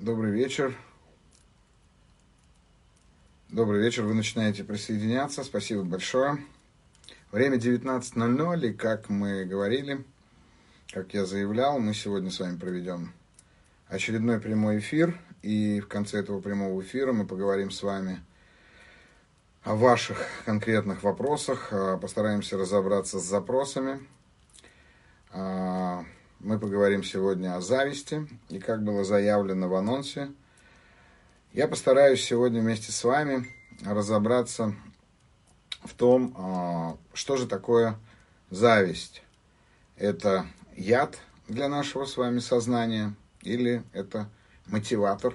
Добрый 0.00 0.32
вечер. 0.32 0.74
Добрый 3.50 3.82
вечер, 3.82 4.04
вы 4.04 4.14
начинаете 4.14 4.64
присоединяться. 4.64 5.44
Спасибо 5.44 5.82
большое. 5.82 6.38
Время 7.30 7.58
19.00, 7.58 8.66
и 8.66 8.72
как 8.72 9.10
мы 9.10 9.44
говорили, 9.44 10.02
как 10.90 11.12
я 11.12 11.26
заявлял, 11.26 11.78
мы 11.78 11.92
сегодня 11.92 12.30
с 12.30 12.40
вами 12.40 12.56
проведем 12.56 13.12
очередной 13.88 14.40
прямой 14.40 14.78
эфир. 14.78 15.20
И 15.42 15.80
в 15.80 15.88
конце 15.88 16.20
этого 16.20 16.40
прямого 16.40 16.80
эфира 16.80 17.12
мы 17.12 17.26
поговорим 17.26 17.70
с 17.70 17.82
вами 17.82 18.24
о 19.64 19.74
ваших 19.74 20.26
конкретных 20.46 21.02
вопросах, 21.02 21.68
а, 21.72 21.98
постараемся 21.98 22.56
разобраться 22.56 23.20
с 23.20 23.24
запросами. 23.24 24.00
А, 26.40 26.46
мы 26.46 26.58
поговорим 26.58 27.02
сегодня 27.02 27.56
о 27.56 27.60
зависти, 27.60 28.26
и 28.48 28.58
как 28.58 28.82
было 28.82 29.04
заявлено 29.04 29.68
в 29.68 29.74
анонсе, 29.74 30.30
я 31.52 31.68
постараюсь 31.68 32.22
сегодня 32.22 32.60
вместе 32.60 32.92
с 32.92 33.04
вами 33.04 33.46
разобраться 33.84 34.74
в 35.84 35.94
том, 35.94 36.34
а, 36.36 36.96
что 37.14 37.36
же 37.36 37.46
такое 37.46 37.98
зависть. 38.50 39.22
Это 39.96 40.46
яд 40.76 41.18
для 41.48 41.68
нашего 41.68 42.04
с 42.04 42.16
вами 42.16 42.38
сознания 42.38 43.14
или 43.42 43.82
это 43.92 44.28
мотиватор 44.66 45.34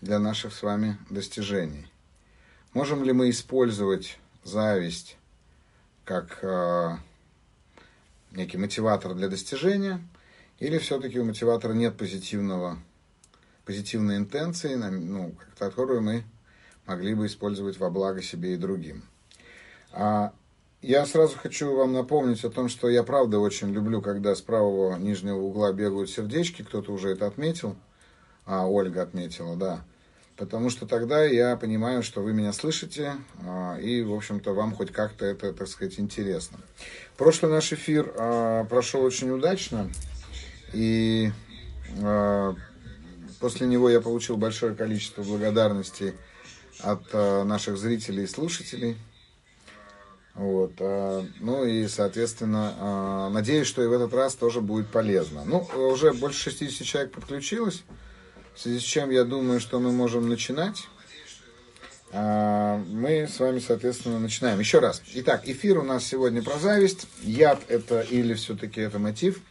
для 0.00 0.18
наших 0.18 0.54
с 0.54 0.62
вами 0.62 0.96
достижений. 1.10 1.86
Можем 2.72 3.04
ли 3.04 3.12
мы 3.12 3.30
использовать 3.30 4.18
зависть 4.44 5.16
как 6.04 6.38
э, 6.42 6.96
некий 8.32 8.56
мотиватор 8.56 9.14
для 9.14 9.28
достижения, 9.28 10.00
или 10.60 10.78
все-таки 10.78 11.18
у 11.18 11.24
мотиватора 11.24 11.72
нет 11.72 11.96
позитивного, 11.96 12.78
позитивной 13.64 14.18
интенции, 14.18 14.74
ну, 14.74 15.34
которую 15.58 16.02
мы 16.02 16.24
могли 16.86 17.14
бы 17.14 17.26
использовать 17.26 17.78
во 17.78 17.90
благо 17.90 18.22
себе 18.22 18.54
и 18.54 18.58
другим. 18.58 19.02
А 19.92 20.32
я 20.82 21.04
сразу 21.06 21.36
хочу 21.36 21.74
вам 21.74 21.92
напомнить 21.92 22.44
о 22.44 22.50
том, 22.50 22.68
что 22.68 22.88
я 22.88 23.02
правда 23.02 23.38
очень 23.38 23.72
люблю, 23.72 24.02
когда 24.02 24.34
с 24.34 24.40
правого 24.40 24.96
нижнего 24.96 25.38
угла 25.38 25.72
бегают 25.72 26.10
сердечки, 26.10 26.62
кто-то 26.62 26.92
уже 26.92 27.10
это 27.10 27.26
отметил, 27.26 27.76
а 28.44 28.66
Ольга 28.66 29.02
отметила, 29.02 29.56
да. 29.56 29.84
Потому 30.36 30.70
что 30.70 30.86
тогда 30.86 31.22
я 31.24 31.56
понимаю, 31.56 32.02
что 32.02 32.22
вы 32.22 32.32
меня 32.32 32.54
слышите, 32.54 33.14
а, 33.46 33.78
и, 33.78 34.02
в 34.02 34.14
общем-то, 34.14 34.54
вам 34.54 34.74
хоть 34.74 34.90
как-то 34.90 35.26
это, 35.26 35.52
так 35.52 35.68
сказать, 35.68 36.00
интересно. 36.00 36.58
Прошлый 37.18 37.52
наш 37.52 37.72
эфир 37.74 38.10
а, 38.16 38.64
прошел 38.64 39.02
очень 39.02 39.30
удачно, 39.30 39.90
и 40.72 41.30
а, 42.02 42.54
после 43.40 43.66
него 43.66 43.90
я 43.90 44.00
получил 44.00 44.36
большое 44.36 44.74
количество 44.74 45.22
благодарностей 45.22 46.14
от 46.78 47.12
наших 47.12 47.76
зрителей 47.76 48.24
и 48.24 48.26
слушателей. 48.26 48.96
Вот, 50.34 50.72
ну 50.78 51.64
и, 51.66 51.86
соответственно, 51.88 53.28
надеюсь, 53.30 53.66
что 53.66 53.82
и 53.82 53.86
в 53.86 53.92
этот 53.92 54.14
раз 54.14 54.34
тоже 54.34 54.62
будет 54.62 54.88
полезно. 54.88 55.42
Ну, 55.44 55.58
уже 55.74 56.14
больше 56.14 56.50
60 56.50 56.86
человек 56.86 57.12
подключилось. 57.12 57.82
В 58.54 58.60
связи 58.60 58.78
с 58.78 58.82
чем 58.82 59.10
я 59.10 59.24
думаю, 59.24 59.60
что 59.60 59.78
мы 59.78 59.92
можем 59.92 60.30
начинать. 60.30 60.88
Мы 62.12 63.28
с 63.30 63.38
вами, 63.38 63.58
соответственно, 63.58 64.18
начинаем. 64.18 64.58
Еще 64.58 64.78
раз. 64.78 65.02
Итак, 65.14 65.46
эфир 65.46 65.78
у 65.78 65.82
нас 65.82 66.04
сегодня 66.04 66.42
про 66.42 66.58
зависть. 66.58 67.06
Яд 67.22 67.60
это 67.68 68.00
или 68.00 68.32
все-таки 68.32 68.80
это 68.80 68.98
мотив 68.98 69.42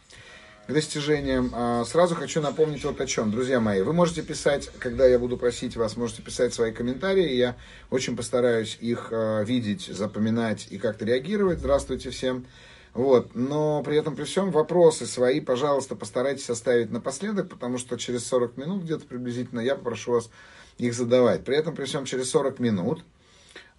к 0.70 0.72
достижениям. 0.72 1.50
А, 1.52 1.84
сразу 1.84 2.14
хочу 2.14 2.40
напомнить 2.40 2.84
вот 2.84 3.00
о 3.00 3.06
чем. 3.06 3.30
Друзья 3.30 3.60
мои, 3.60 3.82
вы 3.82 3.92
можете 3.92 4.22
писать, 4.22 4.70
когда 4.78 5.04
я 5.04 5.18
буду 5.18 5.36
просить 5.36 5.76
вас, 5.76 5.96
можете 5.96 6.22
писать 6.22 6.54
свои 6.54 6.72
комментарии. 6.72 7.34
Я 7.34 7.56
очень 7.90 8.16
постараюсь 8.16 8.78
их 8.80 9.08
а, 9.10 9.42
видеть, 9.42 9.86
запоминать 9.86 10.68
и 10.70 10.78
как-то 10.78 11.04
реагировать. 11.04 11.58
Здравствуйте 11.58 12.10
всем. 12.10 12.46
Вот. 12.94 13.34
Но 13.34 13.82
при 13.82 13.96
этом, 13.96 14.14
при 14.14 14.24
всем, 14.24 14.52
вопросы 14.52 15.06
свои, 15.06 15.40
пожалуйста, 15.40 15.96
постарайтесь 15.96 16.48
оставить 16.48 16.90
напоследок, 16.92 17.48
потому 17.48 17.76
что 17.76 17.96
через 17.96 18.24
40 18.26 18.56
минут 18.56 18.84
где-то 18.84 19.06
приблизительно 19.06 19.60
я 19.60 19.74
попрошу 19.74 20.12
вас 20.12 20.30
их 20.78 20.94
задавать. 20.94 21.44
При 21.44 21.56
этом, 21.56 21.74
при 21.74 21.84
всем, 21.84 22.04
через 22.04 22.30
40 22.30 22.60
минут 22.60 23.04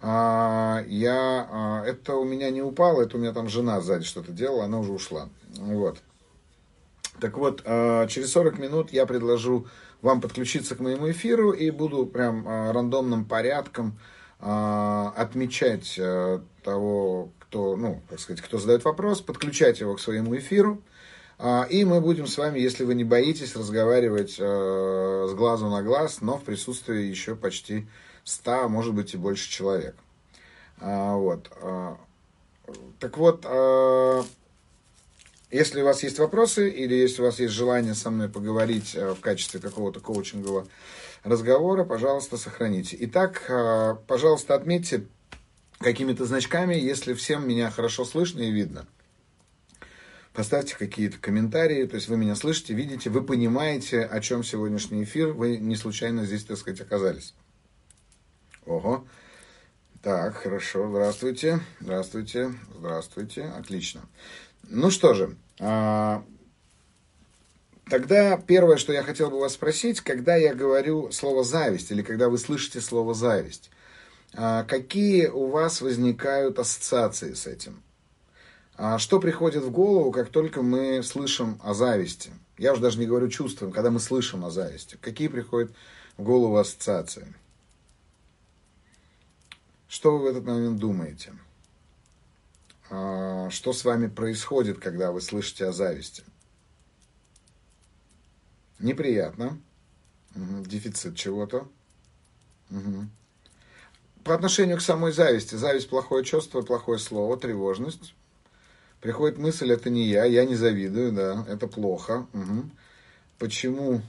а, 0.02 0.84
я, 0.86 1.84
это 1.86 2.16
у 2.16 2.24
меня 2.24 2.50
не 2.50 2.60
упало, 2.60 3.00
это 3.02 3.16
у 3.16 3.20
меня 3.20 3.32
там 3.32 3.48
жена 3.48 3.80
сзади 3.80 4.04
что-то 4.04 4.30
делала, 4.32 4.64
она 4.64 4.78
уже 4.78 4.92
ушла. 4.92 5.30
Вот. 5.56 5.98
Так 7.20 7.36
вот, 7.36 7.62
а, 7.64 8.06
через 8.06 8.32
40 8.32 8.58
минут 8.58 8.92
я 8.92 9.06
предложу 9.06 9.66
вам 10.00 10.20
подключиться 10.20 10.74
к 10.74 10.80
моему 10.80 11.10
эфиру 11.10 11.52
и 11.52 11.70
буду 11.70 12.06
прям 12.06 12.44
а, 12.46 12.72
рандомным 12.72 13.24
порядком 13.24 13.98
а, 14.40 15.12
отмечать 15.16 16.00
того, 16.64 17.30
кто, 17.38 17.76
ну, 17.76 18.02
так 18.08 18.18
сказать, 18.18 18.42
кто 18.42 18.58
задает 18.58 18.84
вопрос, 18.84 19.20
подключать 19.20 19.80
его 19.80 19.94
к 19.94 20.00
своему 20.00 20.36
эфиру. 20.36 20.82
И 21.70 21.84
мы 21.84 22.00
будем 22.00 22.28
с 22.28 22.38
вами, 22.38 22.60
если 22.60 22.84
вы 22.84 22.94
не 22.94 23.02
боитесь, 23.02 23.56
разговаривать 23.56 24.36
э, 24.38 25.26
с 25.28 25.34
глазу 25.34 25.68
на 25.68 25.82
глаз, 25.82 26.20
но 26.20 26.38
в 26.38 26.44
присутствии 26.44 27.02
еще 27.02 27.34
почти 27.34 27.88
100, 28.22 28.52
а 28.52 28.68
может 28.68 28.94
быть 28.94 29.14
и 29.14 29.16
больше 29.16 29.50
человек. 29.50 29.96
Вот. 30.78 31.50
Так 33.00 33.18
вот, 33.18 33.44
если 35.52 35.82
у 35.82 35.84
вас 35.84 36.02
есть 36.02 36.18
вопросы 36.18 36.68
или 36.68 36.94
если 36.94 37.22
у 37.22 37.26
вас 37.26 37.38
есть 37.38 37.52
желание 37.52 37.94
со 37.94 38.10
мной 38.10 38.28
поговорить 38.28 38.94
э, 38.94 39.14
в 39.14 39.20
качестве 39.20 39.60
какого-то 39.60 40.00
коучингового 40.00 40.66
разговора, 41.22 41.84
пожалуйста, 41.84 42.36
сохраните. 42.36 42.96
Итак, 43.00 43.48
пожалуйста, 44.08 44.56
отметьте 44.56 45.04
какими-то 45.78 46.24
значками, 46.24 46.74
если 46.74 47.14
всем 47.14 47.46
меня 47.46 47.70
хорошо 47.70 48.04
слышно 48.04 48.40
и 48.40 48.50
видно. 48.50 48.86
Поставьте 50.32 50.74
какие-то 50.76 51.18
комментарии, 51.18 51.84
то 51.84 51.96
есть 51.96 52.08
вы 52.08 52.16
меня 52.16 52.34
слышите, 52.34 52.72
видите, 52.72 53.10
вы 53.10 53.22
понимаете, 53.22 54.02
о 54.02 54.20
чем 54.20 54.42
сегодняшний 54.42 55.04
эфир, 55.04 55.32
вы 55.32 55.58
не 55.58 55.76
случайно 55.76 56.24
здесь, 56.24 56.44
так 56.44 56.56
сказать, 56.56 56.80
оказались. 56.80 57.34
Ого. 58.64 59.04
Так, 60.02 60.36
хорошо, 60.36 60.88
здравствуйте, 60.88 61.60
здравствуйте, 61.80 62.54
здравствуйте, 62.78 63.44
отлично. 63.44 64.02
Ну 64.68 64.90
что 64.90 65.14
же, 65.14 65.36
а, 65.60 66.24
тогда 67.88 68.36
первое, 68.36 68.76
что 68.76 68.92
я 68.92 69.02
хотел 69.02 69.30
бы 69.30 69.38
вас 69.38 69.54
спросить, 69.54 70.00
когда 70.00 70.36
я 70.36 70.54
говорю 70.54 71.10
слово 71.12 71.44
зависть 71.44 71.90
или 71.90 72.02
когда 72.02 72.28
вы 72.28 72.38
слышите 72.38 72.80
слово 72.80 73.14
зависть, 73.14 73.70
а 74.34 74.64
какие 74.64 75.26
у 75.26 75.48
вас 75.48 75.80
возникают 75.80 76.58
ассоциации 76.58 77.34
с 77.34 77.46
этим? 77.46 77.82
А 78.76 78.98
что 78.98 79.20
приходит 79.20 79.62
в 79.62 79.70
голову, 79.70 80.10
как 80.10 80.30
только 80.30 80.62
мы 80.62 81.02
слышим 81.02 81.60
о 81.62 81.74
зависти? 81.74 82.30
Я 82.56 82.72
уже 82.72 82.80
даже 82.80 82.98
не 82.98 83.06
говорю 83.06 83.28
чувствуем, 83.28 83.72
когда 83.72 83.90
мы 83.90 84.00
слышим 84.00 84.44
о 84.44 84.50
зависти. 84.50 84.96
Какие 85.00 85.28
приходят 85.28 85.72
в 86.16 86.22
голову 86.22 86.56
ассоциации? 86.56 87.34
Что 89.88 90.16
вы 90.16 90.24
в 90.24 90.26
этот 90.26 90.44
момент 90.44 90.78
думаете? 90.78 91.32
А, 92.94 93.48
что 93.48 93.72
с 93.72 93.86
вами 93.86 94.06
происходит, 94.06 94.78
когда 94.78 95.12
вы 95.12 95.22
слышите 95.22 95.64
о 95.64 95.72
зависти? 95.72 96.22
Неприятно. 98.78 99.58
Дефицит 100.34 101.16
чего-то. 101.16 101.66
Угу. 102.70 103.06
По 104.24 104.34
отношению 104.34 104.76
к 104.76 104.82
самой 104.82 105.12
зависти. 105.12 105.54
Зависть– 105.54 105.88
плохое 105.90 106.22
чувство, 106.22 106.60
плохое 106.60 106.98
слово, 106.98 107.38
тревожность. 107.38 108.14
Приходит 109.00 109.38
мысль, 109.38 109.72
это 109.72 109.88
не 109.88 110.06
я, 110.08 110.26
я 110.26 110.44
не 110.44 110.54
завидую, 110.54 111.12
да, 111.12 111.46
это 111.48 111.66
плохо. 111.66 112.26
Угу. 112.34 112.70
Почему 113.38 114.02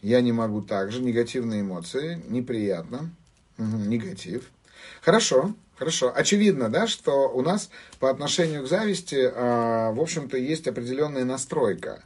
я 0.00 0.20
не 0.22 0.32
могу 0.32 0.60
так 0.60 0.90
же? 0.90 1.00
Негативные 1.00 1.60
эмоции, 1.60 2.20
неприятно, 2.26 3.14
угу. 3.58 3.76
негатив. 3.76 4.50
Хорошо, 5.02 5.54
хорошо. 5.78 6.12
Очевидно, 6.14 6.68
да, 6.68 6.86
что 6.86 7.28
у 7.28 7.42
нас 7.42 7.70
по 7.98 8.10
отношению 8.10 8.64
к 8.64 8.68
зависти, 8.68 9.16
э, 9.16 9.92
в 9.92 10.00
общем-то, 10.00 10.36
есть 10.36 10.66
определенная 10.66 11.24
настройка. 11.24 12.04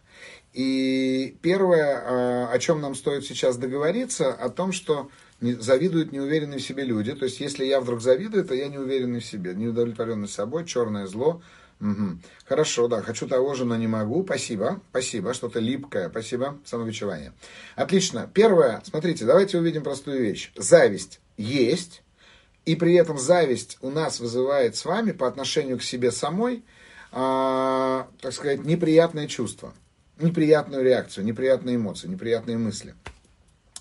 И 0.52 1.36
первое, 1.40 1.98
э, 1.98 2.46
о 2.52 2.58
чем 2.58 2.80
нам 2.80 2.94
стоит 2.94 3.24
сейчас 3.24 3.56
договориться, 3.56 4.32
о 4.32 4.50
том, 4.50 4.72
что 4.72 5.10
завидуют 5.40 6.12
неуверенные 6.12 6.58
в 6.58 6.62
себе 6.62 6.84
люди. 6.84 7.12
То 7.14 7.24
есть, 7.24 7.40
если 7.40 7.64
я 7.64 7.80
вдруг 7.80 8.00
завидую, 8.00 8.44
то 8.44 8.54
я 8.54 8.68
не 8.68 8.78
уверенный 8.78 9.20
в 9.20 9.24
себе, 9.24 9.54
неудовлетворенный 9.54 10.28
собой, 10.28 10.64
черное 10.66 11.06
зло. 11.06 11.42
Угу. 11.80 12.18
Хорошо, 12.46 12.86
да, 12.86 13.02
хочу 13.02 13.26
того 13.26 13.54
же, 13.54 13.64
но 13.64 13.76
не 13.76 13.88
могу. 13.88 14.22
Спасибо, 14.22 14.80
спасибо, 14.90 15.34
что-то 15.34 15.58
липкое, 15.58 16.10
спасибо, 16.10 16.58
самобичевание. 16.64 17.32
Отлично. 17.74 18.30
Первое, 18.32 18.82
смотрите, 18.84 19.24
давайте 19.24 19.58
увидим 19.58 19.82
простую 19.82 20.20
вещь. 20.20 20.52
Зависть 20.54 21.18
есть, 21.36 22.02
и 22.64 22.76
при 22.76 22.94
этом 22.94 23.18
зависть 23.18 23.78
у 23.80 23.90
нас 23.90 24.20
вызывает 24.20 24.76
с 24.76 24.84
вами 24.84 25.12
по 25.12 25.26
отношению 25.26 25.78
к 25.78 25.82
себе 25.82 26.10
самой, 26.10 26.64
э, 27.12 28.04
так 28.20 28.32
сказать, 28.32 28.64
неприятное 28.64 29.26
чувство, 29.26 29.74
неприятную 30.20 30.84
реакцию, 30.84 31.24
неприятные 31.24 31.76
эмоции, 31.76 32.08
неприятные 32.08 32.58
мысли. 32.58 32.94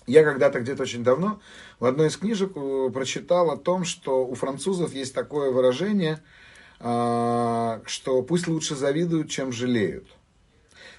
Я 0.06 0.24
когда-то 0.24 0.60
где-то 0.60 0.82
очень 0.82 1.04
давно 1.04 1.40
в 1.78 1.84
одной 1.84 2.08
из 2.08 2.16
книжек 2.16 2.52
э, 2.56 2.90
прочитал 2.92 3.50
о 3.50 3.56
том, 3.56 3.84
что 3.84 4.26
у 4.26 4.34
французов 4.34 4.94
есть 4.94 5.14
такое 5.14 5.50
выражение, 5.50 6.20
а, 6.84 7.80
что 7.86 8.22
пусть 8.22 8.48
лучше 8.48 8.74
завидуют, 8.74 9.30
чем 9.30 9.52
жалеют. 9.52 10.08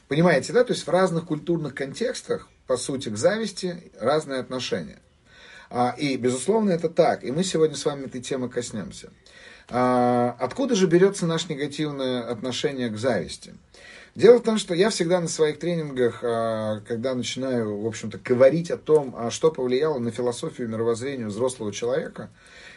Понимаете, 0.07 0.53
да? 0.53 0.63
То 0.63 0.71
есть 0.71 0.87
в 0.87 0.89
разных 0.89 1.25
культурных 1.25 1.75
контекстах, 1.75 2.47
по 2.67 2.77
сути, 2.77 3.09
к 3.09 3.17
зависти 3.17 3.91
разные 3.99 4.39
отношения. 4.39 4.99
А, 5.75 5.95
и, 5.97 6.17
безусловно, 6.17 6.69
это 6.69 6.87
так. 6.87 7.23
И 7.23 7.31
мы 7.31 7.43
сегодня 7.43 7.75
с 7.75 7.83
вами 7.83 8.05
этой 8.05 8.21
темы 8.21 8.47
коснемся. 8.47 9.09
А, 9.69 10.37
откуда 10.39 10.75
же 10.75 10.85
берется 10.85 11.25
наше 11.25 11.51
негативное 11.51 12.21
отношение 12.21 12.91
к 12.91 12.97
зависти? 12.97 13.55
Дело 14.13 14.37
в 14.37 14.43
том, 14.43 14.59
что 14.59 14.75
я 14.75 14.91
всегда 14.91 15.19
на 15.19 15.27
своих 15.27 15.57
тренингах, 15.57 16.19
а, 16.21 16.81
когда 16.87 17.15
начинаю, 17.15 17.81
в 17.81 17.87
общем-то, 17.87 18.19
говорить 18.19 18.69
о 18.69 18.77
том, 18.77 19.31
что 19.31 19.49
повлияло 19.49 19.97
на 19.97 20.11
философию 20.11 20.67
и 20.67 20.71
мировоззрение 20.71 21.25
взрослого 21.25 21.73
человека, 21.73 22.29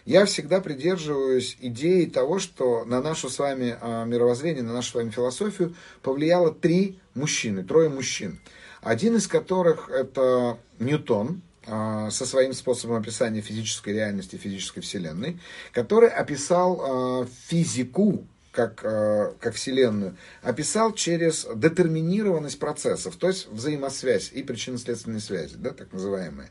я 0.06 0.25
всегда 0.25 0.62
придерживаюсь 0.62 1.58
идеи 1.60 2.06
того, 2.06 2.38
что 2.38 2.87
на 2.87 3.02
нашу 3.02 3.28
с 3.28 3.38
вами 3.38 3.76
мировоззрение, 4.06 4.62
на 4.62 4.72
нашу 4.72 4.93
с 4.93 4.94
вами 4.94 5.10
философию 5.10 5.75
повлияло 6.00 6.50
три 6.50 6.98
мужчины, 7.12 7.62
трое 7.62 7.90
мужчин. 7.90 8.40
Один 8.81 9.16
из 9.16 9.26
которых 9.26 9.90
это 9.90 10.56
Ньютон, 10.78 11.43
со 11.66 12.10
своим 12.26 12.52
способом 12.52 12.96
описания 12.96 13.40
физической 13.40 13.92
реальности, 13.92 14.36
физической 14.36 14.80
вселенной, 14.80 15.40
который 15.72 16.08
описал 16.08 17.26
физику 17.48 18.24
как, 18.56 18.80
э, 18.82 19.32
как 19.38 19.54
Вселенную, 19.54 20.16
описал 20.42 20.92
через 20.92 21.46
детерминированность 21.54 22.58
процессов, 22.58 23.16
то 23.16 23.28
есть 23.28 23.48
взаимосвязь 23.48 24.30
и 24.32 24.42
причинно-следственные 24.42 25.20
связи, 25.20 25.56
да, 25.56 25.70
так 25.70 25.92
называемые. 25.92 26.48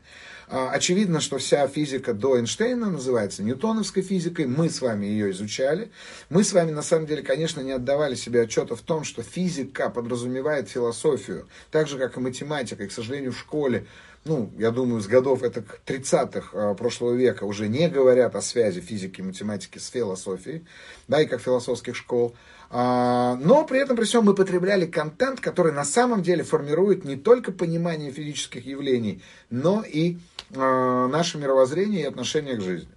А, 0.48 0.70
очевидно, 0.70 1.20
что 1.20 1.38
вся 1.38 1.66
физика 1.66 2.14
до 2.14 2.36
Эйнштейна 2.36 2.88
называется 2.88 3.42
ньютоновской 3.42 4.04
физикой, 4.04 4.46
мы 4.46 4.70
с 4.70 4.80
вами 4.80 5.06
ее 5.06 5.32
изучали. 5.32 5.90
Мы 6.30 6.44
с 6.44 6.52
вами, 6.52 6.70
на 6.70 6.82
самом 6.82 7.06
деле, 7.06 7.22
конечно, 7.22 7.60
не 7.60 7.72
отдавали 7.72 8.14
себе 8.14 8.42
отчета 8.42 8.76
в 8.76 8.82
том, 8.82 9.02
что 9.02 9.24
физика 9.24 9.90
подразумевает 9.90 10.68
философию, 10.68 11.48
так 11.72 11.88
же, 11.88 11.98
как 11.98 12.16
и 12.16 12.20
математика, 12.20 12.84
и, 12.84 12.86
к 12.86 12.92
сожалению, 12.92 13.32
в 13.32 13.38
школе 13.38 13.86
ну, 14.26 14.50
я 14.58 14.70
думаю, 14.70 15.00
с 15.00 15.06
годов 15.06 15.42
это 15.42 15.64
30-х 15.86 16.48
а, 16.52 16.74
прошлого 16.74 17.12
века 17.12 17.44
уже 17.44 17.68
не 17.68 17.88
говорят 17.88 18.34
о 18.34 18.42
связи 18.42 18.80
физики 18.80 19.20
и 19.20 19.24
математики 19.24 19.78
с 19.78 19.88
философией, 19.88 20.64
да, 21.06 21.22
и 21.22 21.26
как 21.26 21.40
философских 21.40 21.94
школ. 21.94 22.34
А, 22.68 23.36
но 23.36 23.64
при 23.64 23.80
этом, 23.80 23.96
при 23.96 24.04
всем, 24.04 24.24
мы 24.24 24.34
потребляли 24.34 24.86
контент, 24.86 25.40
который 25.40 25.72
на 25.72 25.84
самом 25.84 26.22
деле 26.22 26.42
формирует 26.42 27.04
не 27.04 27.16
только 27.16 27.52
понимание 27.52 28.10
физических 28.10 28.66
явлений, 28.66 29.22
но 29.48 29.84
и 29.86 30.18
а, 30.54 31.06
наше 31.06 31.38
мировоззрение 31.38 32.02
и 32.02 32.06
отношение 32.06 32.56
к 32.56 32.60
жизни. 32.60 32.90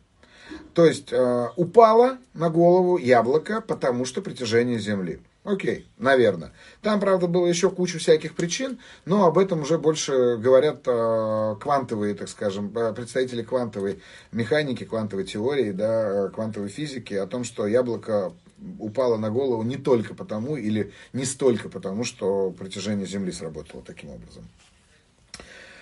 То 0.74 0.86
есть 0.86 1.14
упало 1.58 2.18
на 2.34 2.50
голову 2.50 2.98
яблоко, 2.98 3.62
потому 3.62 4.06
что 4.06 4.24
притяжение 4.24 4.80
Земли. 4.80 5.20
Окей, 5.50 5.88
наверное. 5.98 6.52
Там, 6.84 7.00
правда, 7.00 7.26
было 7.26 7.48
еще 7.48 7.72
куча 7.72 7.98
всяких 7.98 8.36
причин, 8.36 8.78
но 9.06 9.26
об 9.26 9.40
этом 9.40 9.62
уже 9.64 9.80
больше 9.80 10.38
говорят 10.38 10.84
э, 10.86 11.56
квантовые, 11.60 12.14
так 12.14 12.30
скажем, 12.30 12.72
э, 12.78 12.94
представители 12.94 13.42
квантовой 13.42 14.00
механики, 14.32 14.84
квантовой 14.84 15.26
теории, 15.26 15.72
да, 15.72 16.28
э, 16.28 16.30
квантовой 16.30 16.70
физики, 16.70 17.16
о 17.16 17.26
том, 17.26 17.44
что 17.44 17.66
яблоко 17.66 18.32
упало 18.78 19.18
на 19.18 19.32
голову 19.32 19.64
не 19.64 19.78
только 19.78 20.14
потому, 20.14 20.56
или 20.56 20.94
не 21.14 21.26
столько 21.26 21.68
потому, 21.68 22.04
что 22.04 22.52
притяжение 22.52 23.08
Земли 23.08 23.32
сработало 23.32 23.82
таким 23.82 24.12
образом. 24.12 24.48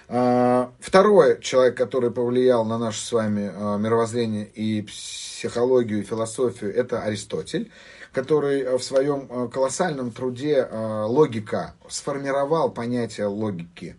А, 0.07 0.71
второй 0.79 1.41
человек, 1.41 1.75
который 1.75 2.11
повлиял 2.11 2.63
на 2.63 2.77
наше 2.77 3.01
с 3.01 3.11
вами 3.11 3.51
мировоззрение 3.77 4.45
и 4.45 4.83
психологию, 4.83 5.99
и 5.99 6.03
философию, 6.03 6.73
это 6.73 7.01
Аристотель 7.01 7.69
который 8.17 8.61
э, 8.61 8.77
в 8.79 8.83
своем 8.83 9.27
э, 9.29 9.47
колоссальном 9.47 10.09
труде 10.09 10.67
э, 10.67 11.03
«Логика» 11.03 11.75
сформировал 11.87 12.71
понятие 12.71 13.27
логики, 13.27 13.95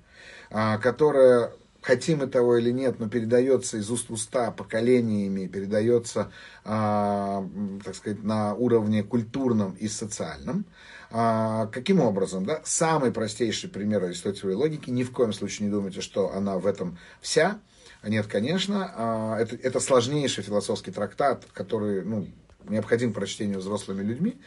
которое, 0.50 1.52
хотим 1.82 2.18
мы 2.18 2.26
того 2.26 2.56
или 2.56 2.72
нет, 2.72 2.98
но 2.98 3.08
передается 3.08 3.76
из 3.76 3.90
уст 3.90 4.08
в 4.08 4.14
уста 4.14 4.50
поколениями, 4.50 5.46
передается, 5.46 6.32
так 6.64 7.94
сказать, 7.94 8.22
на 8.24 8.54
уровне 8.54 9.02
культурном 9.02 9.72
и 9.72 9.88
социальном. 9.88 10.64
Каким 11.10 12.00
образом? 12.00 12.46
Да? 12.46 12.62
Самый 12.64 13.12
простейший 13.12 13.68
пример 13.68 14.04
аристотелевой 14.04 14.54
логики, 14.54 14.88
ни 14.88 15.02
в 15.02 15.12
коем 15.12 15.34
случае 15.34 15.66
не 15.66 15.72
думайте, 15.72 16.00
что 16.00 16.32
она 16.32 16.58
в 16.58 16.66
этом 16.66 16.98
вся. 17.20 17.58
Нет, 18.02 18.26
конечно, 18.26 19.36
это, 19.38 19.54
это 19.56 19.80
сложнейший 19.80 20.44
философский 20.44 20.92
трактат, 20.92 21.44
который, 21.52 22.02
ну, 22.04 22.26
необходим 22.70 23.12
прочтению 23.12 23.58
взрослыми 23.58 24.02
людьми, 24.02 24.38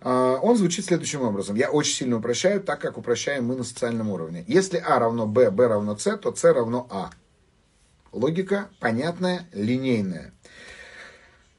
а, 0.00 0.38
он 0.42 0.56
звучит 0.56 0.84
следующим 0.84 1.22
образом. 1.22 1.56
Я 1.56 1.70
очень 1.70 1.94
сильно 1.94 2.16
упрощаю, 2.16 2.60
так 2.60 2.80
как 2.80 2.98
упрощаем 2.98 3.46
мы 3.46 3.56
на 3.56 3.64
социальном 3.64 4.10
уровне. 4.10 4.44
Если 4.46 4.78
А 4.78 4.98
равно 4.98 5.26
Б, 5.26 5.50
Б 5.50 5.66
равно 5.66 5.96
С, 5.96 6.16
то 6.16 6.34
С 6.34 6.44
равно 6.44 6.86
А. 6.90 7.10
Логика 8.12 8.68
понятная, 8.80 9.48
линейная. 9.52 10.32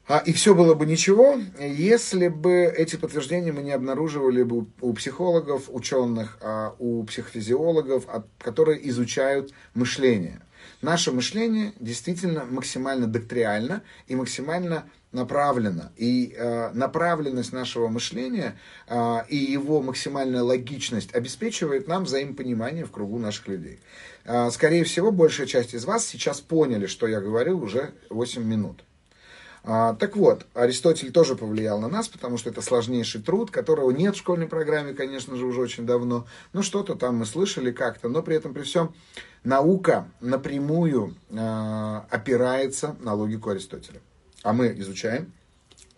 А, 0.08 0.22
и 0.24 0.32
все 0.32 0.54
было 0.54 0.72
бы 0.74 0.86
ничего, 0.86 1.38
если 1.60 2.28
бы 2.28 2.64
эти 2.64 2.96
подтверждения 2.96 3.52
мы 3.52 3.62
не 3.62 3.72
обнаруживали 3.72 4.42
бы 4.42 4.66
у 4.80 4.94
психологов, 4.94 5.64
ученых, 5.68 6.38
а, 6.40 6.74
у 6.78 7.04
психофизиологов, 7.04 8.06
которые 8.38 8.88
изучают 8.88 9.52
мышление. 9.74 10.40
Наше 10.80 11.12
мышление 11.12 11.74
действительно 11.78 12.46
максимально 12.46 13.06
доктриально 13.06 13.82
и 14.06 14.16
максимально 14.16 14.88
направлено. 15.12 15.90
И 15.96 16.34
э, 16.36 16.70
направленность 16.72 17.52
нашего 17.52 17.88
мышления 17.88 18.58
э, 18.86 19.18
и 19.28 19.36
его 19.36 19.80
максимальная 19.80 20.42
логичность 20.42 21.14
обеспечивает 21.14 21.88
нам 21.88 22.04
взаимопонимание 22.04 22.84
в 22.84 22.90
кругу 22.90 23.18
наших 23.18 23.48
людей. 23.48 23.80
Э, 24.24 24.50
скорее 24.50 24.84
всего, 24.84 25.10
большая 25.10 25.46
часть 25.46 25.74
из 25.74 25.84
вас 25.84 26.06
сейчас 26.06 26.40
поняли, 26.40 26.86
что 26.86 27.06
я 27.06 27.20
говорил 27.20 27.62
уже 27.62 27.92
8 28.10 28.42
минут. 28.44 28.84
А, 29.64 29.94
так 29.94 30.16
вот, 30.16 30.46
Аристотель 30.54 31.12
тоже 31.12 31.34
повлиял 31.34 31.80
на 31.80 31.88
нас, 31.88 32.08
потому 32.08 32.38
что 32.38 32.48
это 32.48 32.62
сложнейший 32.62 33.20
труд, 33.20 33.50
которого 33.50 33.90
нет 33.90 34.14
в 34.14 34.18
школьной 34.18 34.46
программе, 34.46 34.94
конечно 34.94 35.36
же, 35.36 35.44
уже 35.44 35.60
очень 35.60 35.84
давно. 35.84 36.26
Ну, 36.52 36.62
что-то 36.62 36.94
там 36.94 37.16
мы 37.16 37.26
слышали 37.26 37.70
как-то, 37.70 38.08
но 38.08 38.22
при 38.22 38.36
этом, 38.36 38.54
при 38.54 38.62
всем, 38.62 38.94
наука 39.44 40.08
напрямую 40.20 41.16
э, 41.28 42.00
опирается 42.08 42.96
на 43.00 43.14
логику 43.14 43.50
Аристотеля 43.50 44.00
а 44.42 44.52
мы 44.52 44.72
изучаем 44.78 45.32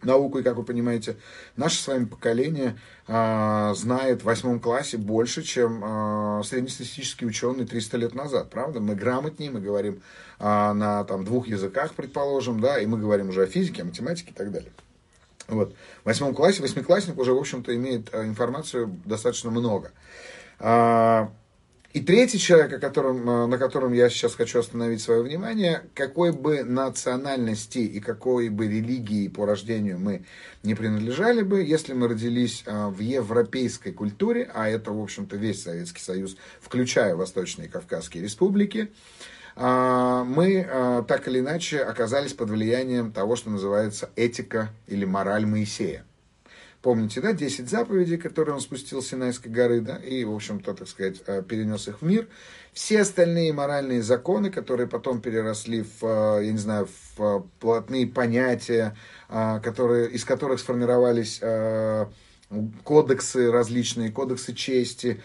науку, 0.05 0.39
и, 0.39 0.43
как 0.43 0.57
вы 0.57 0.63
понимаете, 0.63 1.17
наше 1.57 1.81
с 1.81 1.87
вами 1.87 2.05
поколение 2.05 2.79
э, 3.07 3.73
знает 3.77 4.23
в 4.23 4.25
восьмом 4.25 4.61
классе 4.61 4.97
больше, 4.97 5.43
чем 5.43 5.83
э, 5.85 6.43
среднестатистический 6.45 7.27
ученый 7.27 7.67
300 7.67 7.97
лет 7.99 8.15
назад, 8.15 8.51
правда? 8.51 8.81
Мы 8.81 8.95
грамотнее, 8.95 9.51
мы 9.51 9.61
говорим 9.61 10.03
э, 10.39 10.45
на 10.45 11.05
там, 11.05 11.25
двух 11.25 11.49
языках, 11.49 11.95
предположим, 11.95 12.61
да, 12.61 12.79
и 12.79 12.87
мы 12.87 12.99
говорим 12.99 13.29
уже 13.29 13.43
о 13.43 13.47
физике, 13.47 13.83
о 13.83 13.87
математике 13.87 14.31
и 14.31 14.35
так 14.35 14.51
далее. 14.51 14.71
Вот. 15.49 15.75
В 16.03 16.07
восьмом 16.07 16.35
классе 16.35 16.63
восьмиклассник 16.63 17.19
уже, 17.19 17.33
в 17.33 17.39
общем-то, 17.39 17.75
имеет 17.75 18.15
информацию 18.15 18.95
достаточно 19.05 19.51
много. 19.51 19.91
И 21.93 22.01
третий 22.01 22.39
человек, 22.39 22.73
о 22.75 22.79
котором, 22.79 23.29
э, 23.29 23.47
на 23.47 23.59
котором 23.59 23.93
я 23.93 24.09
сейчас 24.11 24.37
хочу 24.37 24.61
остановить 24.61 25.03
свое 25.03 25.23
внимание, 25.23 25.83
какой 25.95 26.31
бы 26.31 26.63
национальности 26.63 27.79
и 27.79 27.99
какой 27.99 28.49
бы 28.49 28.69
религии 28.69 29.27
по 29.27 29.45
рождению 29.45 29.99
мы 29.99 30.25
не 30.63 30.77
принадлежали 30.77 31.43
бы, 31.43 31.65
если 31.65 31.93
мы 31.93 32.07
родились 32.07 32.63
э, 32.65 32.87
в 32.87 33.01
европейской 33.01 33.91
культуре, 33.91 34.49
а 34.55 34.69
это, 34.69 34.93
в 34.93 35.03
общем-то, 35.03 35.37
весь 35.37 35.65
Советский 35.65 36.01
Союз, 36.01 36.37
включая 36.61 37.17
Восточные 37.17 37.69
Кавказские 37.69 38.23
республики, 38.23 38.93
э, 39.57 40.25
мы 40.25 41.05
так 41.09 41.27
или 41.27 41.41
иначе 41.41 41.81
оказались 41.81 42.35
под 42.35 42.51
влиянием 42.51 43.11
того, 43.11 43.35
что 43.35 43.51
называется 43.51 44.11
этика 44.15 44.71
или 44.87 45.05
мораль 45.05 45.45
Моисея. 45.45 46.05
Помните, 46.83 47.21
да, 47.21 47.35
10 47.35 47.69
заповедей, 47.69 48.17
которые 48.17 48.55
он 48.55 48.61
спустил 48.63 49.03
с 49.03 49.09
Синайской 49.09 49.53
горы, 49.53 49.83
да, 49.83 49.97
и, 49.97 50.25
в 50.25 50.35
общем-то, 50.35 50.73
так 50.73 50.89
сказать, 50.89 51.21
э, 51.27 51.43
перенес 51.43 51.87
их 51.89 52.01
в 52.01 52.07
мир. 52.07 52.27
Все 52.73 53.03
остальные 53.03 53.53
моральные 53.53 54.03
законы, 54.03 54.51
которые 54.51 54.87
потом 54.87 55.21
переросли 55.21 55.83
в, 55.83 56.03
э, 56.03 56.47
я 56.47 56.53
не 56.53 56.59
знаю, 56.59 56.89
в 57.17 57.23
э, 57.23 57.43
плотные 57.61 58.07
понятия, 58.07 58.97
которые, 59.29 60.11
из 60.11 60.25
которых 60.25 60.59
сформировались 60.59 61.41
кодексы 62.83 63.53
различные, 63.53 64.11
кодексы 64.11 64.55
чести 64.55 65.23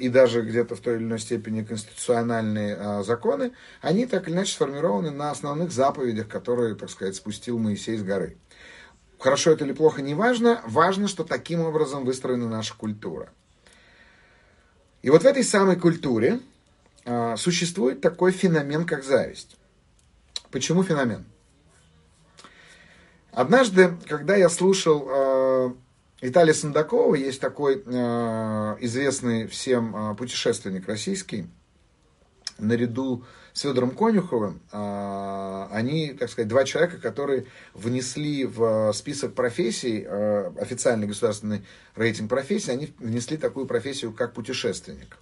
и 0.00 0.08
даже 0.08 0.40
где-то 0.40 0.74
в 0.74 0.80
той 0.80 0.96
или 0.96 1.02
иной 1.02 1.18
степени 1.18 1.62
конституциональные 1.62 3.02
законы, 3.04 3.52
они 3.82 4.06
так 4.06 4.26
или 4.26 4.34
иначе 4.34 4.54
сформированы 4.54 5.10
на 5.10 5.30
основных 5.30 5.70
заповедях, 5.70 6.28
которые, 6.28 6.74
так 6.74 6.88
сказать, 6.88 7.14
спустил 7.14 7.58
Моисей 7.58 7.98
с 7.98 8.02
горы. 8.02 8.38
Хорошо 9.22 9.52
это 9.52 9.64
или 9.64 9.72
плохо, 9.72 10.02
не 10.02 10.14
важно. 10.14 10.60
Важно, 10.66 11.06
что 11.06 11.22
таким 11.22 11.60
образом 11.60 12.04
выстроена 12.04 12.48
наша 12.48 12.74
культура. 12.74 13.28
И 15.00 15.10
вот 15.10 15.22
в 15.22 15.24
этой 15.24 15.44
самой 15.44 15.76
культуре 15.76 16.40
а, 17.04 17.36
существует 17.36 18.00
такой 18.00 18.32
феномен, 18.32 18.84
как 18.84 19.04
зависть. 19.04 19.56
Почему 20.50 20.82
феномен? 20.82 21.24
Однажды, 23.30 23.96
когда 24.08 24.34
я 24.34 24.48
слушал 24.48 25.06
э, 25.08 25.70
Виталия 26.20 26.52
Сандакова, 26.52 27.14
есть 27.14 27.40
такой 27.40 27.80
э, 27.86 28.76
известный 28.80 29.46
всем 29.46 29.94
э, 29.94 30.14
путешественник 30.16 30.88
российский, 30.88 31.46
наряду 32.58 33.24
с 33.24 33.41
Федором 33.54 33.90
Конюховым, 33.90 34.60
э, 34.72 35.66
они, 35.70 36.14
так 36.14 36.30
сказать, 36.30 36.48
два 36.48 36.64
человека, 36.64 36.98
которые 36.98 37.46
внесли 37.74 38.44
в 38.44 38.92
список 38.92 39.34
профессий, 39.34 40.04
э, 40.06 40.52
официальный 40.58 41.06
государственный 41.06 41.62
рейтинг 41.94 42.30
профессий, 42.30 42.70
они 42.70 42.92
внесли 42.98 43.36
такую 43.36 43.66
профессию, 43.66 44.12
как 44.12 44.32
путешественник. 44.32 45.18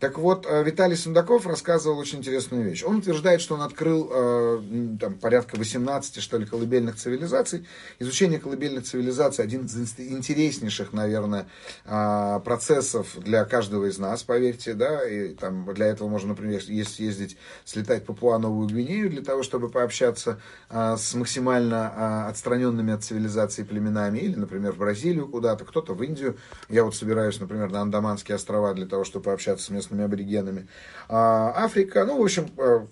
Так 0.00 0.18
вот, 0.18 0.46
э, 0.48 0.64
Виталий 0.64 0.96
Сундаков 0.96 1.46
рассказывал 1.46 1.98
очень 1.98 2.20
интересную 2.20 2.64
вещь. 2.64 2.82
Он 2.84 2.96
утверждает, 2.96 3.42
что 3.42 3.54
он 3.54 3.60
открыл 3.60 4.10
э, 4.10 4.60
там, 4.98 5.18
порядка 5.18 5.56
18, 5.56 6.22
что 6.22 6.38
ли, 6.38 6.46
колыбельных 6.46 6.96
цивилизаций. 6.96 7.66
Изучение 7.98 8.40
колыбельных 8.40 8.84
цивилизаций 8.84 9.44
один 9.44 9.66
из 9.66 9.76
интереснейших, 9.98 10.94
наверное, 10.94 11.46
э, 11.84 12.40
процессов 12.42 13.08
для 13.18 13.44
каждого 13.44 13.84
из 13.90 13.98
нас, 13.98 14.22
поверьте, 14.22 14.72
да, 14.72 15.06
и 15.06 15.34
там 15.34 15.70
для 15.74 15.88
этого 15.88 16.08
можно, 16.08 16.30
например, 16.30 16.62
съездить, 16.62 17.36
слетать 17.66 18.04
в 18.04 18.06
Папуа-Новую 18.06 18.68
Гвинею 18.68 19.10
для 19.10 19.22
того, 19.22 19.42
чтобы 19.42 19.68
пообщаться 19.68 20.40
с 20.70 21.14
максимально 21.14 22.28
отстраненными 22.28 22.92
от 22.92 23.04
цивилизации 23.04 23.64
племенами, 23.64 24.18
или, 24.18 24.36
например, 24.36 24.72
в 24.72 24.78
Бразилию 24.78 25.28
куда-то, 25.28 25.64
кто-то 25.64 25.94
в 25.94 26.02
Индию. 26.02 26.38
Я 26.68 26.84
вот 26.84 26.94
собираюсь, 26.94 27.38
например, 27.40 27.70
на 27.70 27.80
Андаманские 27.80 28.36
острова 28.36 28.72
для 28.72 28.86
того, 28.86 29.04
чтобы 29.04 29.24
пообщаться 29.24 29.66
с 29.66 29.70
местными 29.70 29.89
местными 29.90 30.04
аборигенами. 30.04 30.68
А, 31.08 31.52
Африка, 31.64 32.04
ну, 32.04 32.18
в 32.18 32.22
общем, 32.22 32.48
э, 32.56 32.86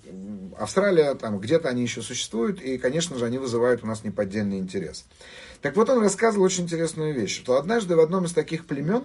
Австралия, 0.58 1.14
там 1.14 1.38
где-то 1.38 1.68
они 1.68 1.82
еще 1.82 2.02
существуют, 2.02 2.60
и, 2.60 2.78
конечно 2.78 3.16
же, 3.16 3.24
они 3.24 3.38
вызывают 3.38 3.84
у 3.84 3.86
нас 3.86 4.04
неподдельный 4.04 4.58
интерес. 4.58 5.06
Так 5.62 5.76
вот, 5.76 5.88
он 5.88 6.02
рассказывал 6.02 6.44
очень 6.44 6.64
интересную 6.64 7.14
вещь, 7.14 7.36
что 7.36 7.56
однажды 7.56 7.96
в 7.96 8.00
одном 8.00 8.24
из 8.24 8.32
таких 8.32 8.66
племен 8.66 9.04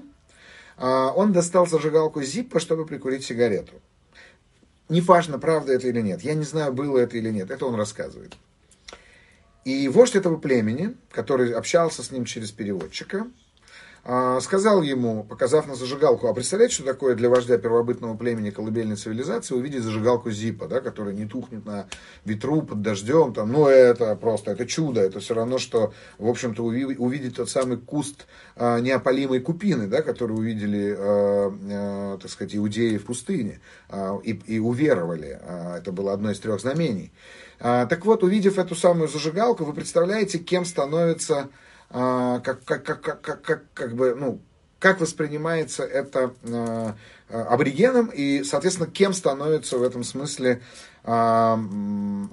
а, 0.77 1.11
он 1.11 1.31
достал 1.31 1.67
зажигалку 1.67 2.21
Зиппа, 2.21 2.59
чтобы 2.59 2.85
прикурить 2.85 3.25
сигарету. 3.25 3.73
Неважно, 4.89 5.39
правда 5.39 5.73
это 5.73 5.87
или 5.87 6.01
нет. 6.01 6.21
Я 6.21 6.33
не 6.33 6.43
знаю, 6.43 6.73
было 6.73 6.97
это 6.97 7.17
или 7.17 7.29
нет. 7.29 7.51
Это 7.51 7.65
он 7.65 7.75
рассказывает. 7.75 8.35
И 9.65 9.87
вождь 9.87 10.15
этого 10.15 10.35
племени, 10.35 10.95
который 11.09 11.53
общался 11.53 12.03
с 12.03 12.11
ним 12.11 12.25
через 12.25 12.51
переводчика, 12.51 13.27
сказал 14.03 14.81
ему, 14.81 15.23
показав 15.23 15.65
на 15.65 15.75
зажигалку, 15.75 16.27
а 16.27 16.33
представляете, 16.33 16.75
что 16.75 16.83
такое 16.83 17.15
для 17.15 17.29
вождя 17.29 17.57
первобытного 17.57 18.17
племени 18.17 18.49
колыбельной 18.49 18.97
цивилизации 18.97 19.55
увидеть 19.55 19.83
зажигалку 19.83 20.29
Зипа, 20.29 20.67
да, 20.67 20.81
которая 20.81 21.13
не 21.13 21.25
тухнет 21.25 21.65
на 21.65 21.87
ветру, 22.25 22.63
под 22.63 22.81
дождем, 22.81 23.33
там, 23.33 23.51
ну 23.51 23.67
это 23.67 24.15
просто, 24.17 24.51
это 24.51 24.65
чудо, 24.65 24.99
это 24.99 25.21
все 25.21 25.33
равно, 25.35 25.57
что, 25.57 25.93
в 26.17 26.27
общем-то, 26.27 26.61
увидеть 26.63 27.37
тот 27.37 27.49
самый 27.49 27.77
куст 27.77 28.27
а, 28.57 28.79
неопалимой 28.79 29.39
купины, 29.39 29.87
да, 29.87 30.01
который 30.01 30.33
увидели, 30.33 30.95
а, 30.97 31.57
а, 31.71 32.17
так 32.17 32.29
сказать, 32.29 32.55
иудеи 32.57 32.97
в 32.97 33.05
пустыне 33.05 33.61
а, 33.87 34.19
и, 34.21 34.31
и 34.47 34.59
уверовали, 34.59 35.39
а, 35.41 35.77
это 35.77 35.93
было 35.93 36.11
одно 36.11 36.31
из 36.31 36.39
трех 36.39 36.59
знамений. 36.59 37.13
А, 37.59 37.85
так 37.85 38.05
вот, 38.05 38.23
увидев 38.23 38.57
эту 38.57 38.75
самую 38.75 39.07
зажигалку, 39.07 39.63
вы 39.63 39.71
представляете, 39.71 40.39
кем 40.39 40.65
становится 40.65 41.37
а, 41.37 41.49
как, 41.93 42.63
как, 42.65 42.83
как, 42.83 43.01
как, 43.01 43.21
как, 43.21 43.41
как, 43.43 43.63
как 43.73 43.95
бы, 43.95 44.15
ну, 44.15 44.41
как 44.79 44.99
воспринимается 44.99 45.83
это 45.83 46.33
э, 46.43 46.93
аборигеном 47.29 48.07
и, 48.07 48.43
соответственно, 48.43 48.89
кем 48.89 49.13
становится 49.13 49.77
в 49.77 49.83
этом 49.83 50.03
смысле 50.03 50.61
э, 51.05 51.57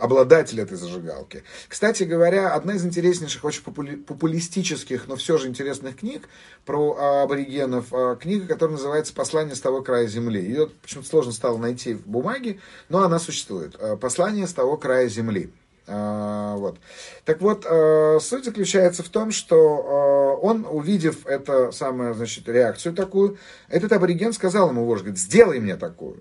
обладатель 0.01 0.61
этой 0.61 0.77
зажигалки. 0.77 1.45
Кстати 1.69 2.03
говоря, 2.03 2.55
одна 2.55 2.75
из 2.75 2.85
интереснейших, 2.85 3.45
очень 3.45 3.63
попули, 3.63 3.97
популистических, 3.97 5.07
но 5.07 5.15
все 5.15 5.39
же 5.39 5.47
интересных 5.47 5.99
книг 5.99 6.29
про 6.65 7.23
аборигенов, 7.23 7.93
книга, 8.19 8.47
которая 8.49 8.79
называется 8.79 9.15
«Послание 9.15 9.55
с 9.55 9.61
того 9.61 9.83
края 9.83 10.07
земли». 10.09 10.41
Ее 10.43 10.71
почему-то 10.83 11.09
сложно 11.09 11.33
стало 11.33 11.59
найти 11.59 11.95
в 11.95 12.05
бумаге, 12.07 12.59
но 12.89 13.05
она 13.05 13.19
существует. 13.21 13.77
«Послание 14.01 14.49
с 14.49 14.55
того 14.55 14.77
края 14.77 15.09
земли». 15.09 15.53
А, 15.93 16.55
вот. 16.55 16.79
Так 17.25 17.41
вот, 17.41 17.67
а, 17.69 18.19
суть 18.21 18.45
заключается 18.45 19.03
в 19.03 19.09
том, 19.09 19.33
что 19.33 19.57
а, 19.57 20.37
он, 20.37 20.65
увидев 20.71 21.27
эту 21.27 21.73
самую, 21.73 22.15
значит, 22.15 22.49
реакцию 22.49 22.95
такую, 22.95 23.39
этот 23.69 23.91
абориген 23.93 24.33
сказал 24.33 24.71
ему, 24.71 24.85
вождь, 24.85 25.03
говорит, 25.03 25.19
сделай 25.19 25.59
мне 25.59 25.77
такую. 25.77 26.21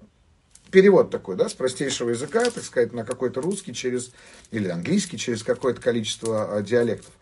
Перевод 0.71 1.11
такой, 1.11 1.35
да, 1.35 1.49
с 1.49 1.53
простейшего 1.53 2.09
языка, 2.09 2.49
так 2.49 2.63
сказать, 2.63 2.93
на 2.93 3.05
какой-то 3.05 3.41
русский 3.41 3.73
через, 3.73 4.11
или 4.49 4.67
английский 4.69 5.19
через 5.19 5.43
какое-то 5.43 5.81
количество 5.81 6.61
диалектов. 6.61 7.13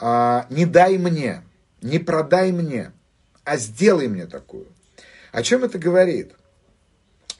Не 0.00 0.66
дай 0.66 0.98
мне, 0.98 1.42
не 1.80 2.00
продай 2.00 2.50
мне, 2.50 2.90
а 3.44 3.56
сделай 3.56 4.08
мне 4.08 4.26
такую. 4.26 4.66
О 5.30 5.44
чем 5.44 5.62
это 5.62 5.78
говорит? 5.78 6.32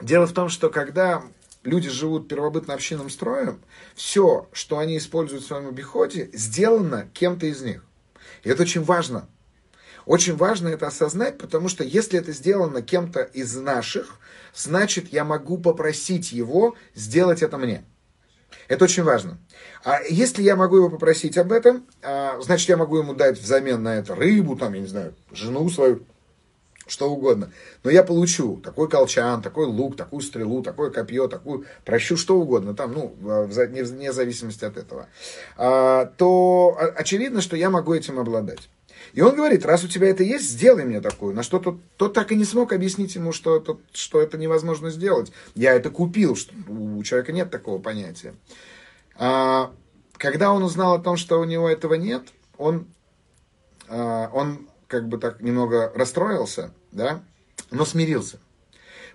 Дело 0.01 0.29
в 0.29 0.33
том, 0.33 0.49
что 0.49 0.71
когда 0.71 1.25
люди 1.65 1.89
живут 1.89 2.29
первобытно-общинным 2.29 3.11
строем, 3.11 3.61
все, 3.95 4.49
что 4.53 4.79
они 4.79 4.99
используют 4.99 5.45
в 5.45 5.47
своем 5.47 5.69
обиходе, 5.69 6.31
сделано 6.33 7.09
кем-то 7.13 7.47
из 7.47 7.63
них. 7.63 7.85
И 8.45 8.51
это 8.51 8.63
очень 8.63 8.83
важно. 8.83 9.29
Очень 10.05 10.37
важно 10.37 10.69
это 10.69 10.89
осознать, 10.89 11.39
потому 11.39 11.69
что 11.69 11.85
если 11.85 12.19
это 12.19 12.33
сделано 12.33 12.83
кем-то 12.83 13.23
из 13.23 13.55
наших, 13.55 14.19
значит, 14.55 15.13
я 15.13 15.25
могу 15.25 15.59
попросить 15.59 16.33
его 16.33 16.75
сделать 16.95 17.43
это 17.43 17.57
мне. 17.57 17.85
Это 18.69 18.85
очень 18.85 19.05
важно. 19.05 19.39
А 19.85 20.01
если 20.03 20.43
я 20.43 20.57
могу 20.57 20.77
его 20.77 20.91
попросить 20.91 21.39
об 21.39 21.53
этом, 21.53 21.87
а, 22.03 22.41
значит, 22.41 22.69
я 22.69 22.77
могу 22.77 22.99
ему 22.99 23.15
дать 23.15 23.39
взамен 23.39 23.83
на 23.83 23.97
это 23.97 24.15
рыбу, 24.15 24.57
там, 24.57 24.73
я 24.75 24.81
не 24.81 24.87
знаю, 24.87 25.15
жену 25.31 25.69
свою, 25.71 26.05
что 26.87 27.11
угодно. 27.11 27.51
Но 27.85 27.91
я 27.91 28.03
получу 28.03 28.57
такой 28.57 28.89
колчан, 28.89 29.43
такой 29.43 29.67
лук, 29.67 29.97
такую 29.97 30.21
стрелу, 30.21 30.63
такое 30.63 30.91
копье, 30.91 31.29
такую, 31.29 31.67
прощу 31.85 32.17
что 32.17 32.39
угодно, 32.39 32.75
там, 32.75 32.93
ну, 32.93 33.15
вне, 33.21 34.13
зависимости 34.13 34.65
от 34.65 34.77
этого, 34.77 35.09
а, 35.57 36.07
то 36.17 36.77
очевидно, 36.97 37.41
что 37.41 37.57
я 37.57 37.71
могу 37.71 37.95
этим 37.95 38.19
обладать. 38.19 38.69
И 39.13 39.21
он 39.21 39.37
говорит, 39.37 39.67
раз 39.67 39.85
у 39.85 39.89
тебя 39.89 40.09
это 40.09 40.23
есть, 40.23 40.49
сделай 40.49 40.85
мне 40.85 41.01
такую. 41.01 41.35
На 41.35 41.43
что 41.43 41.59
тот, 41.59 41.77
тот 41.97 42.15
так 42.15 42.33
и 42.33 42.37
не 42.37 42.45
смог 42.45 42.73
объяснить 42.73 43.15
ему, 43.15 43.33
что 43.33 43.57
это, 43.57 43.77
что 43.93 44.21
это 44.21 44.39
невозможно 44.39 44.91
сделать. 44.91 45.33
Я 45.55 45.75
это 45.75 45.91
купил, 45.91 46.35
что 46.35 46.55
у 46.69 47.03
человека 47.03 47.33
нет 47.33 47.51
такого 47.51 47.79
понятия. 47.79 48.35
А, 49.17 49.73
когда 50.15 50.53
он 50.53 50.63
узнал 50.63 50.95
о 50.95 50.99
том, 50.99 51.17
что 51.17 51.41
у 51.41 51.45
него 51.45 51.69
этого 51.69 51.95
нет, 51.95 52.23
он, 52.57 52.87
а, 53.89 54.31
он 54.33 54.67
как 54.93 55.09
бы 55.09 55.17
так 55.17 55.41
немного 55.41 55.91
расстроился, 55.95 56.71
да, 56.91 57.25
но 57.71 57.87
смирился. 57.87 58.39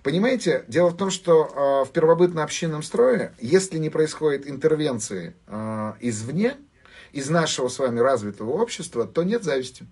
Понимаете, 0.02 0.64
дело 0.66 0.88
в 0.88 0.96
том, 0.96 1.08
что 1.12 1.84
э, 1.84 1.88
в 1.88 1.92
первобытно-общинном 1.92 2.82
строе, 2.82 3.32
если 3.38 3.78
не 3.78 3.88
происходит 3.88 4.48
интервенции 4.48 5.36
э, 5.46 5.92
извне, 6.00 6.56
из 7.12 7.30
нашего 7.30 7.68
с 7.68 7.78
вами 7.78 8.00
развитого 8.00 8.50
общества, 8.60 9.06
то 9.06 9.22
нет 9.22 9.44
зависти. 9.44 9.86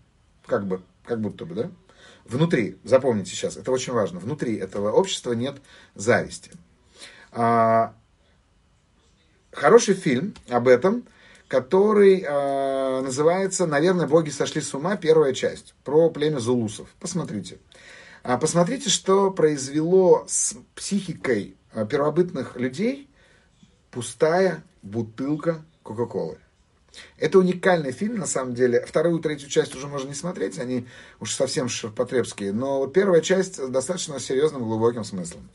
Как 0.44 0.66
бы, 0.66 0.82
как 1.04 1.20
будто 1.20 1.46
бы, 1.46 1.54
да? 1.54 1.70
Внутри, 2.24 2.78
запомните 2.82 3.30
сейчас, 3.30 3.56
это 3.56 3.70
очень 3.70 3.92
важно, 3.92 4.18
внутри 4.18 4.56
этого 4.56 4.90
общества 4.90 5.34
нет 5.34 5.58
зависти. 5.94 6.50
А, 7.30 7.94
хороший 9.52 9.94
фильм 9.94 10.34
об 10.48 10.66
этом– 10.66 11.04
который 11.48 12.20
э, 12.20 13.00
называется 13.02 13.66
«Наверное, 13.66 14.06
боги 14.06 14.30
сошли 14.30 14.60
с 14.60 14.74
ума», 14.74 14.96
первая 14.96 15.32
часть, 15.32 15.74
про 15.84 16.10
племя 16.10 16.38
зулусов. 16.38 16.88
Посмотрите. 16.98 17.58
А 18.22 18.38
посмотрите, 18.38 18.90
что 18.90 19.30
произвело 19.30 20.24
с 20.26 20.56
психикой 20.74 21.56
э, 21.72 21.86
первобытных 21.86 22.56
людей 22.56 23.08
пустая 23.90 24.64
бутылка 24.82 25.64
Кока-Колы. 25.82 26.38
Это 27.18 27.38
уникальный 27.38 27.92
фильм, 27.92 28.18
на 28.18 28.26
самом 28.26 28.54
деле. 28.54 28.84
Вторую 28.86 29.20
третью 29.20 29.48
часть 29.48 29.74
уже 29.74 29.86
можно 29.86 30.08
не 30.08 30.14
смотреть, 30.14 30.58
они 30.58 30.86
уж 31.20 31.32
совсем 31.32 31.68
ширпотребские. 31.68 32.52
Но 32.52 32.86
первая 32.86 33.20
часть 33.20 33.64
достаточно 33.70 34.20
серьезным, 34.20 34.64
глубоким 34.64 35.04
смыслом. 35.04 35.48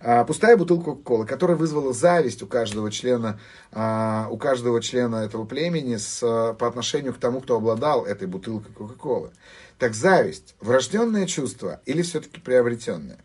А, 0.00 0.24
пустая 0.24 0.56
бутылка 0.56 0.92
Кока-Колы, 0.92 1.26
которая 1.26 1.56
вызвала 1.56 1.92
зависть 1.92 2.42
у 2.42 2.46
каждого 2.46 2.90
члена, 2.90 3.40
а, 3.72 4.28
у 4.30 4.36
каждого 4.36 4.80
члена 4.80 5.16
этого 5.16 5.44
племени 5.44 5.96
с, 5.96 6.20
по 6.20 6.68
отношению 6.68 7.14
к 7.14 7.18
тому, 7.18 7.40
кто 7.40 7.56
обладал 7.56 8.04
этой 8.04 8.28
бутылкой 8.28 8.72
Кока-Колы. 8.72 9.30
Так 9.78 9.94
зависть, 9.94 10.54
врожденное 10.60 11.26
чувство 11.26 11.80
или 11.84 12.02
все-таки 12.02 12.40
приобретенное? 12.40 13.18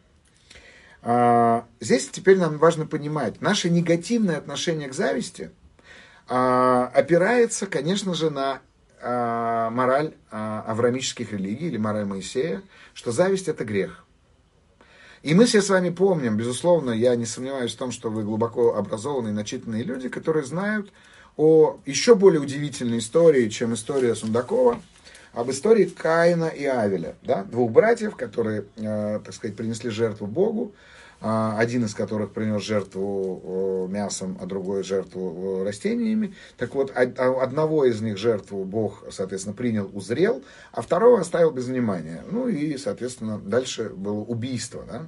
А, 1.04 1.68
здесь 1.80 2.10
теперь 2.10 2.40
нам 2.40 2.58
важно 2.58 2.88
понимать, 2.88 3.40
наше 3.42 3.70
негативное 3.70 4.38
отношение 4.38 4.90
к 4.90 4.94
зависти– 4.94 5.52
а, 5.63 5.63
опирается, 6.28 7.68
конечно 7.68 8.14
же, 8.14 8.30
на 8.30 8.62
а, 9.06 9.70
мораль 9.70 10.14
а, 10.32 10.64
аврамических 10.66 11.34
религий 11.34 11.68
или 11.68 11.78
мораль 11.78 12.06
Моисея, 12.06 12.62
что 12.94 13.12
зависть 13.12 13.50
это 13.50 13.66
грех. 13.66 14.06
И 15.24 15.34
мы 15.34 15.46
все 15.46 15.62
с 15.62 15.70
вами 15.70 15.90
помним, 15.90 16.38
безусловно, 16.38 16.92
я 16.92 17.16
не 17.18 17.26
сомневаюсь 17.26 17.74
в 17.74 17.78
том, 17.78 17.92
что 17.92 18.10
вы 18.10 18.24
глубоко 18.24 18.76
образованные, 18.76 19.34
начитанные 19.34 19.84
люди, 19.84 20.08
которые 20.08 20.46
знают 20.46 20.92
о 21.36 21.80
еще 21.86 22.16
более 22.16 22.40
удивительной 22.40 23.00
истории, 23.00 23.50
чем 23.50 23.74
история 23.74 24.16
Сундакова, 24.16 24.82
об 25.34 25.52
истории 25.52 25.86
Каина 25.86 26.46
и 26.46 26.64
Авеля, 26.64 27.16
да, 27.24 27.44
двух 27.44 27.72
братьев, 27.72 28.16
которые, 28.16 28.66
э, 28.78 29.20
так 29.24 29.34
сказать, 29.34 29.58
принесли 29.58 29.90
жертву 29.90 30.28
Богу, 30.28 30.74
один 31.58 31.86
из 31.86 31.96
которых 31.96 32.34
принес 32.34 32.62
жертву 32.62 33.88
э, 33.88 33.92
мясом, 33.92 34.38
а 34.42 34.46
другой 34.46 34.84
жертву 34.84 35.62
э, 35.62 35.64
растениями. 35.64 36.36
Так 36.58 36.76
вот, 36.76 36.92
од, 36.96 37.18
одного 37.18 37.86
из 37.86 38.02
них 38.02 38.18
жертву 38.18 38.66
Бог, 38.66 39.06
соответственно, 39.10 39.56
принял, 39.56 39.90
узрел, 39.94 40.44
а 40.74 40.82
второго 40.82 41.22
оставил 41.22 41.52
без 41.52 41.66
внимания. 41.66 42.24
Ну 42.30 42.50
и, 42.50 42.78
соответственно, 42.78 43.40
дальше 43.40 43.90
было 43.90 44.20
убийство, 44.20 44.84
да, 44.86 45.06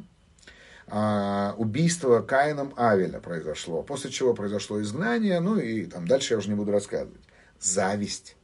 а, 0.88 1.56
убийство 1.58 2.22
Каином 2.22 2.74
Авеля 2.78 3.20
произошло, 3.20 3.82
после 3.84 4.12
чего 4.12 4.34
произошло 4.34 4.82
изгнание, 4.82 5.40
ну 5.40 5.58
и 5.58 5.86
там 5.86 6.08
дальше 6.08 6.36
я 6.36 6.38
уже 6.38 6.50
не 6.50 6.56
буду 6.56 6.72
рассказывать. 6.72 7.22
Зависть. 7.60 8.36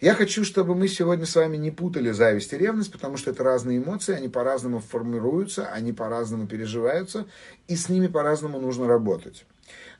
Я 0.00 0.14
хочу, 0.14 0.44
чтобы 0.44 0.74
мы 0.74 0.88
сегодня 0.88 1.24
с 1.24 1.34
вами 1.34 1.56
не 1.56 1.70
путали 1.70 2.10
зависть 2.10 2.52
и 2.52 2.58
ревность, 2.58 2.92
потому 2.92 3.16
что 3.16 3.30
это 3.30 3.42
разные 3.42 3.78
эмоции, 3.78 4.14
они 4.14 4.28
по-разному 4.28 4.80
формируются, 4.80 5.68
они 5.68 5.92
по-разному 5.92 6.46
переживаются, 6.46 7.26
и 7.66 7.76
с 7.76 7.88
ними 7.88 8.06
по-разному 8.06 8.60
нужно 8.60 8.86
работать. 8.86 9.46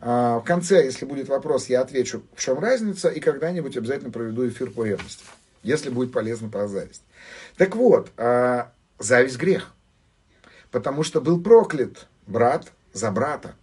А, 0.00 0.40
в 0.40 0.44
конце, 0.44 0.84
если 0.84 1.06
будет 1.06 1.28
вопрос, 1.28 1.68
я 1.68 1.80
отвечу, 1.80 2.22
в 2.34 2.40
чем 2.42 2.58
разница, 2.58 3.08
и 3.08 3.20
когда-нибудь 3.20 3.76
обязательно 3.76 4.10
проведу 4.10 4.46
эфир 4.46 4.70
по 4.70 4.84
ревности, 4.84 5.24
если 5.62 5.88
будет 5.88 6.12
полезно 6.12 6.50
про 6.50 6.68
зависть. 6.68 7.02
Так 7.56 7.74
вот, 7.74 8.10
а, 8.18 8.72
зависть 8.98 9.38
грех, 9.38 9.72
потому 10.70 11.04
что 11.04 11.22
был 11.22 11.40
проклят 11.40 12.06
брат 12.26 12.70
за 12.92 13.10
брата 13.10 13.54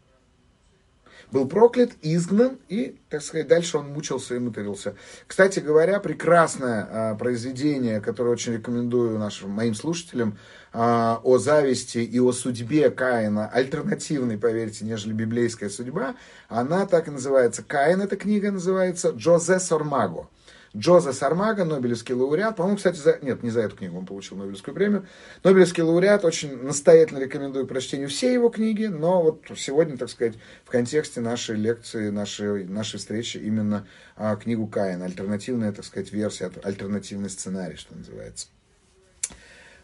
был 1.33 1.47
проклят, 1.47 1.93
изгнан, 2.03 2.59
и, 2.69 2.95
так 3.09 3.23
сказать, 3.23 3.47
дальше 3.47 3.79
он 3.79 3.87
мучился 3.89 4.35
и 4.35 4.39
матерился. 4.39 4.95
Кстати 5.25 5.59
говоря, 5.59 5.99
прекрасное 5.99 6.87
а, 6.89 7.15
произведение, 7.15 7.99
которое 7.99 8.29
очень 8.29 8.53
рекомендую 8.53 9.17
нашим, 9.17 9.49
моим 9.49 9.73
слушателям, 9.73 10.37
а, 10.71 11.19
о 11.23 11.39
зависти 11.39 11.97
и 11.97 12.19
о 12.19 12.31
судьбе 12.31 12.91
Каина, 12.91 13.49
альтернативной, 13.49 14.37
поверьте, 14.37 14.85
нежели 14.85 15.13
библейская 15.13 15.69
судьба, 15.69 16.15
она 16.49 16.85
так 16.85 17.07
и 17.07 17.11
называется. 17.11 17.63
Каин, 17.63 18.01
эта 18.01 18.15
книга 18.15 18.51
называется 18.51 19.09
Джозе 19.09 19.59
Сормаго. 19.59 20.29
Джоза 20.75 21.13
Сармага, 21.13 21.65
Нобелевский 21.65 22.15
лауреат. 22.15 22.55
По-моему, 22.55 22.77
кстати, 22.77 22.97
за... 22.97 23.19
нет, 23.21 23.43
не 23.43 23.51
за 23.51 23.61
эту 23.61 23.75
книгу 23.75 23.97
он 23.97 24.07
получил 24.07 24.37
Нобелевскую 24.37 24.73
премию. 24.73 25.05
Нобелевский 25.43 25.83
лауреат, 25.83 26.25
очень 26.25 26.63
настоятельно 26.63 27.19
рекомендую 27.19 27.67
прочтению 27.67 28.09
все 28.09 28.33
его 28.33 28.49
книги, 28.49 28.85
но 28.85 29.21
вот 29.21 29.43
сегодня, 29.55 29.97
так 29.97 30.09
сказать, 30.09 30.33
в 30.65 30.71
контексте 30.71 31.21
нашей 31.21 31.57
лекции, 31.57 32.09
нашей, 32.09 32.65
нашей 32.65 32.97
встречи 32.97 33.37
именно 33.37 33.87
а, 34.15 34.35
книгу 34.35 34.65
Каина, 34.65 35.05
альтернативная, 35.05 35.71
так 35.73 35.85
сказать, 35.85 36.11
версия, 36.11 36.51
альтернативный 36.63 37.29
сценарий, 37.29 37.75
что 37.75 37.95
называется. 37.95 38.47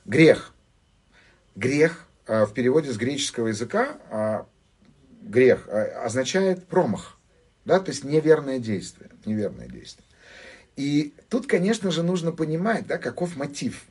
Грех. 0.06 0.54
Грех 1.56 2.08
а, 2.26 2.48
в 2.48 2.54
переводе 2.54 2.92
с 2.92 2.98
греческого 2.98 3.48
языка 3.48 3.98
а, 4.10 4.48
грех 5.22 5.68
а, 5.68 6.04
означает 6.06 6.66
промах, 6.66 7.18
да, 7.66 7.80
то 7.80 7.92
есть 7.92 8.04
неверное 8.04 8.58
действие, 8.58 9.12
неверное 9.26 9.68
действие. 9.68 10.06
И 10.76 11.14
тут, 11.30 11.48
конечно 11.48 11.92
же, 11.92 12.04
нужно 12.04 12.32
понимать, 12.32 12.88
да, 12.88 12.98
каков 12.98 13.36
мотив. 13.36 13.86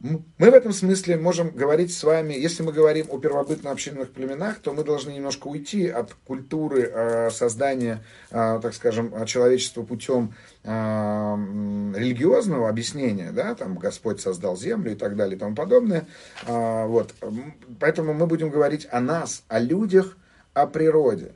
Мы 0.00 0.22
в 0.38 0.54
этом 0.54 0.72
смысле 0.72 1.16
можем 1.16 1.50
говорить 1.50 1.92
с 1.92 2.04
вами, 2.04 2.32
если 2.32 2.62
мы 2.62 2.72
говорим 2.72 3.06
о 3.10 3.18
первобытно-общинных 3.18 4.12
племенах, 4.12 4.60
то 4.60 4.72
мы 4.72 4.84
должны 4.84 5.10
немножко 5.10 5.48
уйти 5.48 5.88
от 5.88 6.14
культуры 6.24 6.82
э, 6.82 7.30
создания, 7.32 8.04
э, 8.30 8.60
так 8.62 8.74
скажем, 8.74 9.26
человечества 9.26 9.82
путем 9.82 10.34
э, 10.62 10.70
религиозного 10.70 12.68
объяснения, 12.68 13.32
да, 13.32 13.56
там 13.56 13.76
Господь 13.76 14.20
создал 14.20 14.56
землю 14.56 14.92
и 14.92 14.94
так 14.94 15.16
далее 15.16 15.34
и 15.34 15.38
тому 15.38 15.56
подобное. 15.56 16.06
Вот. 16.46 17.12
Поэтому 17.80 18.14
мы 18.14 18.28
будем 18.28 18.50
говорить 18.50 18.86
о 18.92 19.00
нас, 19.00 19.42
о 19.48 19.58
людях, 19.58 20.16
о 20.54 20.68
природе. 20.68 21.32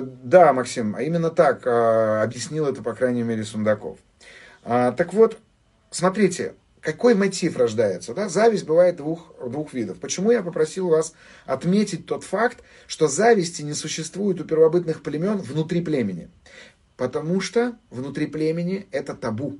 Да, 0.00 0.52
Максим, 0.52 0.94
а 0.96 1.02
именно 1.02 1.30
так 1.30 1.66
э, 1.66 2.22
объяснил 2.22 2.66
это, 2.66 2.82
по 2.82 2.94
крайней 2.94 3.22
мере, 3.22 3.44
Сундаков. 3.44 3.98
А, 4.62 4.92
так 4.92 5.14
вот, 5.14 5.38
смотрите, 5.90 6.54
какой 6.80 7.14
мотив 7.14 7.56
рождается? 7.56 8.14
Да? 8.14 8.28
Зависть 8.28 8.64
бывает 8.64 8.96
двух, 8.96 9.34
двух 9.46 9.74
видов. 9.74 9.98
Почему 9.98 10.30
я 10.30 10.42
попросил 10.42 10.88
вас 10.88 11.12
отметить 11.44 12.06
тот 12.06 12.24
факт, 12.24 12.62
что 12.86 13.06
зависти 13.08 13.62
не 13.62 13.74
существует 13.74 14.40
у 14.40 14.44
первобытных 14.44 15.02
племен 15.02 15.38
внутри 15.38 15.82
племени? 15.82 16.30
Потому 16.96 17.40
что 17.40 17.76
внутри 17.90 18.26
племени 18.26 18.86
это 18.92 19.14
табу, 19.14 19.58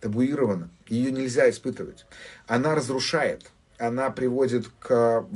табуировано, 0.00 0.70
ее 0.86 1.10
нельзя 1.10 1.48
испытывать. 1.50 2.06
Она 2.46 2.74
разрушает, 2.74 3.50
она 3.78 4.10
приводит 4.10 4.68
к, 4.80 5.26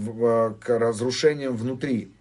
к 0.60 0.78
разрушениям 0.78 1.56
внутри. 1.56 2.12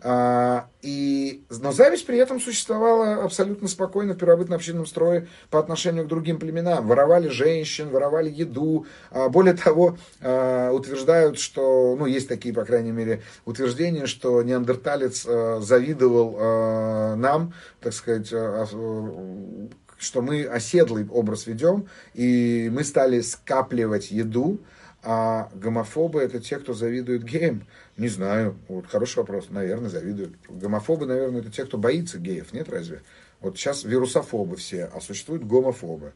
А, 0.00 0.68
и, 0.80 1.44
но 1.50 1.72
зависть 1.72 2.06
при 2.06 2.18
этом 2.18 2.40
существовала 2.40 3.24
абсолютно 3.24 3.66
спокойно 3.66 4.14
в 4.14 4.18
первобытно-общинном 4.18 4.86
строе 4.86 5.26
по 5.50 5.58
отношению 5.58 6.04
к 6.04 6.08
другим 6.08 6.38
племенам. 6.38 6.86
Воровали 6.86 7.28
женщин, 7.28 7.90
воровали 7.90 8.30
еду. 8.30 8.86
А, 9.10 9.28
более 9.28 9.54
того, 9.54 9.98
а, 10.20 10.70
утверждают, 10.70 11.38
что, 11.40 11.96
ну, 11.98 12.06
есть 12.06 12.28
такие, 12.28 12.54
по 12.54 12.64
крайней 12.64 12.92
мере, 12.92 13.22
утверждения, 13.44 14.06
что 14.06 14.42
неандерталец 14.42 15.24
завидовал 15.24 17.16
нам, 17.16 17.52
так 17.80 17.92
сказать, 17.92 18.28
что 18.28 20.22
мы 20.22 20.44
оседлый 20.44 21.08
образ 21.08 21.46
ведем, 21.46 21.88
и 22.14 22.70
мы 22.72 22.84
стали 22.84 23.20
скапливать 23.20 24.10
еду, 24.10 24.60
а 25.02 25.48
гомофобы 25.54 26.20
это 26.20 26.40
те, 26.40 26.58
кто 26.58 26.72
завидует 26.72 27.24
геям. 27.24 27.66
Не 27.98 28.08
знаю. 28.08 28.56
Вот 28.68 28.86
хороший 28.86 29.18
вопрос. 29.18 29.48
Наверное, 29.50 29.90
завидуют. 29.90 30.36
Гомофобы, 30.48 31.04
наверное, 31.04 31.40
это 31.40 31.50
те, 31.50 31.64
кто 31.64 31.78
боится 31.78 32.18
геев. 32.18 32.52
Нет, 32.52 32.68
разве? 32.68 33.02
Вот 33.40 33.58
сейчас 33.58 33.82
вирусофобы 33.82 34.56
все, 34.56 34.84
а 34.94 35.00
существуют 35.00 35.44
гомофобы. 35.44 36.12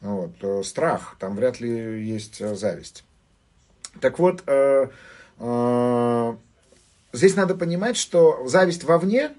Вот. 0.00 0.32
Э, 0.42 0.62
страх. 0.64 1.16
Там 1.20 1.36
вряд 1.36 1.60
ли 1.60 2.04
есть 2.04 2.40
э, 2.40 2.56
зависть. 2.56 3.04
Так 4.00 4.18
вот, 4.18 4.42
э, 4.46 4.88
э, 5.38 6.36
здесь 7.12 7.36
надо 7.36 7.54
понимать, 7.54 7.96
что 7.96 8.46
зависть 8.48 8.82
вовне 8.82 9.30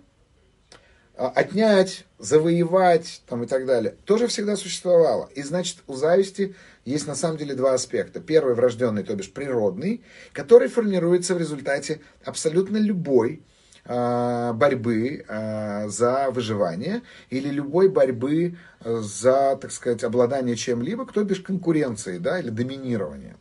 отнять, 1.16 2.06
завоевать 2.20 3.22
там, 3.28 3.44
и 3.44 3.48
так 3.48 3.66
далее, 3.66 3.96
тоже 4.06 4.28
всегда 4.28 4.56
существовало. 4.56 5.30
И 5.36 5.44
значит, 5.44 5.78
у 5.88 5.96
зависти 5.96 6.56
есть 6.86 7.08
на 7.08 7.16
самом 7.16 7.38
деле 7.38 7.54
два 7.54 7.74
аспекта. 7.74 8.20
Первый 8.20 8.56
врожденный, 8.56 9.04
то 9.04 9.16
бишь 9.16 9.32
природный, 9.32 10.02
который 10.34 10.68
формируется 10.68 11.36
в 11.36 11.38
результате 11.38 12.02
абсолютно 12.24 12.78
любой 12.78 13.44
э, 13.86 14.54
борьбы 14.54 15.26
э, 15.28 15.88
за 15.90 16.32
выживание 16.32 17.02
или 17.30 17.50
любой 17.50 17.90
борьбы 17.90 18.58
за, 18.84 19.58
так 19.62 19.72
сказать, 19.72 20.04
обладание 20.04 20.56
чем-либо, 20.56 21.06
кто 21.06 21.24
бишь 21.24 21.42
конкуренции 21.42 22.18
да, 22.18 22.40
или 22.40 22.50
доминирование. 22.50 23.36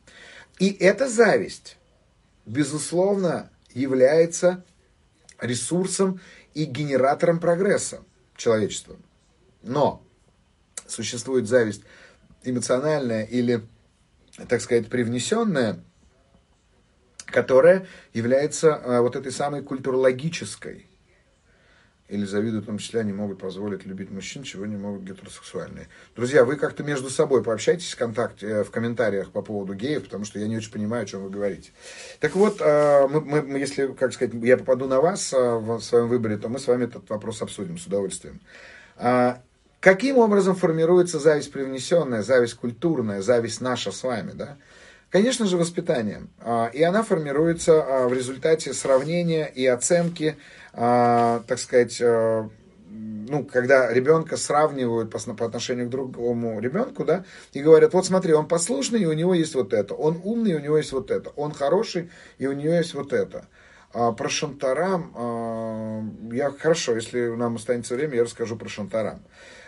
И 0.59 0.71
эта 0.79 1.09
зависть, 1.09 1.79
безусловно, 2.45 3.49
является 3.73 4.63
ресурсом 5.41 6.21
и 6.55 6.65
генератором 6.65 7.41
прогресса 7.41 8.03
человечества. 8.37 8.97
Но 9.63 10.03
существует 10.87 11.47
зависть 11.47 11.83
эмоциональная 12.45 13.25
или, 13.25 13.67
так 14.49 14.61
сказать, 14.61 14.89
привнесенная, 14.89 15.83
которая 17.27 17.87
является 18.13 18.75
а, 18.75 19.03
вот 19.03 19.17
этой 19.17 19.33
самой 19.33 19.63
культурологической 19.63 20.90
или 22.11 22.25
завидуют, 22.25 22.65
в 22.65 22.67
том 22.67 22.79
числе, 22.79 23.01
они 23.01 23.13
могут 23.13 23.39
позволить 23.39 23.87
любить 23.87 24.11
мужчин, 24.11 24.43
чего 24.43 24.67
не 24.67 24.77
могут 24.77 25.03
гетеросексуальные. 25.03 25.89
Друзья, 26.17 26.45
вы 26.45 26.57
как-то 26.57 26.83
между 26.83 27.09
собой 27.09 27.43
пообщайтесь 27.45 27.93
в, 27.93 27.97
контакте, 27.97 28.47
э, 28.47 28.65
в 28.65 28.71
комментариях 28.71 29.31
по 29.31 29.43
поводу 29.43 29.75
геев, 29.75 30.05
потому 30.05 30.25
что 30.25 30.39
я 30.39 30.49
не 30.49 30.57
очень 30.57 30.73
понимаю, 30.73 31.05
о 31.05 31.07
чем 31.07 31.23
вы 31.23 31.31
говорите. 31.31 31.71
Так 32.19 32.35
вот, 32.35 32.61
э, 32.61 33.07
мы, 33.09 33.43
мы, 33.43 33.59
если, 33.59 33.87
как 33.93 34.13
сказать, 34.13 34.35
я 34.43 34.57
попаду 34.57 34.87
на 34.87 35.01
вас 35.01 35.33
э, 35.33 35.37
в 35.37 35.81
своем 35.81 36.09
выборе, 36.09 36.37
то 36.37 36.49
мы 36.49 36.59
с 36.59 36.67
вами 36.67 36.85
этот 36.85 37.09
вопрос 37.09 37.43
обсудим 37.43 37.79
с 37.79 37.87
удовольствием. 37.87 38.41
А, 38.97 39.41
каким 39.79 40.19
образом 40.19 40.57
формируется 40.57 41.21
зависть 41.21 41.53
привнесенная, 41.53 42.23
зависть 42.23 42.55
культурная, 42.55 43.23
зависть 43.23 43.61
наша 43.61 43.93
с 43.93 44.03
вами, 44.03 44.33
да? 44.35 44.57
Конечно 45.11 45.47
же, 45.47 45.57
воспитанием. 45.57 46.31
А, 46.39 46.71
и 46.73 46.83
она 46.83 47.03
формируется 47.03 47.83
а, 47.83 48.09
в 48.09 48.13
результате 48.13 48.73
сравнения 48.73 49.47
и 49.47 49.67
оценки, 49.67 50.37
так 50.73 51.59
сказать, 51.59 52.01
ну, 53.31 53.45
когда 53.45 53.93
ребенка 53.93 54.37
сравнивают 54.37 55.11
по, 55.11 55.19
по 55.35 55.47
отношению 55.47 55.87
к 55.87 55.91
другому 55.91 56.59
ребенку, 56.59 57.05
да, 57.05 57.25
и 57.53 57.61
говорят, 57.61 57.95
вот 57.95 58.05
смотри, 58.05 58.33
он 58.33 58.49
послушный, 58.49 59.03
и 59.03 59.07
у 59.07 59.13
него 59.13 59.35
есть 59.35 59.55
вот 59.55 59.73
это, 59.73 59.95
он 59.95 60.21
умный, 60.25 60.53
и 60.53 60.55
у 60.57 60.61
него 60.61 60.77
есть 60.77 60.93
вот 60.93 61.11
это, 61.11 61.31
он 61.37 61.53
хороший, 61.53 62.11
и 62.39 62.47
у 62.47 62.53
него 62.53 62.75
есть 62.75 62.95
вот 62.95 63.13
это. 63.13 63.47
А 63.93 64.13
про 64.13 64.29
Шантарам, 64.29 65.13
а, 65.17 66.03
я 66.33 66.51
хорошо, 66.51 66.95
если 66.95 67.29
нам 67.29 67.57
останется 67.57 67.95
время, 67.95 68.17
я 68.17 68.25
расскажу 68.25 68.57
про 68.57 68.69
Шантарам. 68.69 69.23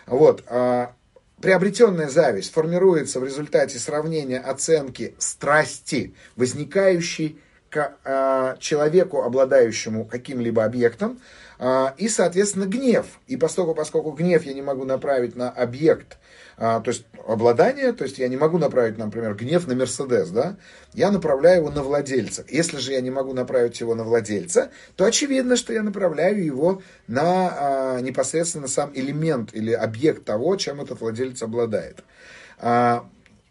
Вот, 0.07 0.43
а, 0.47 0.93
приобретенная 1.41 2.09
зависть 2.09 2.53
формируется 2.53 3.19
в 3.19 3.23
результате 3.23 3.79
сравнения 3.79 4.39
оценки 4.39 5.15
страсти, 5.17 6.13
возникающей 6.35 7.39
к 7.73 7.95
а, 8.05 8.55
человеку, 8.59 9.23
обладающему 9.23 10.05
каким-либо 10.05 10.63
объектом, 10.63 11.19
а, 11.57 11.95
и, 11.97 12.07
соответственно, 12.07 12.65
гнев. 12.65 13.07
И 13.25 13.35
поскольку, 13.35 13.73
поскольку 13.73 14.11
гнев 14.11 14.43
я 14.43 14.53
не 14.53 14.61
могу 14.61 14.85
направить 14.85 15.35
на 15.35 15.49
объект, 15.49 16.19
а, 16.55 16.81
то 16.81 16.91
есть 16.91 17.05
обладание, 17.27 17.91
то 17.93 18.03
есть 18.03 18.19
я 18.19 18.27
не 18.27 18.37
могу 18.37 18.59
направить, 18.59 18.99
например, 18.99 19.33
гнев 19.33 19.65
на 19.65 19.73
Мерседес, 19.73 20.29
да, 20.29 20.55
я 20.93 21.09
направляю 21.09 21.61
его 21.61 21.71
на 21.71 21.81
владельца. 21.81 22.45
Если 22.47 22.77
же 22.77 22.91
я 22.91 23.01
не 23.01 23.09
могу 23.09 23.33
направить 23.33 23.79
его 23.79 23.95
на 23.95 24.03
владельца, 24.03 24.69
то 24.95 25.05
очевидно, 25.05 25.55
что 25.55 25.73
я 25.73 25.81
направляю 25.81 26.45
его 26.45 26.83
на 27.07 27.23
а, 27.25 27.99
непосредственно 28.01 28.67
сам 28.67 28.91
элемент 28.93 29.49
или 29.53 29.71
объект 29.71 30.25
того, 30.25 30.55
чем 30.57 30.79
этот 30.79 31.01
владелец 31.01 31.41
обладает. 31.41 32.03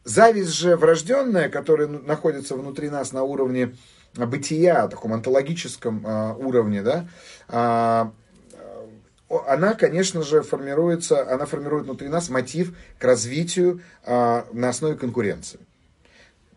Зависть 0.04 0.54
же 0.54 0.76
врожденная, 0.76 1.48
которая 1.48 1.86
находится 1.86 2.56
внутри 2.56 2.90
нас 2.90 3.12
на 3.12 3.22
уровне 3.22 3.74
бытия, 4.14 4.88
таком 4.88 5.12
онтологическом 5.12 6.04
а, 6.06 6.34
уровне, 6.34 6.82
да, 6.82 7.08
а, 7.48 8.12
она, 9.46 9.74
конечно 9.74 10.22
же, 10.22 10.42
формируется, 10.42 11.32
она 11.32 11.46
формирует 11.46 11.84
внутри 11.84 12.08
нас 12.08 12.28
мотив 12.28 12.76
к 12.98 13.04
развитию 13.04 13.80
а, 14.04 14.46
на 14.52 14.68
основе 14.68 14.96
конкуренции. 14.96 15.58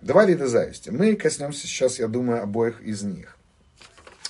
Два 0.02 0.26
вида 0.26 0.48
зависти. 0.48 0.90
Мы 0.90 1.16
коснемся 1.16 1.62
сейчас, 1.62 2.00
я 2.00 2.08
думаю, 2.08 2.44
обоих 2.44 2.82
из 2.82 3.02
них. 3.02 3.38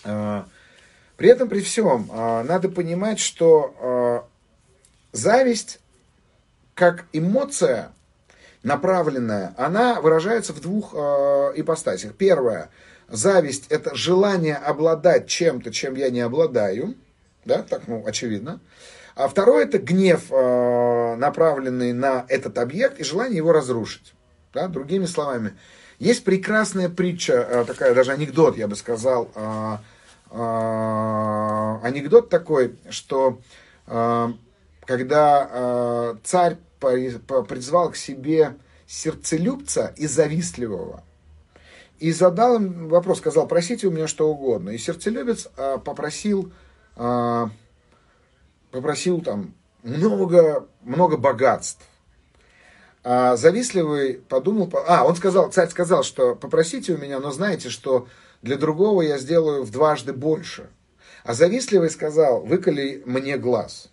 При 0.04 1.30
этом, 1.30 1.50
при 1.50 1.60
всем, 1.60 2.10
надо 2.14 2.70
понимать, 2.70 3.20
что 3.20 4.30
зависть 5.12 5.80
как 6.76 7.06
эмоция 7.12 7.92
направленная, 8.64 9.54
она 9.58 10.00
выражается 10.00 10.54
в 10.54 10.62
двух 10.62 10.94
ипостасях. 10.94 12.14
Первое– 12.14 12.70
Зависть– 13.08 13.68
это 13.70 13.96
желание 13.96 14.56
обладать 14.56 15.28
чем-то, 15.28 15.72
чем 15.72 15.96
я 15.96 16.10
не 16.10 16.22
обладаю. 16.22 16.96
Да, 17.46 17.62
так, 17.62 17.88
ну, 17.88 18.04
очевидно. 18.06 18.60
А 19.16 19.28
второе– 19.28 19.66
это 19.66 19.78
гнев, 19.78 20.32
э, 20.32 21.16
направленный 21.16 21.94
на 21.94 22.26
этот 22.28 22.58
объект 22.58 23.00
и 23.00 23.04
желание 23.04 23.38
его 23.38 23.52
разрушить. 23.52 24.14
Да, 24.54 24.68
другими 24.68 25.06
словами, 25.06 25.56
есть 26.00 26.24
прекрасная 26.24 26.90
притча, 26.90 27.34
э, 27.34 27.66
такая 27.66 27.94
даже 27.94 28.12
анекдот, 28.12 28.58
я 28.58 28.68
бы 28.68 28.76
сказал, 28.76 29.30
э, 29.36 29.78
анекдот 30.32 32.30
такой, 32.30 32.76
что 32.90 33.40
когда 33.86 36.16
царь 36.24 36.58
призвал 36.80 37.92
к 37.92 37.96
себе 37.96 38.56
сердцелюбца 38.88 39.94
и 39.96 40.08
завистливого– 40.08 41.04
и 42.00 42.12
задал 42.12 42.56
им 42.56 42.90
вопрос, 42.90 43.20
сказал, 43.20 43.48
просите 43.48 43.88
у 43.88 43.92
меня 43.92 44.08
что 44.08 44.30
угодно. 44.30 44.72
И 44.72 44.78
сердцелюбец 44.78 45.48
а, 45.58 45.78
попросил, 45.78 46.52
а, 46.96 47.50
попросил 48.72 49.22
там 49.22 49.54
много, 49.84 50.68
много 50.82 51.18
богатств. 51.18 51.82
А 53.04 53.36
завистливый 53.36 54.16
подумал, 54.16 54.72
а, 54.88 55.06
он 55.06 55.16
сказал, 55.16 55.52
царь 55.52 55.70
сказал, 55.70 56.04
что 56.04 56.36
попросите 56.36 56.94
у 56.94 56.98
меня, 56.98 57.20
но 57.20 57.32
знаете, 57.32 57.70
что 57.70 58.08
для 58.42 58.58
другого 58.58 59.02
я 59.04 59.18
сделаю 59.18 59.64
в 59.64 59.72
дважды 59.72 60.12
больше. 60.12 60.70
А 61.24 61.34
завистливый 61.34 61.90
сказал, 61.90 62.42
выколи 62.42 63.04
мне 63.06 63.38
глаз. 63.38 63.90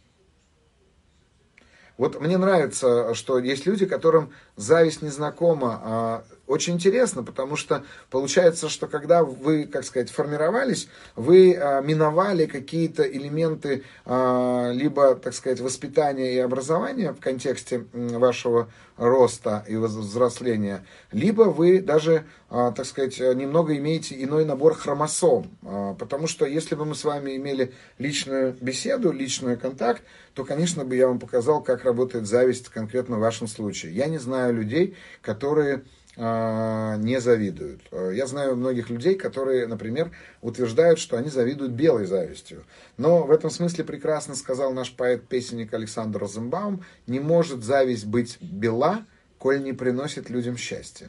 Вот 1.99 2.21
мне 2.21 2.37
нравится, 2.37 3.15
что 3.15 3.39
есть 3.39 3.67
люди, 3.67 3.87
которым 3.87 4.33
зависть 4.57 5.03
незнакома. 5.03 5.81
А 5.85 6.25
очень 6.53 6.75
интересно, 6.75 7.23
потому 7.23 7.57
что 7.57 7.85
получается, 8.11 8.69
что 8.69 8.87
когда 8.87 9.25
вы, 9.25 9.65
как 9.65 9.85
сказать, 9.85 10.11
формировались, 10.11 10.87
вы 11.17 11.57
а, 11.57 11.81
миновали 11.81 12.45
какие-то 12.45 13.03
элементы 13.03 13.85
а, 14.05 14.71
либо, 14.71 15.15
так 15.15 15.33
сказать, 15.33 15.61
воспитания 15.61 16.35
и 16.35 16.39
образования 16.39 17.13
в 17.13 17.21
контексте 17.21 17.87
вашего 17.93 18.69
роста 18.99 19.65
и 19.67 19.77
взросления, 19.77 20.85
либо 21.11 21.45
вы 21.45 21.81
даже, 21.81 22.27
а, 22.51 22.71
так 22.73 22.85
сказать, 22.85 23.19
немного 23.19 23.75
имеете 23.79 24.23
иной 24.23 24.45
набор 24.45 24.75
хромосом. 24.75 25.51
Потому 25.99 26.27
что 26.27 26.45
если 26.45 26.75
бы 26.75 26.85
мы 26.85 26.95
с 26.95 27.05
вами 27.05 27.37
имели 27.37 27.73
личную 27.99 28.55
беседу, 28.61 29.11
личный 29.11 29.57
контакт, 29.57 30.03
то, 30.35 30.45
конечно, 30.45 30.85
бы 30.85 30.97
я 30.97 31.09
вам 31.09 31.19
показал, 31.19 31.63
как 31.63 31.85
работает 31.85 32.27
зависть 32.27 32.69
конкретно 32.69 33.17
в 33.17 33.21
вашем 33.21 33.47
случае. 33.47 33.95
Я 33.95 34.07
не 34.07 34.19
знаю 34.19 34.55
людей, 34.55 34.97
которые 35.21 35.85
не 36.17 37.21
завидуют. 37.21 37.81
Я 37.91 38.27
знаю 38.27 38.57
многих 38.57 38.91
людей, 38.91 39.15
которые, 39.15 39.67
например, 39.67 40.11
утверждают, 40.43 40.99
что 40.99 41.17
они 41.17 41.31
завидуют 41.31 41.73
белой 41.73 42.05
завистью. 42.05 42.65
Но 42.99 43.23
в 43.23 43.31
этом 43.31 43.49
смысле 43.49 43.85
прекрасно 43.85 44.35
сказал 44.35 44.73
наш 44.73 44.93
поэт-песенник 44.95 45.73
Александр 45.73 46.19
Розенбаум, 46.19 46.85
не 47.07 47.19
может 47.19 47.65
зависть 47.65 48.05
быть 48.05 48.37
бела, 48.41 49.07
коль 49.39 49.63
не 49.63 49.73
приносит 49.73 50.29
людям 50.29 50.57
счастья. 50.57 51.09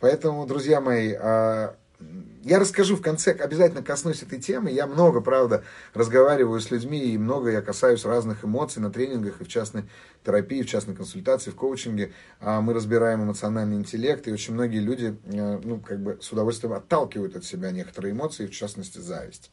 Поэтому, 0.00 0.46
друзья 0.46 0.80
мои, 0.80 1.12
а, 1.12 1.76
я 2.42 2.58
расскажу 2.58 2.96
в 2.96 3.00
конце, 3.00 3.32
обязательно 3.32 3.82
коснусь 3.82 4.22
этой 4.22 4.38
темы. 4.38 4.70
Я 4.70 4.86
много, 4.86 5.20
правда, 5.20 5.64
разговариваю 5.94 6.60
с 6.60 6.70
людьми, 6.70 7.00
и 7.00 7.18
много 7.18 7.50
я 7.50 7.62
касаюсь 7.62 8.04
разных 8.04 8.44
эмоций 8.44 8.82
на 8.82 8.90
тренингах, 8.90 9.40
и 9.40 9.44
в 9.44 9.48
частной 9.48 9.84
терапии, 10.24 10.62
в 10.62 10.66
частной 10.66 10.94
консультации, 10.94 11.50
в 11.50 11.54
коучинге. 11.54 12.12
А 12.40 12.60
мы 12.60 12.74
разбираем 12.74 13.22
эмоциональный 13.24 13.76
интеллект, 13.76 14.26
и 14.28 14.32
очень 14.32 14.54
многие 14.54 14.80
люди, 14.80 15.16
э, 15.24 15.60
ну, 15.62 15.80
как 15.80 16.00
бы 16.00 16.18
с 16.20 16.30
удовольствием 16.32 16.74
отталкивают 16.74 17.36
от 17.36 17.44
себя 17.44 17.70
некоторые 17.70 18.12
эмоции, 18.12 18.46
в 18.46 18.50
частности, 18.50 18.98
зависть. 18.98 19.50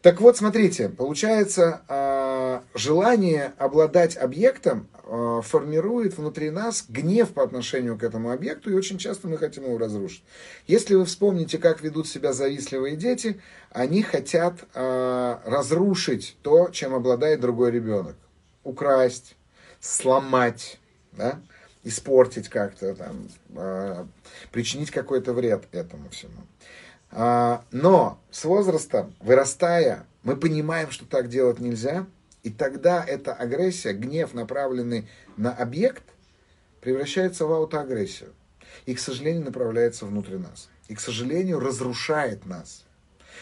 Так 0.00 0.20
вот, 0.20 0.36
смотрите, 0.36 0.88
получается, 0.88 1.82
а, 1.88 2.62
желание 2.72 3.52
обладать 3.58 4.16
объектом 4.16 4.88
а, 5.02 5.40
формирует 5.42 6.16
внутри 6.16 6.50
нас 6.50 6.84
гнев 6.88 7.30
по 7.30 7.42
отношению 7.42 7.98
к 7.98 8.04
этому 8.04 8.30
объекту, 8.30 8.70
и 8.70 8.74
очень 8.74 8.98
часто 8.98 9.26
мы 9.26 9.38
хотим 9.38 9.64
его 9.64 9.76
разрушить. 9.76 10.22
Если 10.68 10.94
вы 10.94 11.04
вспомните, 11.04 11.58
как 11.58 11.80
ведут 11.80 12.06
себя 12.06 12.32
завистливые 12.32 12.96
дети, 12.96 13.40
они 13.70 14.02
хотят 14.02 14.54
а, 14.72 15.42
разрушить 15.44 16.36
то, 16.42 16.68
чем 16.70 16.94
обладает 16.94 17.40
другой 17.40 17.72
ребенок. 17.72 18.14
Украсть, 18.62 19.36
сломать, 19.80 20.78
да? 21.10 21.40
испортить 21.82 22.48
как-то, 22.48 22.94
там, 22.94 23.28
причинить 24.52 24.90
какой-то 24.90 25.32
вред 25.32 25.64
этому 25.72 26.10
всему. 26.10 26.42
А, 27.10 27.64
но 27.70 28.20
с 28.30 28.44
возрастом, 28.44 29.14
вырастая, 29.20 30.06
мы 30.22 30.36
понимаем, 30.36 30.90
что 30.90 31.06
так 31.06 31.28
делать 31.28 31.58
нельзя, 31.58 32.06
и 32.42 32.50
тогда 32.50 33.04
эта 33.04 33.32
агрессия, 33.32 33.92
гнев, 33.92 34.34
направленный 34.34 35.08
на 35.36 35.52
объект, 35.52 36.04
превращается 36.80 37.46
в 37.46 37.52
аутоагрессию. 37.52 38.32
И, 38.86 38.94
к 38.94 38.98
сожалению, 38.98 39.44
направляется 39.44 40.06
внутрь 40.06 40.36
нас. 40.36 40.68
И, 40.88 40.94
к 40.94 41.00
сожалению, 41.00 41.60
разрушает 41.60 42.46
нас. 42.46 42.84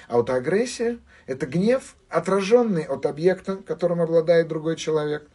Аутоагрессия– 0.09 0.98
это 1.26 1.46
гнев, 1.46 1.96
отраженный 2.09 2.83
от 2.83 3.07
объекта, 3.07 3.57
которым 3.57 4.00
обладает 4.00 4.48
другой 4.48 4.76
человек 4.76 5.26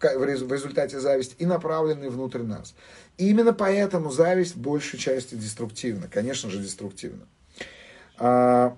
в 0.00 0.24
результате 0.24 0.98
зависти, 0.98 1.36
и 1.38 1.46
направленный 1.46 2.08
внутрь 2.08 2.42
нас. 2.42 2.74
И 3.18 3.28
именно 3.28 3.52
поэтому 3.52 4.10
зависть 4.10 4.56
в 4.56 4.60
большей 4.60 4.98
части 4.98 5.34
деструктивна. 5.34 6.08
Конечно 6.08 6.50
же, 6.50 6.58
деструктивна. 6.58 7.26
А, 8.18 8.76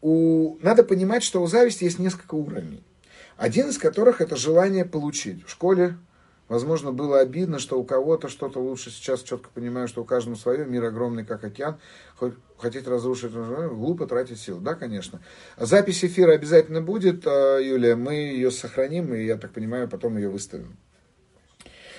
у, 0.00 0.56
надо 0.62 0.84
понимать, 0.84 1.22
что 1.22 1.42
у 1.42 1.46
зависти 1.46 1.84
есть 1.84 1.98
несколько 1.98 2.34
уровней. 2.34 2.82
Один 3.36 3.68
из 3.68 3.78
которых 3.78 4.20
это 4.20 4.36
желание 4.36 4.84
получить. 4.84 5.44
В 5.44 5.50
школе, 5.50 5.96
возможно, 6.48 6.92
было 6.92 7.20
обидно, 7.20 7.58
что 7.58 7.78
у 7.78 7.84
кого-то 7.84 8.28
что-то 8.28 8.60
лучше. 8.60 8.90
Сейчас 8.90 9.22
четко 9.22 9.48
понимаю, 9.54 9.86
что 9.86 10.02
у 10.02 10.04
каждого 10.04 10.34
свое. 10.34 10.64
Мир 10.64 10.84
огромный, 10.84 11.24
как 11.24 11.44
океан. 11.44 11.78
Хоть 12.16 12.34
хотите 12.58 12.90
разрушить, 12.90 13.32
глупо 13.32 14.06
тратить 14.06 14.40
сил. 14.40 14.58
Да, 14.58 14.74
конечно. 14.74 15.20
Запись 15.56 16.04
эфира 16.04 16.32
обязательно 16.32 16.80
будет, 16.80 17.26
а, 17.26 17.58
Юлия. 17.58 17.94
Мы 17.94 18.14
ее 18.14 18.50
сохраним, 18.50 19.14
и, 19.14 19.24
я 19.24 19.36
так 19.36 19.52
понимаю, 19.52 19.88
потом 19.88 20.16
ее 20.16 20.28
выставим. 20.28 20.76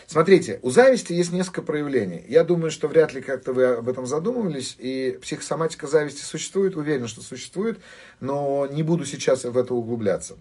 Смотрите, 0.09 0.57
у 0.63 0.71
зависти 0.71 1.13
есть 1.13 1.31
несколько 1.31 1.61
проявлений. 1.61 2.25
Я 2.27 2.43
думаю, 2.43 2.71
что 2.71 2.87
вряд 2.87 3.13
ли 3.13 3.21
как-то 3.21 3.53
вы 3.53 3.65
об 3.65 3.87
этом 3.87 4.07
задумывались. 4.07 4.75
И 4.79 5.19
психосоматика 5.21 5.85
зависти 5.85 6.23
существует, 6.23 6.75
уверен, 6.75 7.07
что 7.07 7.21
существует, 7.21 7.79
но 8.19 8.65
не 8.65 8.81
буду 8.81 9.05
сейчас 9.05 9.43
в 9.43 9.55
это 9.55 9.75
углубляться. 9.75 10.35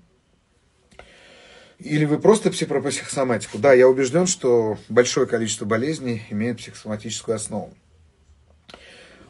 Или 1.80 2.06
вы 2.06 2.18
просто 2.18 2.50
про 2.50 2.80
психосоматику? 2.80 3.58
Да, 3.58 3.74
я 3.74 3.88
убежден, 3.88 4.26
что 4.26 4.78
большое 4.88 5.26
количество 5.26 5.66
болезней 5.66 6.22
имеет 6.30 6.56
психосоматическую 6.56 7.36
основу. 7.36 7.74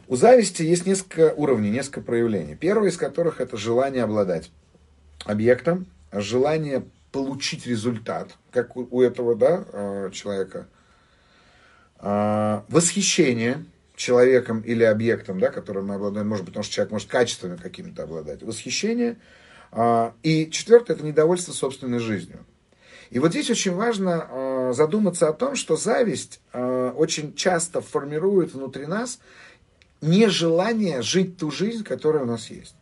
У 0.07 0.15
зависти 0.15 0.63
есть 0.63 0.85
несколько 0.85 1.33
уровней, 1.33 1.69
несколько 1.69 1.99
проявлений. 1.99 2.55
Первое 2.55 2.91
из 2.91 2.95
которых 2.95 3.41
это 3.41 3.57
желание 3.57 4.03
обладать 4.03 4.51
объектом, 5.25 5.85
желание 6.13 6.85
получить 7.11 7.65
результат, 7.65 8.37
как 8.51 8.75
у 8.75 9.01
этого 9.01 9.35
да, 9.35 9.65
э, 9.71 10.09
человека, 10.13 10.67
а, 11.97 12.63
восхищение 12.69 13.65
человеком 13.95 14.61
или 14.61 14.83
объектом, 14.83 15.39
да, 15.39 15.49
которым 15.49 15.87
мы 15.87 15.95
обладаем, 15.95 16.27
может 16.27 16.45
быть, 16.45 16.53
потому 16.53 16.63
что 16.63 16.73
человек 16.73 16.91
может 16.91 17.09
качествами 17.09 17.57
какими-то 17.57 18.03
обладать, 18.03 18.41
восхищение. 18.41 19.17
А, 19.71 20.13
и 20.23 20.49
четвертое– 20.49 20.93
это 20.95 21.03
недовольство 21.03 21.51
собственной 21.51 21.99
жизнью. 21.99 22.45
И 23.09 23.19
вот 23.19 23.31
здесь 23.31 23.49
очень 23.49 23.73
важно 23.73 24.27
а, 24.29 24.73
задуматься 24.73 25.27
о 25.27 25.33
том, 25.33 25.55
что 25.55 25.75
зависть 25.75 26.39
очень 26.53 27.33
часто 27.35 27.81
формирует 27.81 28.53
внутри 28.53 28.85
нас 28.85 29.19
нежелание 30.01 31.01
жить 31.01 31.37
ту 31.37 31.51
жизнь, 31.51 31.83
которая 31.83 32.23
у 32.23 32.27
нас 32.27 32.49
есть. 32.49 32.75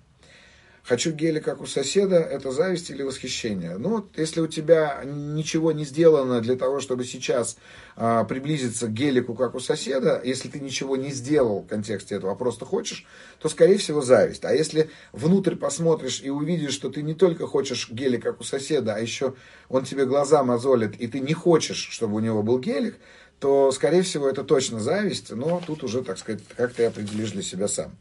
Хочу 0.88 1.12
гели, 1.12 1.40
как 1.40 1.60
у 1.60 1.66
соседа, 1.66 2.16
это 2.16 2.52
зависть 2.52 2.90
или 2.92 3.04
восхищение. 3.04 3.78
Ну, 3.78 3.90
вот, 3.90 4.18
если 4.18 4.40
у 4.40 4.48
тебя 4.48 5.02
ничего 5.04 5.74
не 5.74 5.84
сделано 5.84 6.40
для 6.40 6.56
того, 6.56 6.80
чтобы 6.80 7.04
сейчас 7.04 7.58
а, 7.98 8.24
приблизиться 8.24 8.88
к 8.88 8.94
гелику, 8.94 9.34
как 9.34 9.54
у 9.56 9.60
соседа, 9.60 10.22
если 10.24 10.48
ты 10.48 10.62
ничего 10.62 10.96
не 10.96 11.12
сделал 11.12 11.60
в 11.60 11.68
контексте 11.68 12.16
этого, 12.16 12.32
а 12.32 12.36
просто 12.36 12.64
хочешь, 12.64 13.06
то, 13.40 13.50
скорее 13.50 13.78
всего, 13.78 14.02
зависть. 14.02 14.46
А 14.46 14.54
если 14.54 14.90
внутрь 15.12 15.58
посмотришь 15.58 16.22
и 16.24 16.30
увидишь, 16.30 16.72
что 16.72 16.90
ты 16.90 17.02
не 17.02 17.14
только 17.14 17.48
хочешь 17.48 17.90
гелик, 17.92 18.24
как 18.24 18.40
у 18.40 18.46
соседа, 18.46 18.96
а 18.96 19.00
еще 19.00 19.34
он 19.68 19.84
тебе 19.84 20.06
глаза 20.06 20.42
мозолит, 20.42 20.96
и 21.02 21.08
ты 21.08 21.20
не 21.20 21.34
хочешь, 21.34 21.90
чтобы 21.92 22.16
у 22.16 22.20
него 22.20 22.44
был 22.44 22.60
гелик, 22.60 22.96
то, 23.42 23.74
скорее 23.74 24.04
всего, 24.04 24.30
это 24.30 24.46
точно 24.46 24.80
зависть, 24.80 25.32
но 25.32 25.62
тут 25.68 25.84
уже, 25.84 26.02
так 26.02 26.18
сказать, 26.18 26.42
как 26.56 26.72
ты 26.72 26.86
определишь 26.86 27.32
для 27.32 27.44
себя 27.44 27.68
сам. 27.68 27.98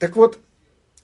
Так 0.00 0.16
вот, 0.16 0.38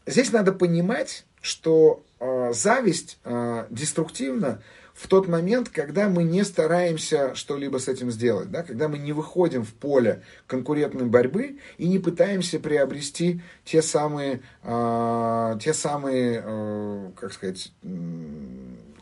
здесь 0.06 0.32
надо 0.32 0.52
понимать, 0.52 1.26
что 1.42 2.02
э, 2.18 2.52
зависть 2.54 3.18
э, 3.24 3.66
деструктивна 3.68 4.62
в 4.94 5.06
тот 5.06 5.28
момент, 5.28 5.68
когда 5.68 6.08
мы 6.08 6.24
не 6.24 6.42
стараемся 6.44 7.34
что-либо 7.34 7.76
с 7.76 7.88
этим 7.88 8.10
сделать, 8.10 8.50
да, 8.50 8.62
когда 8.62 8.88
мы 8.88 8.96
не 8.96 9.12
выходим 9.12 9.64
в 9.64 9.74
поле 9.74 10.22
конкурентной 10.46 11.04
борьбы 11.04 11.58
и 11.76 11.86
не 11.86 11.98
пытаемся 11.98 12.58
приобрести 12.58 13.42
те 13.66 13.82
самые, 13.82 14.40
э, 14.62 15.58
те 15.62 15.74
самые 15.74 16.42
э, 16.42 17.10
как 17.16 17.34
сказать, 17.34 17.72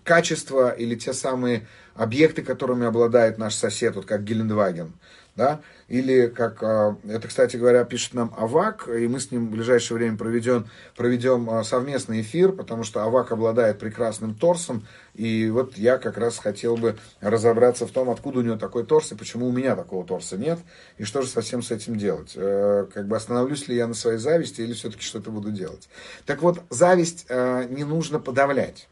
качества 0.02 0.70
или 0.70 0.96
те 0.96 1.12
самые 1.12 1.68
объекты, 1.94 2.42
которыми 2.42 2.84
обладает 2.84 3.38
наш 3.38 3.54
сосед, 3.54 3.94
вот 3.94 4.06
как 4.06 4.24
Гелендваген 4.24 4.92
да, 5.36 5.60
или 5.88 6.28
как, 6.28 6.62
а, 6.62 6.96
это, 7.08 7.28
кстати 7.28 7.56
говоря, 7.56 7.84
пишет 7.84 8.14
нам 8.14 8.32
Авак, 8.36 8.88
и 8.88 9.08
мы 9.08 9.18
с 9.18 9.30
ним 9.30 9.48
в 9.48 9.50
ближайшее 9.50 9.98
время 9.98 10.16
проведем, 10.16 10.68
проведем 10.96 11.50
а, 11.50 11.64
совместный 11.64 12.20
эфир, 12.20 12.52
потому 12.52 12.84
что 12.84 13.02
Авак 13.02 13.32
обладает 13.32 13.78
прекрасным 13.78 14.34
торсом, 14.34 14.86
и 15.14 15.50
вот 15.50 15.76
я 15.76 15.98
как 15.98 16.18
раз 16.18 16.38
хотел 16.38 16.76
бы 16.76 16.96
разобраться 17.20 17.86
в 17.86 17.90
том, 17.90 18.10
откуда 18.10 18.38
у 18.40 18.42
него 18.42 18.56
такой 18.56 18.84
торс, 18.84 19.12
и 19.12 19.16
почему 19.16 19.48
у 19.48 19.52
меня 19.52 19.74
такого 19.74 20.06
торса 20.06 20.36
нет, 20.36 20.60
и 20.98 21.04
что 21.04 21.22
же 21.22 21.28
совсем 21.28 21.62
с 21.62 21.70
этим 21.70 21.96
делать. 21.96 22.32
Э, 22.36 22.86
как 22.92 23.08
бы 23.08 23.16
остановлюсь 23.16 23.66
ли 23.68 23.76
я 23.76 23.86
на 23.86 23.94
своей 23.94 24.18
зависти, 24.18 24.60
или 24.60 24.72
все-таки 24.72 25.02
что-то 25.02 25.30
буду 25.30 25.50
делать. 25.50 25.88
Так 26.26 26.42
вот, 26.42 26.62
зависть 26.70 27.26
э, 27.28 27.66
не 27.68 27.84
нужно 27.84 28.20
подавлять. 28.20 28.88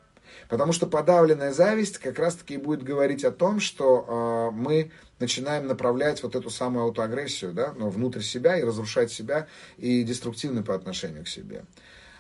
Потому 0.49 0.73
что 0.73 0.87
подавленная 0.87 1.53
зависть 1.53 1.97
как 1.97 2.19
раз-таки 2.19 2.59
будет 2.59 2.83
говорить 2.83 3.25
о 3.25 3.31
том, 3.31 3.59
что 3.59 4.51
э, 4.53 4.55
мы 4.55 4.91
начинаем 5.23 5.69
направлять 5.69 6.23
вот 6.23 6.35
эту 6.35 6.51
самую 6.51 6.85
аутоагрессию 6.85 7.53
да, 7.53 7.73
ну, 7.79 7.89
внутрь 7.89 8.21
себя 8.23 8.59
и 8.59 8.65
разрушать 8.65 9.13
себя 9.13 9.47
и 9.79 10.03
деструктивно 10.03 10.63
по 10.63 10.75
отношению 10.75 11.25
к 11.25 11.29
себе. 11.29 11.65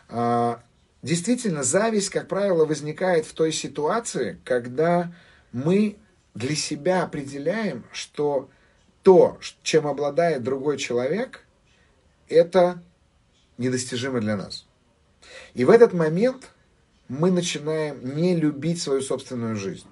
Э, 0.09 0.57
действительно, 1.03 1.65
зависть, 1.65 2.11
как 2.11 2.29
правило, 2.29 2.65
возникает 2.65 3.27
в 3.27 3.33
той 3.35 3.53
ситуации, 3.53 4.38
когда 4.45 5.12
мы 5.51 5.97
для 6.35 6.55
себя 6.55 7.03
определяем, 7.03 7.85
что 7.93 8.49
то, 9.03 9.38
чем 9.65 9.88
обладает 9.88 10.45
другой 10.45 10.79
человек, 10.79 11.45
это 12.29 12.81
недостижимо 13.59 14.21
для 14.21 14.37
нас. 14.37 14.65
И 15.55 15.65
в 15.65 15.71
этот 15.71 15.93
момент 15.93 16.53
мы 17.09 17.33
начинаем 17.33 18.17
не 18.17 18.37
любить 18.37 18.81
свою 18.81 19.03
собственную 19.03 19.57
жизнь. 19.57 19.88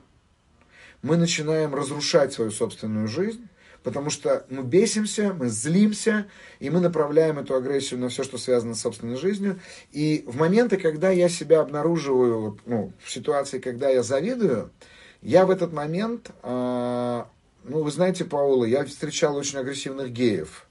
Мы 1.03 1.17
начинаем 1.17 1.75
разрушать 1.75 2.33
свою 2.33 2.51
собственную 2.51 3.09
жизнь, 3.09 3.49
потому 3.83 4.11
что 4.11 4.45
мы 4.51 4.63
бесимся, 4.63 5.33
мы 5.33 5.49
злимся, 5.49 6.27
и 6.59 6.69
мы 6.71 6.81
направляем 6.81 7.39
эту 7.39 7.55
агрессию 7.55 8.01
на 8.01 8.09
все, 8.09 8.23
что 8.23 8.39
связано 8.39 8.75
с 8.75 8.81
собственной 8.81 9.17
жизнью. 9.17 9.59
И 9.93 10.25
в 10.27 10.37
моменты, 10.37 10.77
когда 10.77 11.11
я 11.11 11.29
себя 11.29 11.61
обнаруживаю, 11.61 12.59
ну, 12.67 12.93
в 13.03 13.11
ситуации, 13.11 13.59
когда 13.59 13.89
я 13.89 14.03
завидую, 14.03 14.71
я 15.23 15.47
в 15.47 15.51
этот 15.51 15.73
момент, 15.73 16.31
э, 16.43 17.25
ну, 17.65 17.83
вы 17.83 17.91
знаете, 17.91 18.25
Паула, 18.25 18.65
я 18.65 18.85
встречал 18.85 19.37
очень 19.37 19.59
агрессивных 19.59 20.11
геев, 20.11 20.67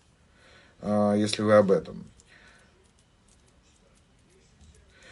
э, 0.82 1.16
если 1.18 1.42
вы 1.42 1.54
об 1.54 1.72
этом. 1.72 2.06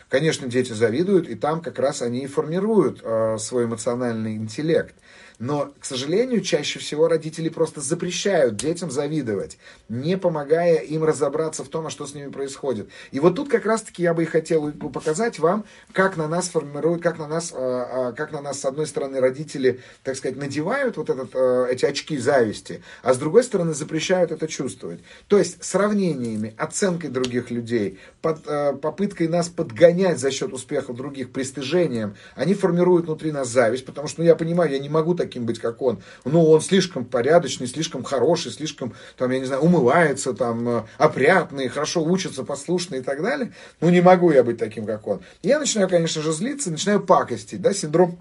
Конечно, 0.10 0.48
дети 0.48 0.72
завидуют, 0.72 1.28
и 1.28 1.36
там 1.36 1.62
как 1.62 1.80
раз 1.80 2.02
они 2.02 2.24
и 2.24 2.28
формируют 2.28 3.02
э, 3.04 3.38
свой 3.39 3.65
эмоциональный 3.65 4.36
интеллект. 4.36 4.96
Но, 5.39 5.71
к 5.80 5.86
сожалению, 5.86 6.41
чаще 6.41 6.80
всего 6.80 7.08
родители 7.08 7.50
просто 7.50 7.80
запрещают 7.80 8.56
детям 8.56 8.89
завидовать, 8.89 9.60
не 9.88 10.17
помогая 10.17 10.78
им 10.78 11.04
разобраться 11.04 11.63
в 11.63 11.67
том, 11.67 11.86
а 11.86 11.89
что 11.91 12.08
с 12.08 12.15
ними 12.15 12.30
происходит. 12.30 12.89
И 13.12 13.19
вот 13.19 13.36
тут 13.36 13.47
как 13.47 13.65
раз-таки 13.65 14.02
я 14.02 14.15
бы 14.15 14.23
и 14.23 14.26
хотел 14.26 14.71
показать 14.71 15.38
вам, 15.38 15.65
как 15.93 16.17
на 16.17 16.28
нас 16.28 16.50
формируют, 16.50 17.04
как 17.04 17.19
на 17.19 17.28
нас, 17.28 17.54
а, 17.54 18.10
а, 18.10 18.12
как 18.13 18.32
на 18.32 18.41
нас, 18.41 18.60
с 18.62 18.65
одной 18.65 18.88
стороны, 18.88 19.19
родители, 19.19 19.82
так 20.04 20.15
сказать, 20.15 20.38
надевают 20.38 20.97
вот 20.97 21.12
этот, 21.12 21.30
а, 21.36 21.67
эти 21.67 21.86
очки 21.86 22.17
зависти, 22.17 22.82
а 23.04 23.13
с 23.13 23.17
другой 23.17 23.43
стороны, 23.43 23.76
запрещают 23.76 24.32
это 24.32 24.47
чувствовать. 24.47 25.02
То 25.28 25.38
есть 25.38 25.63
сравнениями, 25.63 26.56
оценкой 26.58 27.12
других 27.12 27.52
людей, 27.52 28.00
под, 28.21 28.41
попыткой 28.82 29.28
нас 29.28 29.50
подгонять 29.50 30.19
за 30.19 30.32
счет 30.32 30.52
успехов 30.52 30.95
других, 30.95 31.32
пристыжением, 31.32 32.15
они 32.36 32.56
формируют 32.56 33.06
внутри 33.06 33.32
нас 33.32 33.50
зависть, 33.50 33.86
потому 33.86 34.08
что, 34.08 34.21
ну, 34.21 34.26
я 34.28 34.36
понимаю, 34.36 34.71
я 34.71 34.80
не 34.80 34.89
могу 34.89 35.13
так 35.13 35.27
таким 35.28 35.46
быть, 35.46 35.60
как 35.60 35.82
он. 35.82 36.02
Ну, 36.26 36.50
он 36.50 36.62
слишком 36.62 37.06
порядочный, 37.06 37.68
слишком 37.68 38.04
хороший, 38.04 38.52
слишком, 38.52 38.94
там, 39.18 39.32
я 39.32 39.40
не 39.40 39.46
знаю, 39.46 39.62
умывается, 39.62 40.34
там, 40.34 40.68
э, 40.68 40.84
опрятный, 40.98 41.68
хорошо 41.68 42.04
учится, 42.04 42.44
послушный 42.44 43.00
и 43.00 43.02
так 43.02 43.22
далее. 43.22 43.54
Ну, 43.82 43.90
не 43.90 44.02
могу 44.02 44.32
я 44.32 44.44
быть 44.44 44.58
таким, 44.58 44.86
как 44.86 45.06
он. 45.08 45.22
я 45.44 45.60
начинаю, 45.60 45.90
конечно 45.90 46.22
же, 46.22 46.32
злиться, 46.32 46.72
начинаю 46.72 47.02
пакостить, 47.02 47.62
да, 47.62 47.74
синдром 47.74 48.18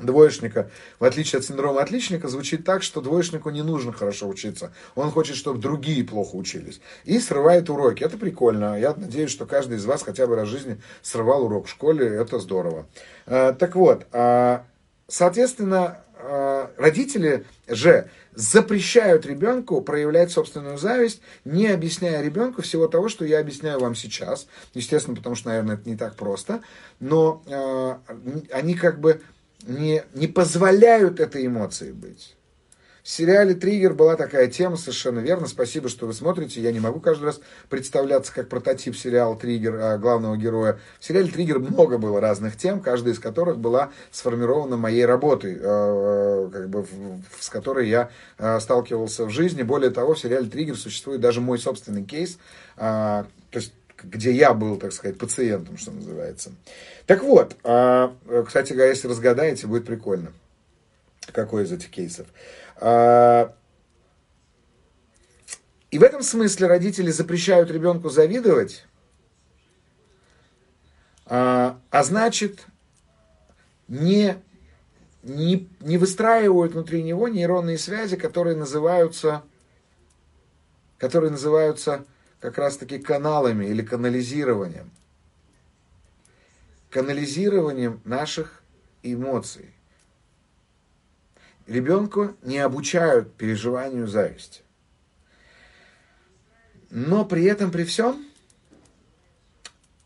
двоечника, 0.00 0.70
в 0.98 1.04
отличие 1.04 1.38
от 1.38 1.44
синдрома 1.44 1.80
отличника, 1.80 2.28
звучит 2.28 2.64
так, 2.64 2.82
что 2.82 3.00
двоечнику 3.00 3.50
не 3.50 3.62
нужно 3.62 3.92
хорошо 3.92 4.28
учиться. 4.28 4.72
Он 4.94 5.10
хочет, 5.10 5.36
чтобы 5.36 5.60
другие 5.60 6.04
плохо 6.04 6.34
учились. 6.36 6.80
И 7.04 7.18
срывает 7.18 7.70
уроки. 7.70 8.02
Это 8.02 8.18
прикольно. 8.18 8.78
Я 8.78 8.94
надеюсь, 8.94 9.30
что 9.30 9.46
каждый 9.46 9.76
из 9.76 9.84
вас 9.84 10.02
хотя 10.02 10.26
бы 10.26 10.36
раз 10.36 10.48
в 10.48 10.50
жизни 10.50 10.80
срывал 11.02 11.44
урок 11.44 11.66
в 11.66 11.70
школе. 11.70 12.06
Это 12.06 12.38
здорово. 12.38 12.86
Э, 13.26 13.54
так 13.56 13.76
вот, 13.76 14.06
а, 14.12 14.64
соответственно, 15.06 15.98
родители 16.76 17.44
же 17.68 18.08
запрещают 18.34 19.26
ребенку 19.26 19.80
проявлять 19.80 20.30
собственную 20.30 20.78
зависть, 20.78 21.20
не 21.44 21.68
объясняя 21.68 22.22
ребенку 22.22 22.62
всего 22.62 22.88
того, 22.88 23.08
что 23.08 23.24
я 23.24 23.40
объясняю 23.40 23.80
вам 23.80 23.94
сейчас. 23.94 24.46
Естественно, 24.74 25.16
потому 25.16 25.34
что, 25.34 25.48
наверное, 25.48 25.76
это 25.76 25.88
не 25.88 25.96
так 25.96 26.16
просто. 26.16 26.60
Но 27.00 27.42
э, 27.46 27.94
они 28.52 28.74
как 28.74 29.00
бы 29.00 29.20
не, 29.66 30.02
не 30.14 30.26
позволяют 30.26 31.20
этой 31.20 31.46
эмоции 31.46 31.92
быть. 31.92 32.34
В 33.04 33.10
сериале 33.10 33.52
«Триггер» 33.52 33.92
была 33.92 34.16
такая 34.16 34.46
тема, 34.46 34.78
совершенно 34.78 35.18
верно. 35.18 35.46
Спасибо, 35.46 35.90
что 35.90 36.06
вы 36.06 36.14
смотрите. 36.14 36.62
Я 36.62 36.72
не 36.72 36.80
могу 36.80 37.00
каждый 37.00 37.24
раз 37.24 37.40
представляться 37.68 38.32
как 38.32 38.48
прототип 38.48 38.96
сериала 38.96 39.36
«Триггер» 39.36 39.74
а, 39.74 39.98
главного 39.98 40.38
героя. 40.38 40.78
В 40.98 41.04
сериале 41.04 41.30
«Триггер» 41.30 41.58
много 41.58 41.98
было 41.98 42.18
разных 42.18 42.56
тем, 42.56 42.80
каждая 42.80 43.12
из 43.12 43.18
которых 43.18 43.58
была 43.58 43.90
сформирована 44.10 44.78
моей 44.78 45.04
работой, 45.04 45.58
а, 45.60 46.48
как 46.50 46.70
бы, 46.70 46.86
с 47.38 47.50
которой 47.50 47.90
я 47.90 48.08
а, 48.38 48.58
сталкивался 48.58 49.26
в 49.26 49.30
жизни. 49.30 49.62
Более 49.62 49.90
того, 49.90 50.14
в 50.14 50.18
сериале 50.18 50.48
«Триггер» 50.48 50.78
существует 50.78 51.20
даже 51.20 51.42
мой 51.42 51.58
собственный 51.58 52.04
кейс, 52.04 52.38
то 52.74 53.26
есть 53.52 53.74
где 54.02 54.32
я 54.32 54.54
был, 54.54 54.78
так 54.78 54.94
сказать, 54.94 55.18
пациентом, 55.18 55.76
что 55.76 55.90
называется. 55.90 56.52
Так 57.04 57.22
вот, 57.22 57.54
кстати 58.46 58.72
если 58.72 59.08
разгадаете, 59.08 59.66
будет 59.66 59.84
прикольно. 59.84 60.32
Какой 61.32 61.64
из 61.64 61.72
этих 61.72 61.90
кейсов? 61.90 62.26
А, 62.86 63.56
и 65.90 65.98
в 65.98 66.02
этом 66.02 66.22
смысле 66.22 66.66
родители 66.66 67.10
запрещают 67.10 67.70
ребенку 67.70 68.10
завидовать, 68.10 68.84
а, 71.24 71.80
а 71.90 72.02
значит, 72.02 72.66
не, 73.88 74.36
не, 75.22 75.66
не 75.80 75.96
выстраивают 75.96 76.74
внутри 76.74 77.02
него 77.02 77.26
нейронные 77.28 77.78
связи, 77.78 78.16
которые 78.16 78.54
называются, 78.54 79.42
которые 80.98 81.30
называются 81.30 82.04
как 82.38 82.58
раз-таки 82.58 82.98
каналами 82.98 83.64
или 83.64 83.80
канализированием. 83.80 84.90
Канализированием 86.90 88.02
наших 88.04 88.62
эмоций. 89.02 89.74
Ребенку 91.66 92.36
не 92.42 92.58
обучают 92.58 93.34
переживанию 93.34 94.06
зависти. 94.06 94.60
Но 96.90 97.24
при 97.24 97.44
этом, 97.44 97.70
при 97.70 97.84
всем, 97.84 98.24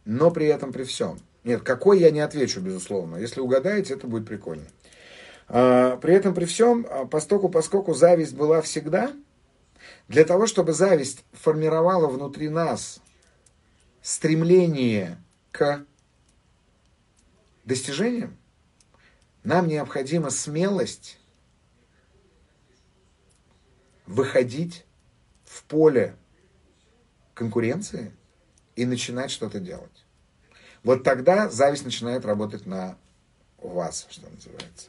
но 0.04 0.30
при 0.30 0.46
этом, 0.46 0.72
при 0.72 0.84
всем, 0.84 1.18
нет, 1.44 1.62
какой 1.62 1.98
я 1.98 2.10
не 2.10 2.20
отвечу, 2.20 2.60
безусловно. 2.60 3.16
Если 3.16 3.40
угадаете, 3.40 3.94
это 3.94 4.06
будет 4.06 4.26
прикольно. 4.26 4.64
А, 5.48 5.96
при 5.96 6.14
этом, 6.14 6.34
при 6.34 6.44
всем, 6.44 6.86
а, 6.88 7.06
поскольку, 7.06 7.48
поскольку 7.48 7.92
зависть 7.92 8.34
была 8.34 8.62
всегда, 8.62 9.12
для 10.06 10.24
того, 10.24 10.46
чтобы 10.46 10.72
зависть 10.72 11.24
формировала 11.32 12.06
внутри 12.06 12.48
нас 12.48 13.00
стремление 14.00 15.18
к 15.50 15.84
достижениям, 17.64 18.36
нам 19.42 19.68
необходима 19.68 20.30
смелость 20.30 21.17
выходить 24.08 24.86
в 25.44 25.62
поле 25.64 26.16
конкуренции 27.34 28.10
и 28.74 28.86
начинать 28.86 29.30
что-то 29.30 29.60
делать. 29.60 30.04
Вот 30.82 31.04
тогда 31.04 31.48
зависть 31.50 31.84
начинает 31.84 32.24
работать 32.24 32.66
на 32.66 32.96
вас, 33.58 34.06
что 34.10 34.28
называется. 34.30 34.88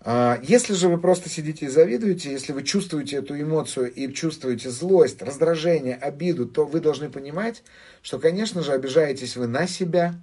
А, 0.00 0.40
если 0.42 0.72
же 0.72 0.88
вы 0.88 0.98
просто 0.98 1.28
сидите 1.28 1.66
и 1.66 1.68
завидуете, 1.68 2.30
если 2.30 2.52
вы 2.52 2.62
чувствуете 2.62 3.16
эту 3.16 3.38
эмоцию 3.38 3.92
и 3.92 4.12
чувствуете 4.12 4.70
злость, 4.70 5.20
раздражение, 5.20 5.96
обиду, 5.96 6.46
то 6.46 6.64
вы 6.64 6.80
должны 6.80 7.10
понимать, 7.10 7.62
что, 8.02 8.18
конечно 8.18 8.62
же, 8.62 8.72
обижаетесь 8.72 9.36
вы 9.36 9.48
на 9.48 9.66
себя. 9.66 10.14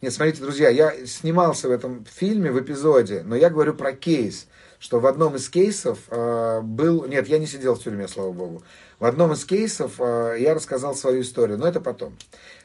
Нет, 0.00 0.12
смотрите, 0.12 0.42
друзья, 0.42 0.68
я 0.68 1.06
снимался 1.06 1.68
в 1.68 1.72
этом 1.72 2.04
фильме, 2.04 2.52
в 2.52 2.60
эпизоде, 2.60 3.22
но 3.24 3.34
я 3.34 3.50
говорю 3.50 3.74
про 3.74 3.92
кейс, 3.92 4.46
что 4.78 5.00
в 5.00 5.06
одном 5.06 5.36
из 5.36 5.48
кейсов 5.48 5.98
э, 6.10 6.60
был... 6.62 7.06
Нет, 7.06 7.28
я 7.28 7.38
не 7.38 7.46
сидел 7.46 7.74
в 7.74 7.82
тюрьме, 7.82 8.08
слава 8.08 8.32
богу. 8.32 8.62
В 8.98 9.04
одном 9.04 9.32
из 9.32 9.44
кейсов 9.44 9.94
э, 9.98 10.36
я 10.38 10.54
рассказал 10.54 10.94
свою 10.94 11.22
историю, 11.22 11.58
но 11.58 11.66
это 11.66 11.80
потом. 11.80 12.16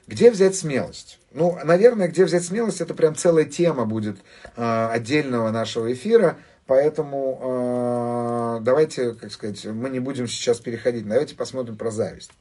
Где 0.07 0.31
взять 0.31 0.55
смелость? 0.55 1.19
Ну, 1.31 1.57
наверное, 1.63 2.07
где 2.07 2.25
взять 2.25 2.43
смелость, 2.43 2.81
это 2.81 2.93
прям 2.93 3.15
целая 3.15 3.45
тема 3.45 3.85
будет 3.85 4.17
э, 4.55 4.87
отдельного 4.91 5.51
нашего 5.51 5.91
эфира, 5.91 6.37
поэтому 6.65 8.59
э, 8.59 8.63
давайте, 8.63 9.13
как 9.13 9.31
сказать, 9.31 9.63
мы 9.65 9.89
не 9.89 9.99
будем 9.99 10.27
сейчас 10.27 10.59
переходить, 10.59 11.07
давайте 11.07 11.35
посмотрим 11.35 11.77
про 11.77 11.91
зависть. 11.91 12.31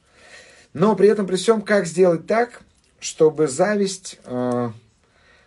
Но 0.73 0.95
при 0.95 1.09
этом, 1.09 1.27
при 1.27 1.35
всем, 1.35 1.61
как 1.61 1.85
сделать 1.85 2.27
так, 2.27 2.61
чтобы 2.99 3.47
зависть 3.47 4.19
э, 4.25 4.69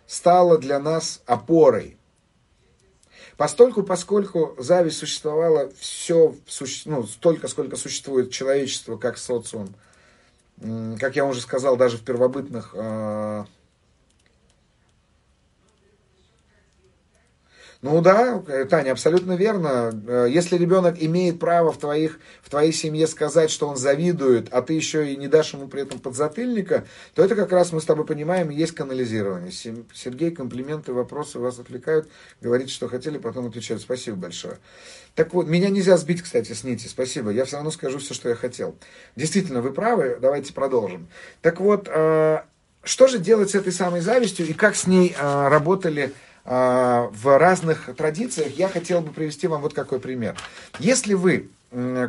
стала 0.07 0.57
для 0.57 0.79
нас 0.79 1.21
опорой. 1.25 1.97
Постольку, 3.37 3.83
поскольку 3.83 4.55
зависть 4.57 4.97
существовала 4.97 5.69
все, 5.77 6.35
ну, 6.85 7.03
столько, 7.03 7.47
сколько 7.47 7.75
существует 7.75 8.31
человечество 8.31 8.95
как 8.95 9.17
социум, 9.17 9.73
как 10.99 11.17
я 11.17 11.25
уже 11.25 11.41
сказал, 11.41 11.75
даже 11.75 11.97
в 11.97 12.01
первобытных 12.01 12.71
э, 12.73 13.43
Ну 17.85 18.01
да, 18.01 18.41
Таня, 18.67 18.93
абсолютно 18.93 19.33
верно. 19.33 19.91
Э, 20.07 20.25
если 20.27 20.57
ребенок 20.57 20.95
имеет 20.99 21.37
право 21.37 21.71
в, 21.71 21.77
твоих, 21.77 22.19
в 22.41 22.49
твоей 22.49 22.73
семье 22.73 23.05
сказать, 23.05 23.51
что 23.51 23.67
он 23.67 23.77
завидует, 23.77 24.47
а 24.51 24.63
ты 24.63 24.73
еще 24.73 25.13
и 25.13 25.15
не 25.15 25.27
дашь 25.27 25.53
ему 25.53 25.67
при 25.67 25.83
этом 25.83 25.99
подзатыльника, 25.99 26.87
то 27.13 27.23
это 27.23 27.35
как 27.35 27.51
раз 27.51 27.71
мы 27.71 27.79
с 27.79 27.85
тобой 27.85 28.07
понимаем, 28.07 28.49
есть 28.49 28.73
канализирование. 28.73 29.51
Сергей, 29.51 30.31
комплименты, 30.31 30.93
вопросы 30.93 31.37
вас 31.37 31.59
отвлекают, 31.59 32.09
говорит, 32.41 32.71
что 32.71 32.87
хотели, 32.87 33.19
потом 33.19 33.45
отвечают. 33.45 33.83
Спасибо 33.83 34.17
большое. 34.17 34.57
Так 35.13 35.35
вот, 35.35 35.45
меня 35.45 35.69
нельзя 35.69 35.95
сбить, 35.97 36.23
кстати, 36.23 36.53
с 36.53 36.63
нити. 36.63 36.87
Спасибо. 36.87 37.29
Я 37.29 37.45
все 37.45 37.57
равно 37.57 37.69
скажу 37.69 37.99
все, 37.99 38.15
что 38.15 38.29
я 38.29 38.35
хотел. 38.35 38.75
Действительно, 39.15 39.61
вы 39.61 39.71
правы. 39.71 40.17
Давайте 40.19 40.53
продолжим. 40.53 41.07
Так 41.43 41.59
вот, 41.59 41.87
э, 41.87 42.39
что 42.81 43.07
же 43.07 43.19
делать 43.19 43.51
с 43.51 43.55
этой 43.55 43.71
самой 43.71 44.01
завистью 44.01 44.47
и 44.47 44.53
как 44.53 44.75
с 44.75 44.87
ней 44.87 45.15
э, 45.15 45.47
работали 45.49 46.13
в 46.45 47.39
разных 47.39 47.89
традициях, 47.95 48.53
я 48.53 48.69
хотел 48.69 49.01
бы 49.01 49.11
привести 49.11 49.47
вам 49.47 49.61
вот 49.61 49.73
какой 49.73 49.99
пример. 49.99 50.35
Если 50.79 51.15
вы 51.15 51.49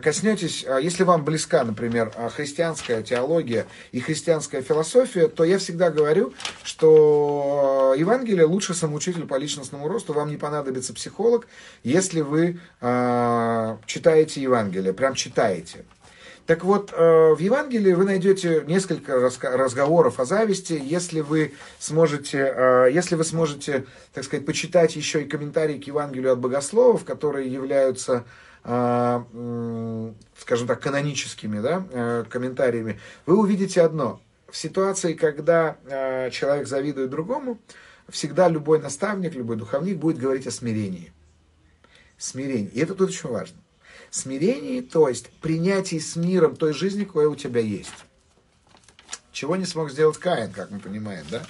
коснетесь, 0.03 0.64
а, 0.66 0.79
если 0.79 1.03
вам 1.03 1.25
близка, 1.25 1.64
например, 1.64 2.12
а, 2.14 2.29
христианская 2.29 3.03
теология 3.03 3.66
и 3.90 4.01
христианская 4.01 4.62
философия, 4.62 5.27
то 5.29 5.44
я 5.44 5.59
всегда 5.59 5.90
говорю, 5.90 6.35
что 6.62 7.94
Евангелие 7.96 8.44
лучше 8.44 8.75
самоучитель 8.75 9.27
по 9.27 9.37
личностному 9.37 9.88
росту, 9.88 10.12
вам 10.12 10.29
не 10.29 10.37
понадобится 10.37 10.94
психолог, 10.94 11.49
если 11.83 12.20
вы 12.20 12.61
читаете 13.87 14.42
Евангелие, 14.42 14.92
прям 14.92 15.14
читаете. 15.14 15.85
Так 16.47 16.63
вот, 16.63 16.93
э, 16.93 17.35
в 17.35 17.39
Евангелии 17.41 17.93
вы 17.93 18.05
найдете 18.05 18.63
несколько 18.69 19.19
разговоров 19.19 20.21
о 20.21 20.25
зависти, 20.25 20.81
если 20.81 21.21
вы 21.21 21.55
сможете, 21.81 22.39
э, 22.39 22.89
если 22.93 23.17
вы 23.17 23.25
сможете, 23.25 23.85
так 24.15 24.23
сказать, 24.23 24.47
почитать 24.47 24.95
еще 24.95 25.23
и 25.23 25.29
комментарии 25.29 25.79
к 25.79 25.89
Евангелию 25.89 26.33
от 26.33 26.39
богословов, 26.39 27.05
которые 27.05 27.53
являются 27.53 28.25
э, 28.63 30.13
скажем 30.39 30.69
так, 30.69 30.81
каноническими 30.81 31.61
да, 31.61 32.25
комментариями, 32.31 33.01
вы 33.27 33.39
увидите 33.39 33.83
одно. 33.83 34.21
В 34.49 34.57
ситуации, 34.57 35.15
когда 35.15 35.77
человек 36.31 36.69
завидует 36.69 37.11
другому, 37.11 37.59
всегда 38.09 38.49
любой 38.49 38.81
наставник, 38.81 39.35
любой 39.35 39.57
духовник 39.57 39.99
будет 39.99 40.19
говорить 40.19 40.47
о 40.47 40.53
смирении. 40.53 41.13
Смирение. 42.19 42.71
И 42.71 42.81
это 42.81 42.95
тут 42.95 43.11
очень 43.11 43.29
важно 43.31 43.59
смирении, 44.17 44.81
то 44.81 45.09
есть 45.09 45.31
принятии 45.41 45.99
с 45.99 46.17
миром 46.17 46.57
той 46.57 46.73
жизни, 46.73 47.05
какая 47.05 47.29
у 47.29 47.37
тебя 47.37 47.61
есть. 47.61 47.93
Чего 49.33 49.57
не 49.57 49.67
смог 49.67 49.91
сделать 49.91 50.17
Каин, 50.19 50.51
как 50.51 50.71
мы 50.71 50.79
понимаем, 50.79 51.25
да? 51.31 51.43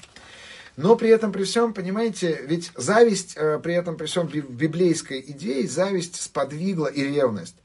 Но 0.76 0.94
при 0.96 1.08
этом, 1.08 1.32
при 1.32 1.44
всем, 1.44 1.72
понимаете, 1.72 2.38
ведь 2.42 2.70
зависть, 2.76 3.34
э, 3.36 3.58
при 3.62 3.74
этом, 3.74 3.96
при 3.96 4.06
всем, 4.06 4.26
библейской 4.26 5.20
идее, 5.20 5.66
зависть 5.66 6.20
сподвигла 6.20 6.88
и 6.88 7.02
ревность. 7.02 7.56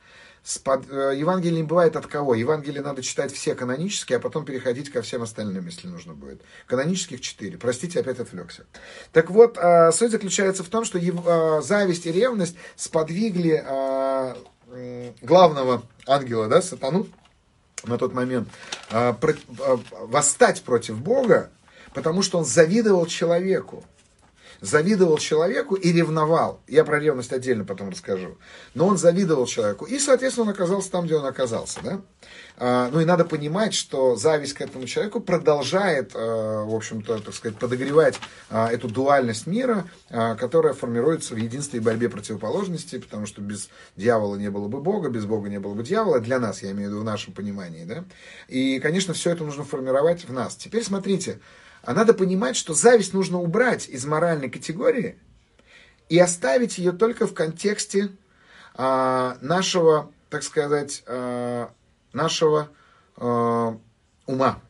Спод... 0.44 0.86
Э, 0.90 1.14
Евангелие 1.16 1.58
не 1.58 1.68
бывает 1.68 1.96
от 1.98 2.08
кого. 2.08 2.36
Евангелие 2.36 2.82
надо 2.82 3.02
читать 3.02 3.34
все 3.34 3.54
канонические, 3.54 4.18
а 4.18 4.20
потом 4.20 4.46
переходить 4.46 4.90
ко 4.90 5.02
всем 5.02 5.24
остальным, 5.24 5.66
если 5.66 5.88
нужно 5.88 6.14
будет. 6.14 6.42
Канонических 6.68 7.20
четыре. 7.20 7.58
Простите, 7.58 8.00
опять 8.00 8.20
отвлекся. 8.20 8.66
Так 9.12 9.30
вот, 9.30 9.58
э, 9.58 9.92
суть 9.92 10.12
заключается 10.12 10.64
в 10.64 10.70
том, 10.70 10.86
что 10.86 11.62
зависть 11.62 12.06
и 12.06 12.12
ревность 12.12 12.56
сподвигли 12.76 13.64
главного 15.22 15.84
ангела, 16.08 16.48
да, 16.48 16.62
сатану, 16.62 17.08
на 17.84 17.98
тот 17.98 18.14
момент, 18.14 18.48
а, 18.90 19.18
а, 19.20 19.80
восстать 20.02 20.62
против 20.64 21.00
Бога, 21.00 21.50
потому 21.94 22.22
что 22.22 22.38
он 22.38 22.46
завидовал 22.46 23.06
человеку 23.06 23.84
завидовал 24.62 25.18
человеку 25.18 25.76
и 25.76 25.92
ревновал. 25.92 26.62
Я 26.68 26.86
про 26.86 27.00
ревность 27.00 27.34
отдельно 27.34 27.66
потом 27.66 27.90
расскажу. 27.90 28.38
Но 28.76 28.88
он 28.88 28.98
завидовал 28.98 29.48
человеку. 29.48 29.86
И, 29.86 29.98
соответственно, 29.98 30.48
он 30.48 30.54
оказался 30.54 30.92
там, 30.92 31.06
где 31.06 31.16
он 31.16 31.26
оказался. 31.26 31.80
Да? 31.84 32.02
А, 32.58 32.90
ну 32.92 33.02
и 33.02 33.06
надо 33.06 33.26
понимать, 33.26 33.74
что 33.74 34.16
зависть 34.16 34.54
к 34.54 34.62
этому 34.62 34.86
человеку 34.86 35.20
продолжает, 35.20 36.12
а, 36.14 36.64
в 36.64 36.76
общем-то, 36.76 37.20
так 37.20 37.34
сказать, 37.34 37.58
подогревать 37.58 38.20
а, 38.52 38.72
эту 38.72 38.88
дуальность 38.88 39.48
мира, 39.48 39.88
а, 40.12 40.36
которая 40.36 40.74
формируется 40.74 41.34
в 41.34 41.38
единстве 41.38 41.80
и 41.80 41.84
борьбе 41.84 42.08
противоположностей, 42.08 43.02
потому 43.02 43.26
что 43.26 43.42
без 43.42 43.70
дьявола 43.98 44.36
не 44.36 44.52
было 44.52 44.68
бы 44.68 44.80
Бога, 44.80 45.10
без 45.10 45.26
Бога 45.26 45.50
не 45.50 45.60
было 45.60 45.74
бы 45.74 45.82
дьявола, 45.82 46.20
для 46.20 46.40
нас, 46.40 46.62
я 46.62 46.72
имею 46.72 46.90
в 46.90 46.92
виду 46.92 47.02
в 47.02 47.06
нашем 47.06 47.34
понимании. 47.34 47.84
Да? 47.84 48.06
И, 48.48 48.80
конечно, 48.80 49.16
все 49.16 49.32
это 49.32 49.44
нужно 49.44 49.64
формировать 49.64 50.26
в 50.26 50.32
нас. 50.32 50.56
Теперь 50.56 50.84
смотрите, 50.84 51.40
а 51.84 51.94
надо 51.94 52.14
понимать, 52.14 52.56
что 52.56 52.74
зависть 52.74 53.14
нужно 53.14 53.40
убрать 53.40 53.88
из 53.88 54.06
моральной 54.06 54.50
категории 54.50 55.18
и 56.10 56.20
оставить 56.20 56.78
ее 56.78 56.92
только 56.92 57.26
в 57.26 57.34
контексте 57.34 58.10
а, 58.76 59.38
нашего, 59.42 60.12
так 60.30 60.44
сказать, 60.44 61.04
а, 61.08 61.72
нашего 62.14 62.70
а, 63.18 63.78
ума. 64.26 64.62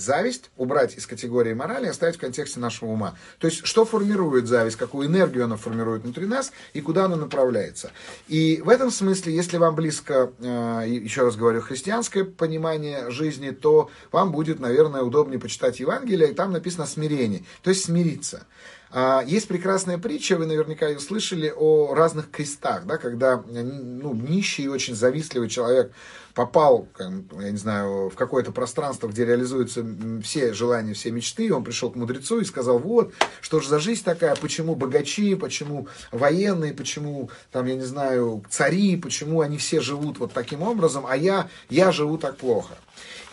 Зависть 0.00 0.50
убрать 0.56 0.96
из 0.96 1.06
категории 1.06 1.54
морали 1.54 1.86
и 1.86 1.88
оставить 1.88 2.16
в 2.16 2.20
контексте 2.20 2.60
нашего 2.60 2.90
ума. 2.90 3.14
То 3.38 3.46
есть, 3.46 3.66
что 3.66 3.84
формирует 3.84 4.46
зависть, 4.46 4.76
какую 4.76 5.08
энергию 5.08 5.44
она 5.44 5.56
формирует 5.56 6.02
внутри 6.02 6.26
нас 6.26 6.52
и 6.72 6.80
куда 6.80 7.06
она 7.06 7.16
направляется. 7.16 7.90
И 8.28 8.60
в 8.64 8.68
этом 8.68 8.90
смысле, 8.90 9.34
если 9.34 9.56
вам 9.56 9.74
близко, 9.74 10.32
э, 10.38 10.84
еще 10.88 11.22
раз 11.22 11.36
говорю, 11.36 11.60
христианское 11.60 12.24
понимание 12.24 13.10
жизни, 13.10 13.50
то 13.50 13.90
вам 14.12 14.32
будет, 14.32 14.60
наверное, 14.60 15.02
удобнее 15.02 15.38
почитать 15.38 15.80
Евангелие, 15.80 16.30
и 16.30 16.34
там 16.34 16.52
написано 16.52 16.86
смирение, 16.86 17.44
то 17.62 17.70
есть 17.70 17.84
смириться. 17.84 18.46
А, 18.90 19.22
есть 19.26 19.48
прекрасная 19.48 19.98
притча, 19.98 20.36
вы 20.36 20.46
наверняка 20.46 20.88
ее 20.88 20.98
слышали, 20.98 21.52
о 21.54 21.94
разных 21.94 22.30
крестах, 22.30 22.86
да, 22.86 22.96
когда 22.96 23.42
ну, 23.46 24.14
нищий 24.14 24.64
и 24.64 24.68
очень 24.68 24.94
завистливый 24.94 25.48
человек 25.48 25.92
попал, 26.38 26.86
я 27.00 27.50
не 27.50 27.56
знаю, 27.56 28.10
в 28.10 28.14
какое-то 28.14 28.52
пространство, 28.52 29.08
где 29.08 29.24
реализуются 29.24 29.84
все 30.22 30.52
желания, 30.52 30.94
все 30.94 31.10
мечты, 31.10 31.46
и 31.46 31.50
он 31.50 31.64
пришел 31.64 31.90
к 31.90 31.96
мудрецу 31.96 32.38
и 32.38 32.44
сказал, 32.44 32.78
вот, 32.78 33.12
что 33.40 33.58
же 33.58 33.68
за 33.68 33.80
жизнь 33.80 34.04
такая, 34.04 34.36
почему 34.36 34.76
богачи, 34.76 35.34
почему 35.34 35.88
военные, 36.12 36.74
почему, 36.74 37.28
там, 37.50 37.66
я 37.66 37.74
не 37.74 37.82
знаю, 37.82 38.44
цари, 38.48 38.94
почему 38.94 39.40
они 39.40 39.58
все 39.58 39.80
живут 39.80 40.20
вот 40.20 40.32
таким 40.32 40.62
образом, 40.62 41.06
а 41.08 41.16
я, 41.16 41.48
я 41.70 41.90
живу 41.90 42.18
так 42.18 42.36
плохо. 42.36 42.76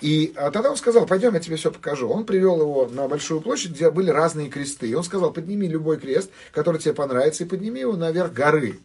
И 0.01 0.34
а, 0.36 0.49
тогда 0.49 0.72
он 0.72 0.78
сказал, 0.78 1.06
пойдем, 1.06 1.36
я 1.36 1.39
тебе 1.39 1.58
все 1.58 1.70
покажу. 1.70 2.10
Он 2.10 2.26
привел 2.26 2.60
его 2.60 2.88
на 2.88 3.08
большую 3.08 3.39
площадь, 3.39 3.74
где 3.74 3.91
были 3.91 4.10
разные 4.10 4.49
кресты. 4.49 4.89
И 4.89 4.95
он 4.95 5.03
сказал, 5.03 5.32
подними 5.32 5.68
любой 5.68 5.97
крест, 5.97 6.32
который 6.51 6.82
тебе 6.82 6.95
понравится, 6.95 7.43
и 7.43 7.47
подними 7.47 7.82
его 7.82 7.95
наверх 7.95 8.34
горы. 8.34 8.80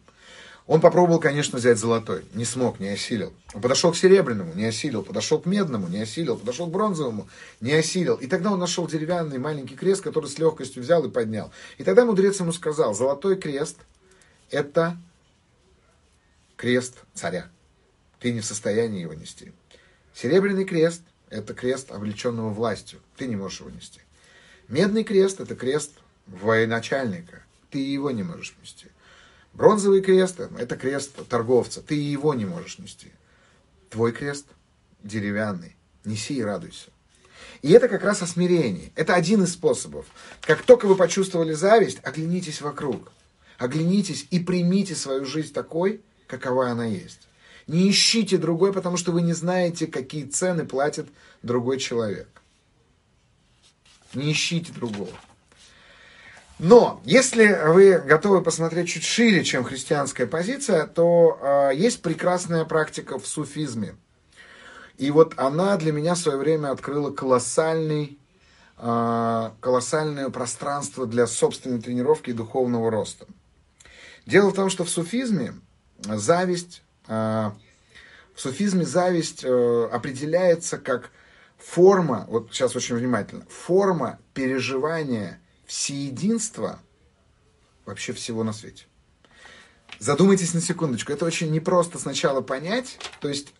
Он 0.67 0.79
попробовал, 0.79 1.19
конечно, 1.19 1.57
взять 1.57 1.79
золотой, 1.79 2.23
не 2.33 2.45
смог, 2.45 2.79
не 2.79 2.89
осилил. 2.89 3.33
Он 3.53 3.61
подошел 3.61 3.91
к 3.91 3.97
серебряному, 3.97 4.53
не 4.53 4.65
осилил, 4.65 5.03
подошел 5.03 5.39
к 5.39 5.45
медному, 5.45 5.87
не 5.87 6.01
осилил, 6.01 6.37
подошел 6.37 6.67
к 6.67 6.71
бронзовому, 6.71 7.27
не 7.59 7.73
осилил. 7.73 8.15
И 8.15 8.27
тогда 8.27 8.51
он 8.51 8.59
нашел 8.59 8.87
деревянный 8.87 9.39
маленький 9.39 9.75
крест, 9.75 10.01
который 10.01 10.29
с 10.29 10.37
легкостью 10.37 10.83
взял 10.83 11.03
и 11.03 11.09
поднял. 11.09 11.51
И 11.77 11.83
тогда 11.83 12.05
мудрец 12.05 12.39
ему 12.39 12.51
сказал, 12.51 12.93
золотой 12.93 13.37
крест– 13.37 13.77
это 14.51 14.97
крест 16.55 16.99
царя. 17.15 17.49
Ты 18.19 18.31
не 18.31 18.41
в 18.41 18.45
состоянии 18.45 19.01
его 19.01 19.15
нести. 19.15 19.51
Серебряный 20.13 20.65
крест– 20.65 21.01
это 21.29 21.55
крест, 21.55 21.91
облеченного 21.91 22.49
властью. 22.49 22.99
Ты 23.17 23.27
не 23.27 23.35
можешь 23.35 23.61
его 23.61 23.71
нести. 23.71 23.99
Медный 24.67 25.03
крест– 25.03 25.39
это 25.39 25.55
крест 25.55 25.93
военачальника. 26.27 27.43
Ты 27.71 27.79
его 27.79 28.11
не 28.11 28.21
можешь 28.21 28.55
нести. 28.61 28.87
Бронзовый 29.53 30.01
крест– 30.01 30.39
это 30.57 30.75
крест 30.75 31.27
торговца. 31.27 31.81
Ты 31.81 31.95
его 31.95 32.33
не 32.33 32.45
можешь 32.45 32.79
нести. 32.79 33.11
Твой 33.89 34.11
крест 34.11 34.47
деревянный. 35.03 35.75
Неси 36.05 36.35
и 36.35 36.43
радуйся. 36.43 36.89
И 37.61 37.71
это 37.71 37.87
как 37.87 38.03
раз 38.03 38.21
о 38.21 38.27
смирении. 38.27 38.91
Это 38.95 39.13
один 39.13 39.43
из 39.43 39.53
способов. 39.53 40.05
Как 40.41 40.63
только 40.63 40.87
вы 40.87 40.95
почувствовали 40.95 41.53
зависть, 41.53 41.99
оглянитесь 42.03 42.61
вокруг. 42.61 43.11
Оглянитесь 43.57 44.25
и 44.31 44.39
примите 44.39 44.95
свою 44.95 45.25
жизнь 45.25 45.53
такой, 45.53 46.01
какова 46.27 46.69
она 46.69 46.85
есть. 46.85 47.27
Не 47.67 47.89
ищите 47.89 48.37
другой, 48.37 48.73
потому 48.73 48.97
что 48.97 49.11
вы 49.11 49.21
не 49.21 49.33
знаете, 49.33 49.85
какие 49.85 50.25
цены 50.25 50.65
платит 50.65 51.07
другой 51.43 51.77
человек. 51.77 52.27
Не 54.13 54.31
ищите 54.31 54.73
другого. 54.73 55.11
Но 56.63 57.01
если 57.05 57.59
вы 57.69 57.97
готовы 57.97 58.43
посмотреть 58.43 58.87
чуть 58.87 59.03
шире, 59.03 59.43
чем 59.43 59.63
христианская 59.63 60.27
позиция, 60.27 60.85
то 60.85 61.39
э, 61.41 61.75
есть 61.75 62.03
прекрасная 62.03 62.65
практика 62.65 63.17
в 63.17 63.25
суфизме. 63.25 63.95
И 64.99 65.09
вот 65.09 65.33
она 65.37 65.75
для 65.77 65.91
меня 65.91 66.13
в 66.13 66.19
свое 66.19 66.37
время 66.37 66.69
открыла 66.69 67.09
колоссальный, 67.09 68.19
э, 68.77 69.49
колоссальное 69.59 70.29
пространство 70.29 71.07
для 71.07 71.25
собственной 71.25 71.81
тренировки 71.81 72.29
и 72.29 72.33
духовного 72.33 72.91
роста. 72.91 73.25
Дело 74.27 74.51
в 74.51 74.53
том, 74.53 74.69
что 74.69 74.83
в 74.83 74.89
суфизме 74.91 75.55
зависть, 76.03 76.83
э, 77.07 77.49
в 78.35 78.39
суфизме 78.39 78.85
зависть 78.85 79.43
э, 79.43 79.89
определяется 79.91 80.77
как 80.77 81.09
форма, 81.57 82.27
вот 82.29 82.49
сейчас 82.51 82.75
очень 82.75 82.97
внимательно, 82.97 83.45
форма 83.49 84.19
переживания 84.35 85.40
всеединство 85.71 86.81
вообще 87.85 88.11
всего 88.11 88.43
на 88.43 88.51
свете. 88.51 88.83
Задумайтесь 89.99 90.53
на 90.53 90.59
секундочку, 90.59 91.13
это 91.13 91.23
очень 91.23 91.49
непросто 91.49 91.97
сначала 91.97 92.41
понять, 92.41 92.99
то 93.21 93.29
есть 93.29 93.53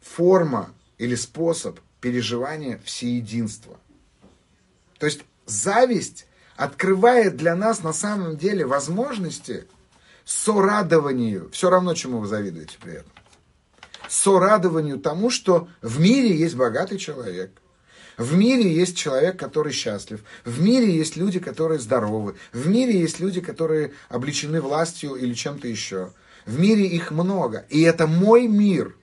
форма 0.00 0.72
или 0.96 1.14
способ 1.14 1.78
переживания 2.00 2.80
всеединства. 2.82 3.78
То 4.98 5.04
есть 5.04 5.20
зависть 5.44 6.26
открывает 6.56 7.36
для 7.36 7.54
нас 7.56 7.82
на 7.82 7.92
самом 7.92 8.38
деле 8.38 8.64
возможности 8.64 9.66
сорадованию, 10.24 11.50
все 11.50 11.68
равно, 11.68 11.92
чему 11.92 12.20
вы 12.20 12.26
завидуете 12.26 12.78
при 12.80 12.94
этом, 12.94 13.12
сорадованию 14.08 14.98
тому, 14.98 15.28
что 15.28 15.68
в 15.82 16.00
мире 16.00 16.34
есть 16.34 16.54
богатый 16.54 16.96
человек, 16.96 17.52
в 18.16 18.34
мире 18.36 18.72
есть 18.72 18.96
человек, 18.96 19.38
который 19.38 19.72
счастлив. 19.72 20.22
В 20.44 20.60
мире 20.60 20.94
есть 20.94 21.16
люди, 21.16 21.40
которые 21.40 21.78
здоровы. 21.78 22.36
В 22.52 22.68
мире 22.68 23.00
есть 23.00 23.20
люди, 23.20 23.40
которые 23.40 23.92
обличены 24.08 24.60
властью 24.60 25.14
или 25.14 25.34
чем-то 25.34 25.66
еще. 25.66 26.12
В 26.44 26.58
мире 26.58 26.86
их 26.86 27.10
много. 27.10 27.64
И 27.70 27.82
это 27.82 28.06
мой 28.06 28.46
мир. 28.46 28.96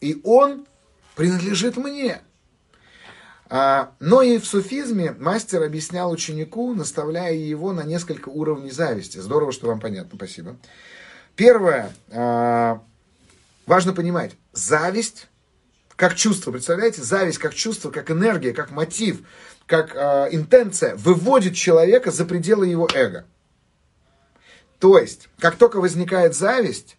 И 0.00 0.20
он 0.24 0.66
принадлежит 1.16 1.76
мне. 1.76 2.20
А, 3.50 3.94
но 3.98 4.22
и 4.22 4.38
в 4.38 4.44
суфизме 4.44 5.12
мастер 5.18 5.62
объяснял 5.62 6.10
ученику, 6.10 6.74
наставляя 6.74 7.32
его 7.32 7.72
на 7.72 7.82
несколько 7.82 8.28
уровней 8.28 8.70
зависти. 8.70 9.18
Здорово, 9.18 9.52
что 9.52 9.68
вам 9.68 9.80
понятно, 9.80 10.16
спасибо. 10.16 10.56
Первое, 11.34 11.92
а, 12.10 12.82
важно 13.66 13.94
понимать, 13.94 14.32
зависть 14.52 15.28
как 15.98 16.14
чувство, 16.14 16.52
представляете? 16.52 17.02
Зависть 17.02 17.38
как 17.38 17.52
чувство, 17.54 17.90
как 17.90 18.12
энергия, 18.12 18.52
как 18.52 18.70
мотив, 18.70 19.26
как 19.66 19.96
э, 19.96 20.28
интенция 20.30 20.94
выводит 20.94 21.56
человека 21.56 22.12
за 22.12 22.24
пределы 22.24 22.68
его 22.68 22.88
эго. 22.94 23.26
То 24.78 24.96
есть, 24.96 25.28
как 25.40 25.56
только 25.56 25.80
возникает 25.80 26.36
зависть, 26.36 26.96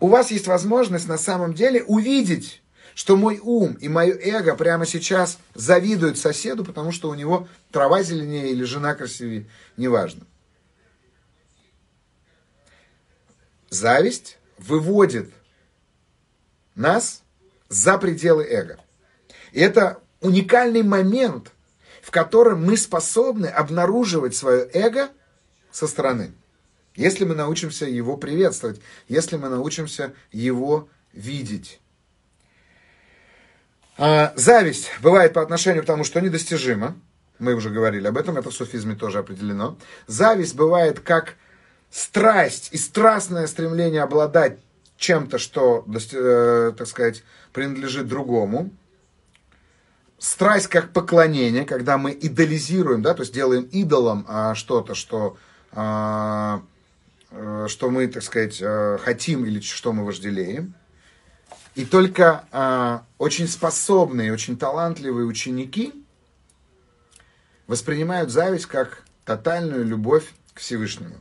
у 0.00 0.08
вас 0.08 0.30
есть 0.30 0.46
возможность 0.46 1.08
на 1.08 1.16
самом 1.16 1.54
деле 1.54 1.82
увидеть, 1.82 2.62
что 2.94 3.16
мой 3.16 3.40
ум 3.42 3.72
и 3.80 3.88
мое 3.88 4.12
эго 4.12 4.54
прямо 4.54 4.84
сейчас 4.84 5.38
завидуют 5.54 6.18
соседу, 6.18 6.62
потому 6.62 6.92
что 6.92 7.08
у 7.08 7.14
него 7.14 7.48
трава 7.72 8.02
зеленее 8.02 8.50
или 8.50 8.64
жена 8.64 8.94
красивее, 8.94 9.46
неважно. 9.78 10.26
Зависть 13.70 14.36
выводит 14.58 15.30
нас 16.74 17.23
за 17.74 17.98
пределы 17.98 18.44
эго. 18.44 18.78
И 19.52 19.60
это 19.60 20.00
уникальный 20.20 20.82
момент, 20.82 21.52
в 22.02 22.10
котором 22.10 22.64
мы 22.64 22.76
способны 22.76 23.46
обнаруживать 23.46 24.34
свое 24.36 24.68
эго 24.72 25.10
со 25.72 25.86
стороны. 25.86 26.32
Если 26.94 27.24
мы 27.24 27.34
научимся 27.34 27.86
его 27.86 28.16
приветствовать, 28.16 28.80
если 29.08 29.36
мы 29.36 29.48
научимся 29.48 30.14
его 30.30 30.88
видеть. 31.12 31.80
А, 33.96 34.32
зависть 34.36 34.90
бывает 35.02 35.32
по 35.32 35.42
отношению 35.42 35.82
к 35.82 35.86
тому, 35.86 36.04
что 36.04 36.20
недостижимо. 36.20 36.96
Мы 37.40 37.54
уже 37.54 37.70
говорили 37.70 38.06
об 38.06 38.16
этом, 38.16 38.36
это 38.36 38.50
в 38.50 38.54
суфизме 38.54 38.94
тоже 38.94 39.18
определено. 39.18 39.76
Зависть 40.06 40.54
бывает 40.54 41.00
как 41.00 41.34
страсть 41.90 42.68
и 42.70 42.76
страстное 42.76 43.48
стремление 43.48 44.02
обладать 44.02 44.58
чем-то, 45.04 45.38
что, 45.38 45.84
э, 46.12 46.72
так 46.76 46.86
сказать, 46.86 47.22
принадлежит 47.52 48.08
другому. 48.08 48.70
Страсть 50.18 50.68
как 50.68 50.92
поклонение, 50.92 51.66
когда 51.66 51.98
мы 51.98 52.16
идолизируем, 52.18 53.02
да, 53.02 53.12
то 53.12 53.20
есть 53.22 53.34
делаем 53.34 53.64
идолом 53.64 54.24
а, 54.26 54.54
что-то, 54.54 54.94
что, 54.94 55.36
а, 55.72 56.62
э, 57.30 57.66
что 57.68 57.90
мы, 57.90 58.06
так 58.06 58.22
сказать, 58.22 58.62
а, 58.62 58.96
хотим 58.96 59.44
или 59.44 59.60
что 59.60 59.92
мы 59.92 60.06
вожделеем. 60.06 60.74
И 61.74 61.84
только 61.84 62.46
а, 62.50 63.04
очень 63.18 63.46
способные, 63.46 64.32
очень 64.32 64.56
талантливые 64.56 65.26
ученики 65.26 65.92
воспринимают 67.66 68.30
зависть 68.30 68.66
как 68.66 69.02
тотальную 69.26 69.84
любовь 69.84 70.32
к 70.54 70.60
Всевышнему. 70.60 71.16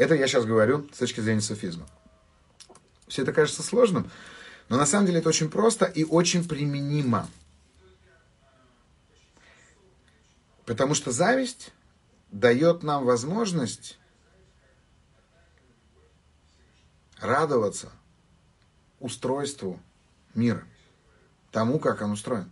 Это 0.00 0.14
я 0.14 0.26
сейчас 0.26 0.46
говорю 0.46 0.88
с 0.94 0.96
точки 0.96 1.20
зрения 1.20 1.42
суфизма. 1.42 1.86
Все 3.06 3.20
это 3.20 3.34
кажется 3.34 3.62
сложным, 3.62 4.10
но 4.70 4.78
на 4.78 4.86
самом 4.86 5.04
деле 5.04 5.18
это 5.18 5.28
очень 5.28 5.50
просто 5.50 5.84
и 5.84 6.04
очень 6.04 6.48
применимо. 6.48 7.28
Потому 10.64 10.94
что 10.94 11.10
зависть 11.10 11.72
дает 12.32 12.82
нам 12.82 13.04
возможность 13.04 13.98
радоваться 17.18 17.92
устройству 19.00 19.78
мира, 20.32 20.64
тому, 21.52 21.78
как 21.78 22.00
он 22.00 22.12
устроен. 22.12 22.50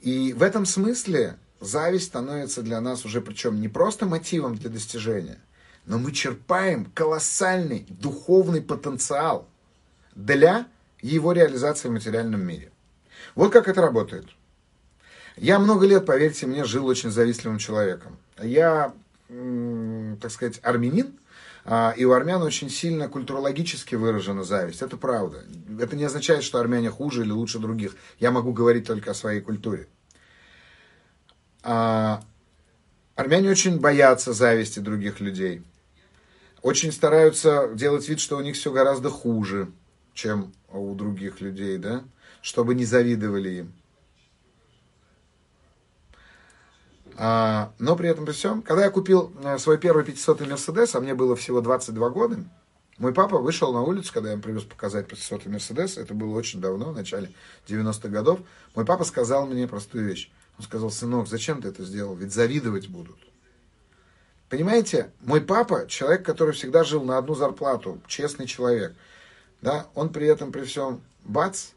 И 0.00 0.32
в 0.32 0.42
этом 0.42 0.64
смысле 0.64 1.38
зависть 1.60 2.06
становится 2.06 2.62
для 2.62 2.80
нас 2.80 3.04
уже 3.04 3.20
причем 3.20 3.60
не 3.60 3.68
просто 3.68 4.06
мотивом 4.06 4.56
для 4.56 4.70
достижения, 4.70 5.38
но 5.86 5.98
мы 5.98 6.12
черпаем 6.12 6.86
колоссальный 6.86 7.86
духовный 7.88 8.60
потенциал 8.60 9.48
для 10.14 10.66
его 11.00 11.32
реализации 11.32 11.88
в 11.88 11.92
материальном 11.92 12.44
мире. 12.44 12.70
Вот 13.34 13.52
как 13.52 13.68
это 13.68 13.80
работает. 13.80 14.26
Я 15.36 15.58
много 15.58 15.86
лет, 15.86 16.06
поверьте 16.06 16.46
мне, 16.46 16.64
жил 16.64 16.86
очень 16.86 17.10
завистливым 17.10 17.58
человеком. 17.58 18.18
Я, 18.42 18.94
так 19.28 20.30
сказать, 20.30 20.60
армянин, 20.62 21.18
а, 21.64 21.92
и 21.96 22.04
у 22.04 22.12
армян 22.12 22.42
очень 22.42 22.70
сильно 22.70 23.08
культурологически 23.08 23.96
выражена 23.96 24.44
зависть. 24.44 24.82
Это 24.82 24.96
правда. 24.96 25.44
Это 25.80 25.96
не 25.96 26.04
означает, 26.04 26.42
что 26.42 26.58
армяне 26.58 26.90
хуже 26.90 27.22
или 27.22 27.32
лучше 27.32 27.58
других. 27.58 27.96
Я 28.18 28.30
могу 28.30 28.52
говорить 28.52 28.86
только 28.86 29.10
о 29.10 29.14
своей 29.14 29.40
культуре. 29.40 29.88
А, 31.62 32.22
армяне 33.14 33.50
очень 33.50 33.78
боятся 33.78 34.32
зависти 34.32 34.78
других 34.78 35.20
людей. 35.20 35.62
Очень 36.66 36.90
стараются 36.90 37.70
делать 37.74 38.08
вид, 38.08 38.18
что 38.18 38.36
у 38.36 38.40
них 38.40 38.56
все 38.56 38.72
гораздо 38.72 39.08
хуже, 39.08 39.70
чем 40.14 40.52
у 40.72 40.96
других 40.96 41.40
людей, 41.40 41.78
да? 41.78 42.02
Чтобы 42.42 42.74
не 42.74 42.84
завидовали 42.84 43.50
им. 43.50 43.72
А, 47.16 47.72
но 47.78 47.94
при 47.94 48.08
этом 48.08 48.24
при 48.26 48.32
всем, 48.32 48.62
когда 48.62 48.82
я 48.82 48.90
купил 48.90 49.32
э, 49.44 49.58
свой 49.58 49.78
первый 49.78 50.02
500-й 50.04 50.48
Мерседес, 50.48 50.96
а 50.96 51.00
мне 51.00 51.14
было 51.14 51.36
всего 51.36 51.60
22 51.60 52.10
года, 52.10 52.44
мой 52.98 53.14
папа 53.14 53.38
вышел 53.38 53.72
на 53.72 53.82
улицу, 53.82 54.12
когда 54.12 54.32
я 54.32 54.36
привез 54.36 54.64
показать 54.64 55.06
500-й 55.06 55.48
Мерседес, 55.48 55.96
это 55.96 56.14
было 56.14 56.36
очень 56.36 56.60
давно, 56.60 56.86
в 56.90 56.96
начале 56.96 57.30
90-х 57.68 58.08
годов, 58.08 58.40
мой 58.74 58.84
папа 58.84 59.04
сказал 59.04 59.46
мне 59.46 59.68
простую 59.68 60.04
вещь. 60.04 60.32
Он 60.58 60.64
сказал, 60.64 60.90
сынок, 60.90 61.28
зачем 61.28 61.62
ты 61.62 61.68
это 61.68 61.84
сделал? 61.84 62.16
Ведь 62.16 62.32
завидовать 62.32 62.88
будут. 62.88 63.18
Понимаете, 64.48 65.10
мой 65.20 65.40
папа, 65.40 65.86
человек, 65.88 66.24
который 66.24 66.54
всегда 66.54 66.84
жил 66.84 67.02
на 67.02 67.18
одну 67.18 67.34
зарплату, 67.34 68.00
честный 68.06 68.46
человек, 68.46 68.94
да, 69.60 69.86
он 69.94 70.10
при 70.10 70.26
этом, 70.26 70.52
при 70.52 70.62
всем, 70.62 71.02
бац, 71.24 71.70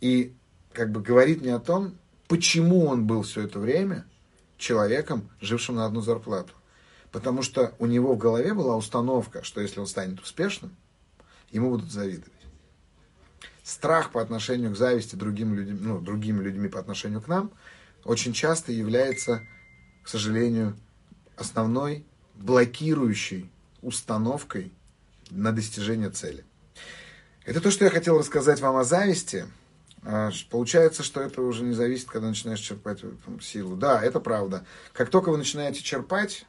и 0.00 0.34
как 0.72 0.90
бы 0.90 1.00
говорит 1.00 1.42
мне 1.42 1.54
о 1.54 1.60
том, 1.60 1.96
почему 2.26 2.86
он 2.86 3.06
был 3.06 3.22
все 3.22 3.42
это 3.42 3.60
время 3.60 4.04
человеком, 4.58 5.30
жившим 5.40 5.76
на 5.76 5.86
одну 5.86 6.00
зарплату. 6.00 6.52
Потому 7.12 7.42
что 7.42 7.74
у 7.78 7.86
него 7.86 8.14
в 8.14 8.18
голове 8.18 8.54
была 8.54 8.76
установка, 8.76 9.44
что 9.44 9.60
если 9.60 9.80
он 9.80 9.86
станет 9.86 10.20
успешным, 10.20 10.74
ему 11.50 11.70
будут 11.70 11.92
завидовать. 11.92 12.32
Страх 13.62 14.10
по 14.10 14.20
отношению 14.20 14.72
к 14.72 14.76
зависти 14.76 15.14
другим 15.14 15.54
людям, 15.54 15.78
ну, 15.80 16.00
другими 16.00 16.42
людьми 16.42 16.68
по 16.68 16.80
отношению 16.80 17.20
к 17.20 17.28
нам 17.28 17.52
очень 18.04 18.32
часто 18.32 18.72
является, 18.72 19.42
к 20.02 20.08
сожалению, 20.08 20.76
основной 21.42 22.04
блокирующей 22.34 23.50
установкой 23.82 24.72
на 25.30 25.52
достижение 25.52 26.10
цели. 26.10 26.44
Это 27.44 27.60
то, 27.60 27.70
что 27.70 27.84
я 27.84 27.90
хотел 27.90 28.18
рассказать 28.18 28.60
вам 28.60 28.76
о 28.76 28.84
зависти– 28.84 29.46
а, 30.04 30.30
получается, 30.50 31.02
что 31.02 31.20
это 31.20 31.42
уже 31.42 31.62
не 31.62 31.74
зависит, 31.74 32.08
когда 32.08 32.28
начинаешь 32.28 32.60
черпать 32.60 33.00
там, 33.24 33.40
силу. 33.40 33.76
Да, 33.76 34.02
это 34.02 34.18
правда. 34.20 34.64
Как 34.92 35.10
только 35.10 35.30
вы 35.30 35.38
начинаете 35.38 35.80
черпать, 35.82 36.44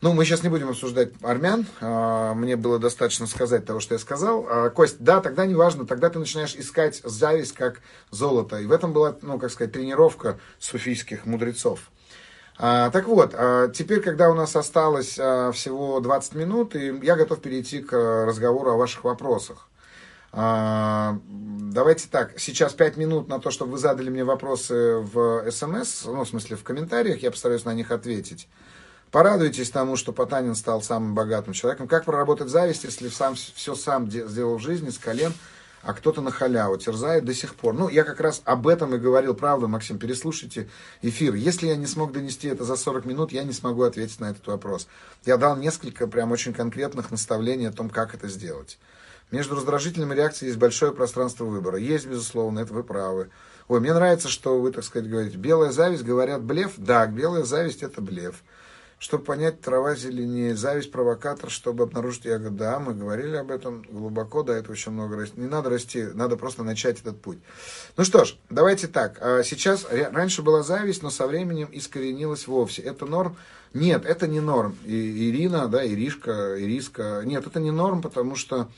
ну, 0.00 0.14
мы 0.14 0.24
сейчас 0.24 0.42
не 0.42 0.48
будем 0.48 0.70
обсуждать 0.70 1.12
армян. 1.22 1.66
А, 1.80 2.34
мне 2.34 2.56
было 2.56 2.78
достаточно 2.78 3.26
сказать 3.26 3.66
того, 3.66 3.78
что 3.78 3.94
я 3.94 3.98
сказал. 3.98 4.46
А, 4.48 4.70
Кость, 4.70 4.96
да, 4.98 5.20
тогда 5.20 5.46
не 5.46 5.54
важно. 5.54 5.86
Тогда 5.86 6.10
ты 6.10 6.18
начинаешь 6.18 6.56
искать 6.56 7.00
зависть 7.04 7.52
как 7.52 7.80
золото. 8.10 8.58
И 8.58 8.66
в 8.66 8.72
этом 8.72 8.92
была, 8.92 9.16
ну, 9.22 9.38
как 9.38 9.52
сказать, 9.52 9.72
тренировка 9.72 10.40
суфийских 10.58 11.24
мудрецов. 11.24 11.90
Так 12.60 13.06
вот, 13.06 13.30
теперь, 13.72 14.02
когда 14.02 14.28
у 14.28 14.34
нас 14.34 14.54
осталось 14.54 15.12
всего 15.12 15.98
20 16.00 16.34
минут, 16.34 16.74
я 16.74 17.16
готов 17.16 17.40
перейти 17.40 17.80
к 17.80 17.96
разговору 18.26 18.72
о 18.72 18.76
ваших 18.76 19.04
вопросах. 19.04 19.66
А, 20.32 21.18
давайте 21.26 22.06
так, 22.08 22.38
сейчас 22.38 22.74
5 22.74 22.96
минут 22.98 23.28
на 23.28 23.40
то, 23.40 23.50
чтобы 23.50 23.72
вы 23.72 23.78
задали 23.78 24.10
мне 24.10 24.24
вопросы 24.24 24.98
в 24.98 25.50
СМС, 25.50 26.04
ну, 26.04 26.24
в 26.24 26.28
смысле, 26.28 26.56
в 26.56 26.62
комментариях, 26.62 27.22
я 27.22 27.30
постараюсь 27.30 27.64
на 27.64 27.74
них 27.74 27.90
ответить. 27.90 28.46
Порадуйтесь 29.10 29.70
тому, 29.70 29.96
что 29.96 30.12
Потанин 30.12 30.54
стал 30.54 30.82
самым 30.82 31.14
богатым 31.14 31.52
человеком. 31.52 31.88
Как 31.88 32.04
проработать 32.04 32.48
зависть, 32.48 32.84
если 32.84 33.08
сам, 33.08 33.34
все 33.34 33.74
сам 33.74 34.08
сделал 34.10 34.58
в 34.58 34.62
жизни 34.62 34.90
с 34.90 34.98
колен, 34.98 35.32
а 35.82 35.94
кто-то 35.94 36.20
на 36.20 36.30
халяву 36.30 36.76
терзает 36.76 37.24
до 37.24 37.34
сих 37.34 37.54
пор. 37.54 37.74
Ну, 37.74 37.88
я 37.88 38.04
как 38.04 38.20
раз 38.20 38.42
об 38.44 38.68
этом 38.68 38.94
и 38.94 38.98
говорил, 38.98 39.34
правда, 39.34 39.66
Максим, 39.66 39.98
переслушайте 39.98 40.68
эфир. 41.02 41.34
Если 41.34 41.66
я 41.66 41.76
не 41.76 41.86
смог 41.86 42.12
донести 42.12 42.48
это 42.48 42.64
за 42.64 42.76
40 42.76 43.06
минут, 43.06 43.32
я 43.32 43.44
не 43.44 43.52
смогу 43.52 43.82
ответить 43.82 44.20
на 44.20 44.30
этот 44.30 44.46
вопрос. 44.46 44.88
Я 45.24 45.36
дал 45.36 45.56
несколько 45.56 46.06
прям 46.06 46.32
очень 46.32 46.52
конкретных 46.52 47.10
наставлений 47.10 47.66
о 47.66 47.72
том, 47.72 47.88
как 47.88 48.14
это 48.14 48.28
сделать. 48.28 48.78
Между 49.30 49.54
раздражительными 49.54 50.14
реакциями 50.14 50.48
есть 50.50 50.58
большое 50.58 50.92
пространство 50.92 51.44
выбора. 51.44 51.78
Есть, 51.78 52.06
безусловно, 52.06 52.60
это 52.60 52.74
вы 52.74 52.82
правы. 52.82 53.30
Ой, 53.68 53.78
мне 53.78 53.94
нравится, 53.94 54.28
что 54.28 54.60
вы, 54.60 54.72
так 54.72 54.82
сказать, 54.82 55.08
говорите, 55.08 55.36
белая 55.36 55.70
зависть, 55.70 56.02
говорят, 56.02 56.42
блеф. 56.42 56.72
Да, 56.76 57.06
белая 57.06 57.44
зависть– 57.44 57.82
это 57.84 58.00
блеф. 58.00 58.42
Чтобы 59.00 59.24
понять, 59.24 59.62
трава 59.62 59.94
зеленее, 59.94 60.54
зависть 60.54 60.92
провокатор, 60.92 61.48
чтобы 61.48 61.84
обнаружить 61.84 62.26
ягоды. 62.26 62.58
Да, 62.58 62.78
мы 62.78 62.92
говорили 62.92 63.34
об 63.36 63.50
этом 63.50 63.82
глубоко, 63.90 64.42
до 64.42 64.52
этого 64.52 64.74
еще 64.74 64.90
много 64.90 65.16
расти. 65.16 65.40
Не 65.40 65.46
надо 65.46 65.70
расти, 65.70 66.02
надо 66.12 66.36
просто 66.36 66.64
начать 66.64 67.00
этот 67.00 67.18
путь. 67.18 67.38
Ну 67.96 68.04
что 68.04 68.26
ж, 68.26 68.36
давайте 68.50 68.88
так. 68.88 69.16
А 69.22 69.42
сейчас, 69.42 69.86
раньше 69.90 70.42
была 70.42 70.62
зависть, 70.62 71.02
но 71.02 71.08
со 71.08 71.26
временем 71.26 71.70
искоренилась 71.72 72.46
вовсе. 72.46 72.82
Это 72.82 73.06
норм? 73.06 73.38
Нет, 73.72 74.04
это 74.04 74.28
не 74.28 74.40
норм. 74.40 74.76
И, 74.84 75.30
Ирина, 75.30 75.66
да, 75.66 75.82
Иришка, 75.82 76.62
Ириска. 76.62 77.22
Нет, 77.24 77.46
это 77.46 77.58
не 77.58 77.70
норм, 77.70 78.02
потому 78.02 78.36
что 78.36 78.68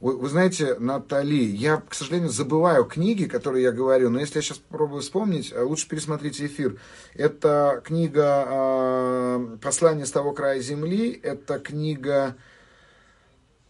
вы, 0.00 0.28
знаете, 0.28 0.76
Натали, 0.78 1.44
я, 1.44 1.78
к 1.78 1.94
сожалению, 1.94 2.28
забываю 2.28 2.84
книги, 2.84 3.24
которые 3.24 3.64
я 3.64 3.72
говорю, 3.72 4.10
но 4.10 4.20
если 4.20 4.36
я 4.36 4.42
сейчас 4.42 4.58
попробую 4.58 5.02
вспомнить, 5.02 5.52
э, 5.52 5.62
лучше 5.62 5.88
пересмотрите 5.88 6.46
эфир. 6.46 6.78
Это 7.14 7.80
книга 7.84 8.44
э, 8.46 9.56
«Послание 9.62 10.04
с 10.04 10.10
того 10.10 10.32
края 10.32 10.60
земли», 10.60 11.18
это 11.22 11.58
книга 11.58 12.36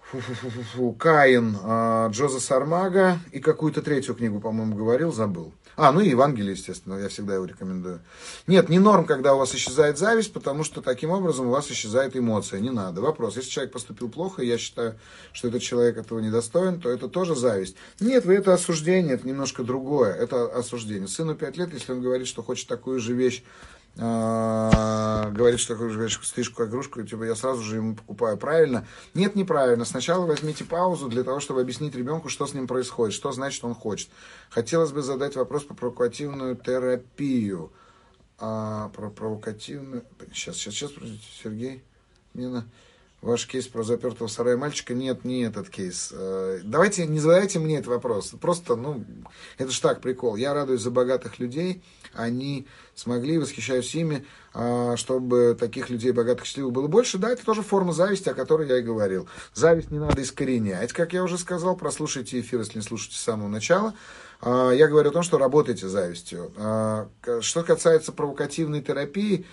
фу 0.01 0.19
-фу 0.19 0.65
-фу 0.75 0.97
Каин 0.97 1.57
э, 1.63 2.09
Джоза 2.11 2.41
Сармага 2.41 3.19
и 3.31 3.41
какую-то 3.41 3.83
третью 3.83 4.15
книгу, 4.15 4.41
по-моему, 4.41 4.75
говорил, 4.75 5.13
забыл. 5.13 5.53
А, 5.77 5.91
ну 5.93 6.01
и 6.01 6.09
Евангелие, 6.09 6.53
естественно, 6.53 6.95
я 6.99 7.09
всегда 7.09 7.35
его 7.35 7.45
рекомендую. 7.45 8.01
Нет, 8.47 8.69
не 8.69 8.79
норм, 8.79 9.07
когда 9.07 9.35
у 9.35 9.39
вас 9.39 9.55
исчезает 9.55 9.99
зависть, 9.99 10.33
потому 10.33 10.63
что 10.63 10.83
таким 10.83 11.11
образом 11.11 11.49
у 11.49 11.51
вас 11.51 11.71
исчезает 11.71 12.17
эмоция. 12.17 12.61
Не 12.61 12.71
надо. 12.71 13.01
Вопрос, 13.01 13.37
если 13.37 13.51
человек 13.51 13.73
поступил 13.73 14.09
плохо, 14.09 14.43
я 14.43 14.57
считаю, 14.57 14.97
что 15.33 15.49
этот 15.49 15.63
человек 15.63 15.97
этого 15.97 16.21
недостоин, 16.21 16.81
то 16.81 16.91
это 16.91 17.09
тоже 17.09 17.35
зависть. 17.35 17.77
Нет, 17.99 18.25
вы 18.25 18.35
это 18.35 18.55
осуждение, 18.55 19.15
это 19.15 19.27
немножко 19.27 19.65
другое. 19.65 20.15
Это 20.15 20.47
осуждение. 20.47 21.09
Сыну 21.09 21.35
5 21.35 21.57
лет, 21.57 21.75
если 21.75 21.93
он 21.93 22.01
говорит, 22.01 22.29
что 22.29 22.43
хочет 22.43 22.69
такую 22.69 23.01
же 23.01 23.15
вещь, 23.15 23.43
говорит, 23.97 25.61
что 25.61 25.77
говоришь, 25.77 26.21
стрижку 26.23 26.65
игрушку, 26.65 27.03
типа 27.03 27.25
я 27.25 27.37
сразу 27.37 27.63
же 27.63 27.77
ему 27.77 27.95
покупаю. 27.95 28.37
Правильно? 28.37 28.87
Нет, 29.15 29.37
неправильно. 29.37 29.85
Сначала 29.85 30.27
возьмите 30.27 30.65
паузу 30.65 31.09
для 31.09 31.23
того, 31.23 31.41
чтобы 31.41 31.61
объяснить 31.61 31.95
ребенку, 31.95 32.29
что 32.29 32.47
с 32.47 32.55
ним 32.55 32.67
происходит, 32.67 33.15
что 33.15 33.31
значит 33.33 33.65
он 33.65 33.75
хочет. 33.75 34.09
Хотелось 34.51 34.93
бы 34.93 35.03
задать 35.03 35.37
вопрос 35.37 35.65
по 35.65 35.75
провокативную 35.75 36.57
терапию. 36.57 37.73
А, 38.39 38.89
про 38.89 39.11
провокативную... 39.11 40.05
Сейчас, 40.33 40.57
сейчас, 40.57 40.75
сейчас, 40.75 40.93
Сергей. 41.43 41.85
Мне 42.33 42.49
на... 42.49 42.69
Ваш 43.25 43.47
кейс 43.47 43.67
про 43.67 43.83
запертого 43.85 44.29
сарая 44.29 44.59
мальчика? 44.59 44.93
Нет, 44.93 45.25
не 45.25 45.45
этот 45.45 45.71
кейс. 45.71 46.13
Э, 46.13 46.61
давайте, 46.63 47.07
не 47.07 47.21
задавайте 47.21 47.59
мне 47.59 47.77
этот 47.77 47.87
вопрос. 47.87 48.35
Просто, 48.39 48.77
ну, 48.77 49.03
это 49.57 49.71
ж 49.71 49.81
так, 49.81 50.03
прикол. 50.03 50.37
Я 50.37 50.53
радуюсь 50.53 50.83
за 50.83 50.91
богатых 50.91 51.39
людей. 51.39 51.83
Они 52.15 52.67
смогли, 52.95 53.39
восхищаюсь 53.39 53.95
ими, 53.95 54.25
а, 54.53 54.97
чтобы 54.97 55.57
таких 55.59 55.91
людей 55.91 56.13
богатых, 56.13 56.47
счастливых 56.47 56.73
было 56.73 56.87
больше. 56.87 57.19
Да, 57.19 57.31
это 57.31 57.45
тоже 57.45 57.63
форма 57.63 57.93
зависти, 57.93 58.29
о 58.29 58.35
которой 58.35 58.69
я 58.69 58.79
и 58.79 58.83
говорил. 58.83 59.29
Зависть 59.53 59.91
не 59.91 59.99
надо 59.99 60.23
искоренять, 60.23 60.93
как 60.93 61.13
я 61.13 61.23
уже 61.23 61.39
сказал. 61.39 61.77
Прослушайте 61.77 62.41
эфир, 62.41 62.61
если 62.61 62.79
не 62.79 62.85
слушаете 62.85 63.17
с 63.17 63.21
самого 63.21 63.49
начала. 63.49 63.95
А, 64.41 64.71
я 64.71 64.89
говорю 64.89 65.11
о 65.11 65.13
том, 65.13 65.23
что 65.23 65.39
работайте 65.39 65.89
завистью. 65.89 66.53
А, 66.57 67.09
что 67.41 67.63
касается 67.63 68.13
провокативной 68.13 68.83
терапии, 68.83 69.47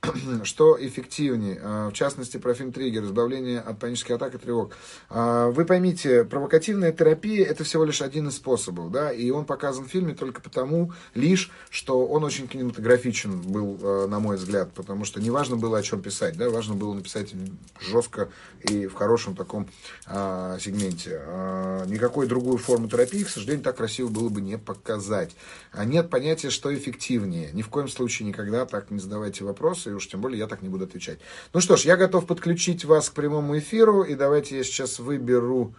что 0.44 0.76
эффективнее, 0.80 1.60
а, 1.62 1.90
в 1.90 1.92
частности, 1.92 2.36
про 2.36 2.54
фильм-триггер, 2.54 3.04
избавление 3.04 3.60
от 3.60 3.78
панических 3.78 4.12
атак 4.12 4.34
и 4.34 4.38
тревог. 4.38 4.72
А, 5.08 5.48
вы 5.48 5.64
поймите, 5.64 6.24
провокативная 6.24 6.92
терапия– 6.92 7.44
это 7.48 7.64
всего 7.64 7.84
лишь 7.84 8.00
один 8.00 8.28
из 8.28 8.36
способов, 8.36 8.92
да, 8.92 9.12
и 9.12 9.30
он 9.30 9.44
показан 9.44 9.86
в 9.86 9.88
фильме 9.88 10.14
только 10.14 10.40
потому 10.40 10.92
лишь, 11.14 11.50
что 11.70 12.06
он 12.06 12.22
очень 12.24 12.46
кинематографичен 12.46 13.40
был, 13.40 13.78
а, 13.82 14.06
на 14.06 14.20
мой 14.20 14.36
взгляд, 14.36 14.72
потому 14.72 15.04
что 15.04 15.20
не 15.20 15.30
важно 15.30 15.56
было, 15.56 15.78
о 15.78 15.82
чем 15.82 16.00
писать, 16.00 16.36
да, 16.36 16.48
важно 16.48 16.74
было 16.74 16.94
написать 16.94 17.34
жестко 17.80 18.28
и 18.62 18.86
в 18.86 18.94
хорошем 18.94 19.34
таком 19.34 19.68
а, 20.06 20.58
сегменте. 20.60 21.20
А, 21.26 21.84
никакой 21.86 22.26
другой 22.26 22.58
формы 22.58 22.88
терапии, 22.88 23.24
к 23.24 23.28
сожалению, 23.28 23.64
так 23.64 23.76
красиво 23.76 24.08
было 24.08 24.28
бы 24.28 24.40
не 24.40 24.58
показать. 24.58 25.34
А 25.72 25.84
нет 25.84 26.08
понятия, 26.08 26.50
что 26.50 26.74
эффективнее. 26.74 27.50
Ни 27.52 27.62
в 27.62 27.68
коем 27.68 27.88
случае 27.88 28.28
никогда 28.28 28.64
так 28.64 28.90
не 28.90 29.00
задавайте 29.00 29.44
вопросы, 29.44 29.87
и 29.90 29.94
уж 29.94 30.08
тем 30.08 30.20
более 30.20 30.38
я 30.38 30.46
так 30.46 30.62
не 30.62 30.68
буду 30.68 30.84
отвечать. 30.84 31.18
Ну 31.52 31.60
что 31.60 31.76
ж, 31.76 31.82
я 31.82 31.96
готов 31.96 32.26
подключить 32.26 32.84
вас 32.84 33.10
к 33.10 33.14
прямому 33.14 33.58
эфиру, 33.58 34.02
и 34.02 34.14
давайте 34.14 34.56
я 34.56 34.64
сейчас 34.64 34.98
выберу... 34.98 35.74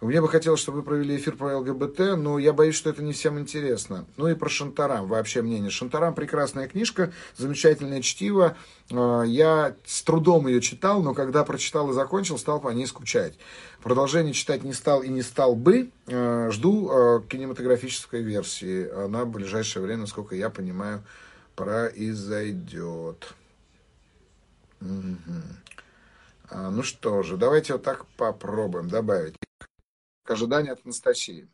Мне 0.00 0.20
бы 0.20 0.28
хотелось, 0.28 0.60
чтобы 0.60 0.78
вы 0.78 0.84
провели 0.84 1.16
эфир 1.16 1.36
про 1.36 1.58
ЛГБТ, 1.58 2.16
но 2.16 2.38
я 2.38 2.52
боюсь, 2.52 2.76
что 2.76 2.90
это 2.90 3.02
не 3.02 3.12
всем 3.12 3.38
интересно. 3.38 4.06
Ну 4.16 4.28
и 4.28 4.34
про 4.34 4.48
Шантарам, 4.48 5.08
вообще 5.08 5.42
мнение. 5.42 5.70
Шантарам 5.70 6.14
прекрасная 6.14 6.68
книжка, 6.68 7.12
замечательное 7.36 8.00
чтиво. 8.00 8.56
А, 8.92 9.22
я 9.22 9.74
с 9.84 10.02
трудом 10.02 10.46
ее 10.46 10.60
читал, 10.60 11.02
но 11.02 11.14
когда 11.14 11.44
прочитал 11.44 11.90
и 11.90 11.94
закончил, 11.94 12.38
стал 12.38 12.60
по 12.60 12.68
ней 12.68 12.86
скучать. 12.86 13.34
Продолжение 13.82 14.34
читать 14.34 14.62
не 14.62 14.72
стал 14.72 15.02
и 15.02 15.08
не 15.08 15.22
стал 15.22 15.56
бы. 15.56 15.90
А, 16.06 16.48
жду 16.50 16.88
а, 16.90 17.20
кинематографической 17.28 18.22
версии. 18.22 18.88
Она 18.88 19.24
в 19.24 19.30
ближайшее 19.30 19.82
время, 19.82 20.02
насколько 20.02 20.36
я 20.36 20.48
понимаю, 20.48 21.02
произойдет. 21.58 23.34
Угу. 24.80 25.42
А, 26.50 26.70
ну 26.70 26.84
что 26.84 27.24
же, 27.24 27.36
давайте 27.36 27.72
вот 27.72 27.82
так 27.82 28.06
попробуем 28.16 28.88
добавить. 28.88 29.34
К 30.22 30.30
ожиданию 30.30 30.74
от 30.74 30.80
Анастасии. 30.84 31.48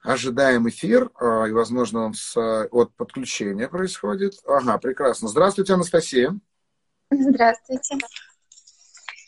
Ожидаем 0.00 0.66
эфир, 0.70 1.10
а, 1.16 1.44
и, 1.44 1.52
возможно, 1.52 2.06
он 2.06 2.14
с, 2.14 2.34
от 2.34 2.94
подключения 2.94 3.68
происходит. 3.68 4.40
Ага, 4.46 4.78
прекрасно. 4.78 5.28
Здравствуйте, 5.28 5.74
Анастасия. 5.74 6.38
Здравствуйте. 7.10 7.98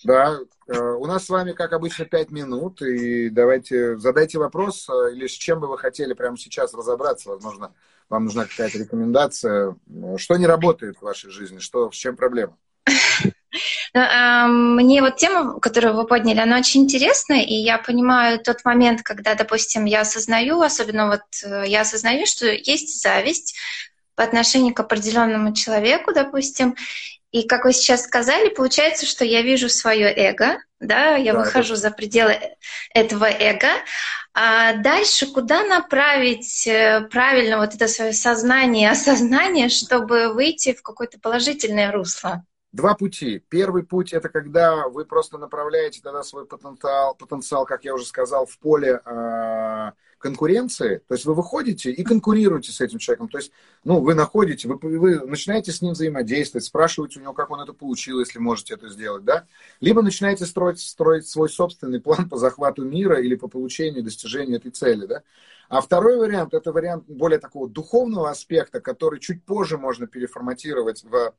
Да, 0.05 0.41
у 0.81 1.07
нас 1.07 1.27
с 1.27 1.29
вами, 1.29 1.53
как 1.53 1.73
обычно, 1.73 2.05
пять 2.05 2.31
минут, 2.31 2.83
и 2.83 3.31
давайте 3.31 3.97
задайте 3.99 4.39
вопрос, 4.39 4.89
э, 4.89 5.13
или 5.13 5.27
с 5.27 5.33
чем 5.33 5.61
бы 5.61 5.67
вы 5.67 5.79
хотели 5.79 6.15
прямо 6.15 6.37
сейчас 6.37 6.75
разобраться, 6.75 7.31
возможно, 7.31 7.73
вам 8.09 8.25
нужна 8.25 8.45
какая-то 8.45 8.79
рекомендация. 8.79 9.77
Что 10.17 10.37
не 10.37 10.47
работает 10.47 10.99
в 10.99 11.03
вашей 11.03 11.31
жизни, 11.31 11.59
что, 11.59 11.91
с 11.91 11.95
чем 11.95 12.17
проблема? 12.17 12.57
Ну, 12.87 12.93
а, 13.95 14.47
мне 14.47 15.03
вот 15.03 15.17
тема, 15.17 15.59
которую 15.61 15.95
вы 15.95 16.07
подняли, 16.07 16.41
она 16.41 16.59
очень 16.59 16.83
интересная, 16.83 17.43
и 17.43 17.55
я 17.55 17.79
понимаю 17.79 18.39
тот 18.39 18.65
момент, 18.65 19.03
когда, 19.03 19.35
допустим, 19.35 19.85
я 19.85 20.03
осознаю, 20.03 20.61
особенно 20.61 21.09
вот 21.09 21.23
э, 21.45 21.65
я 21.67 21.83
осознаю, 21.83 22.27
что 22.27 22.47
есть 22.47 23.03
зависть 23.03 23.57
по 24.15 24.25
отношению 24.25 24.75
к 24.75 24.81
определенному 24.81 25.55
человеку, 25.55 26.13
допустим, 26.13 26.77
и 27.33 27.49
как 27.49 27.65
вы 27.65 27.73
сейчас 27.73 28.05
сказали, 28.05 28.51
получается, 28.51 29.07
что 29.07 29.25
я 29.25 29.43
вижу 29.43 29.69
свое 29.71 30.13
эго, 30.15 30.59
да, 30.81 31.17
я 31.17 31.33
да, 31.33 31.41
выхожу 31.41 31.73
это... 31.73 31.83
за 31.83 31.91
пределы 31.91 32.39
этого 32.93 33.25
эго. 33.25 33.69
А 34.35 34.75
дальше 34.75 35.27
куда 35.27 35.65
направить 35.65 36.67
э, 36.67 37.09
правильно 37.11 37.59
вот 37.59 37.75
это 37.75 37.89
свое 37.89 38.13
сознание, 38.13 38.91
осознание, 38.91 39.69
чтобы 39.71 40.33
выйти 40.33 40.75
в 40.75 40.83
какое-то 40.83 41.19
положительное 41.21 41.91
русло? 41.91 42.45
Два 42.73 42.95
пути. 42.95 43.43
Первый 43.51 43.83
путь 43.83 44.13
это 44.13 44.31
когда 44.31 44.89
вы 44.89 45.05
просто 45.05 45.37
направляете 45.37 46.01
тогда 46.03 46.23
свой 46.23 46.47
потенциал, 46.47 47.15
потенциал, 47.15 47.67
как 47.67 47.85
я 47.85 47.95
уже 47.95 48.07
сказал, 48.07 48.47
в 48.47 48.59
поле 48.59 49.01
э, 49.05 49.93
конкуренции. 50.23 51.03
То 51.09 51.15
есть 51.15 51.27
вы 51.27 51.35
выходите 51.35 51.91
и 51.91 52.03
конкурируете 52.03 52.73
с 52.73 52.81
этим 52.81 52.99
человеком. 52.99 53.29
То 53.29 53.39
есть, 53.39 53.53
ну, 53.85 54.01
вы 54.01 54.15
находите, 54.15 54.69
вы, 54.69 54.79
вы 54.99 55.27
начинаете 55.27 55.73
с 55.73 55.83
ним 55.83 55.93
взаимодействовать, 55.93 56.65
спрашиваете 56.65 57.19
у 57.19 57.23
него, 57.23 57.35
как 57.35 57.51
он 57.51 57.61
это 57.61 57.73
получил, 57.73 58.21
если 58.21 58.39
можете 58.39 58.75
это 58.75 58.89
сделать, 58.89 59.25
да. 59.25 59.47
Либо 59.81 60.01
начинаете 60.01 60.47
строить, 60.47 60.81
строить 60.81 61.27
свой 61.27 61.51
собственный 61.51 62.01
план 62.01 62.29
по 62.29 62.39
захвату 62.39 62.85
мира 62.85 63.21
или 63.21 63.35
по 63.35 63.49
получению, 63.49 64.05
достижению 64.05 64.57
этой 64.57 64.71
цели, 64.71 65.07
да. 65.07 65.23
А 65.69 65.81
второй 65.81 66.17
вариант, 66.17 66.55
это 66.55 66.73
вариант 66.73 67.05
более 67.09 67.39
такого 67.39 67.69
духовного 67.69 68.31
аспекта, 68.31 68.81
который 68.81 69.21
чуть 69.21 69.45
позже 69.45 69.77
можно 69.77 70.07
переформатировать 70.07 71.03
в 71.03 71.35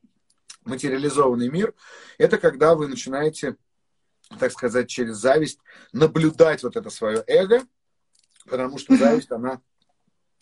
материализованный 0.64 1.48
мир, 1.48 1.74
это 2.18 2.38
когда 2.38 2.74
вы 2.74 2.88
начинаете, 2.88 3.56
так 4.38 4.52
сказать, 4.52 4.88
через 4.88 5.16
зависть 5.16 5.60
наблюдать 5.92 6.62
вот 6.62 6.76
это 6.76 6.90
свое 6.90 7.22
эго, 7.26 7.62
потому 8.48 8.78
что 8.78 8.96
зависть, 8.96 9.30
она 9.30 9.60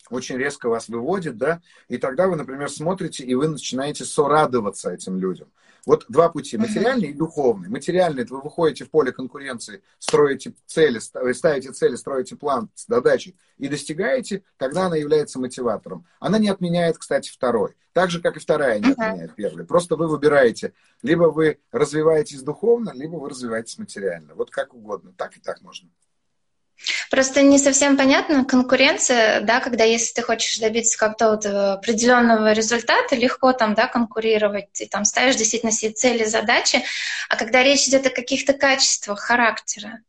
очень 0.09 0.37
резко 0.37 0.69
вас 0.69 0.89
выводит, 0.89 1.37
да, 1.37 1.61
и 1.87 1.97
тогда 1.97 2.27
вы, 2.27 2.35
например, 2.35 2.69
смотрите, 2.69 3.23
и 3.23 3.35
вы 3.35 3.47
начинаете 3.47 4.05
сорадоваться 4.05 4.91
этим 4.91 5.17
людям. 5.17 5.51
Вот 5.85 6.05
два 6.07 6.29
пути, 6.29 6.57
материальный 6.57 7.09
и 7.09 7.13
духовный. 7.13 7.67
Материальный, 7.67 8.23
это 8.23 8.35
вы 8.35 8.41
выходите 8.41 8.85
в 8.85 8.89
поле 8.89 9.11
конкуренции, 9.11 9.81
строите 9.99 10.53
цели, 10.65 10.99
ставите 10.99 11.73
цели, 11.73 11.95
строите 11.95 12.37
план 12.37 12.69
задачи 12.75 13.35
и 13.57 13.67
достигаете, 13.67 14.43
тогда 14.57 14.85
она 14.85 14.95
является 14.95 15.39
мотиватором. 15.39 16.05
Она 16.21 16.39
не 16.39 16.47
отменяет, 16.47 16.97
кстати, 16.97 17.29
второй. 17.29 17.75
Так 17.91 18.11
же, 18.11 18.21
как 18.21 18.37
и 18.37 18.39
вторая 18.39 18.79
не 18.79 18.91
отменяет 18.91 19.35
первый. 19.35 19.65
Просто 19.65 19.97
вы 19.97 20.07
выбираете, 20.07 20.73
либо 21.01 21.25
вы 21.25 21.59
развиваетесь 21.73 22.41
духовно, 22.43 22.91
либо 22.93 23.17
вы 23.17 23.29
развиваетесь 23.29 23.77
материально. 23.77 24.35
Вот 24.35 24.51
как 24.51 24.73
угодно, 24.73 25.13
так 25.17 25.35
и 25.35 25.41
так 25.41 25.61
можно. 25.61 25.89
Просто 27.13 27.43
не 27.43 27.59
совсем 27.59 27.95
понятно 27.95 28.43
конкуренция, 28.43 29.41
да, 29.41 29.59
когда 29.59 29.83
если 29.83 30.15
ты 30.15 30.23
хочешь 30.23 30.57
добиться 30.57 30.97
какого-то 30.97 31.29
вот 31.29 31.45
определенного 31.45 32.53
результата, 32.53 33.15
легко 33.15 33.53
там, 33.53 33.75
да, 33.75 33.85
конкурировать, 33.85 34.71
ты 34.71 34.87
там 34.87 35.05
ставишь 35.05 35.35
действительно 35.35 35.71
себе 35.71 35.91
цели, 35.91 36.23
задачи, 36.23 36.81
а 37.29 37.37
когда 37.37 37.61
речь 37.61 37.87
идет 37.87 38.07
о 38.07 38.09
каких-то 38.09 38.53
качествах 38.53 39.19
характера. 39.19 39.99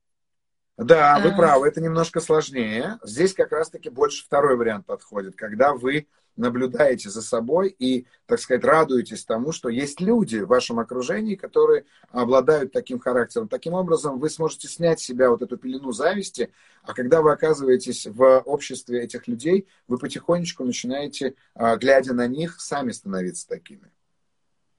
Да, 0.79 1.19
вы 1.19 1.29
а... 1.29 1.37
правы, 1.37 1.69
это 1.69 1.83
немножко 1.83 2.21
сложнее. 2.21 2.99
Здесь 3.03 3.35
как 3.35 3.53
раз-таки 3.53 3.91
больше 3.91 4.25
второй 4.25 4.57
вариант 4.57 4.87
подходит, 4.87 5.37
когда 5.37 5.75
вы 5.75 6.07
наблюдаете 6.37 7.11
за 7.11 7.23
собой 7.23 7.75
и, 7.79 8.07
так 8.27 8.41
сказать, 8.41 8.65
радуетесь 8.65 9.25
тому, 9.25 9.53
что 9.53 9.69
есть 9.69 10.01
люди 10.01 10.39
в 10.39 10.49
вашем 10.49 10.79
окружении, 10.79 11.35
которые 11.35 11.85
обладают 12.11 12.73
таким 12.73 12.99
характером. 12.99 13.49
Таким 13.49 13.75
образом, 13.75 14.19
вы 14.19 14.31
сможете 14.31 14.69
снять 14.69 15.01
с 15.01 15.05
себя 15.05 15.31
вот 15.31 15.43
эту 15.43 15.57
пелену 15.57 15.93
зависти, 15.93 16.51
а 16.83 16.93
когда 16.93 17.23
вы 17.23 17.33
оказываетесь 17.33 18.07
в 18.07 18.41
обществе 18.41 19.03
этих 19.03 19.29
людей, 19.29 19.67
вы 19.89 19.99
потихонечку 19.99 20.65
начинаете, 20.65 21.35
а, 21.55 21.77
глядя 21.77 22.15
на 22.15 22.27
них, 22.27 22.61
сами 22.61 22.93
становиться 22.93 23.49
такими. 23.49 23.91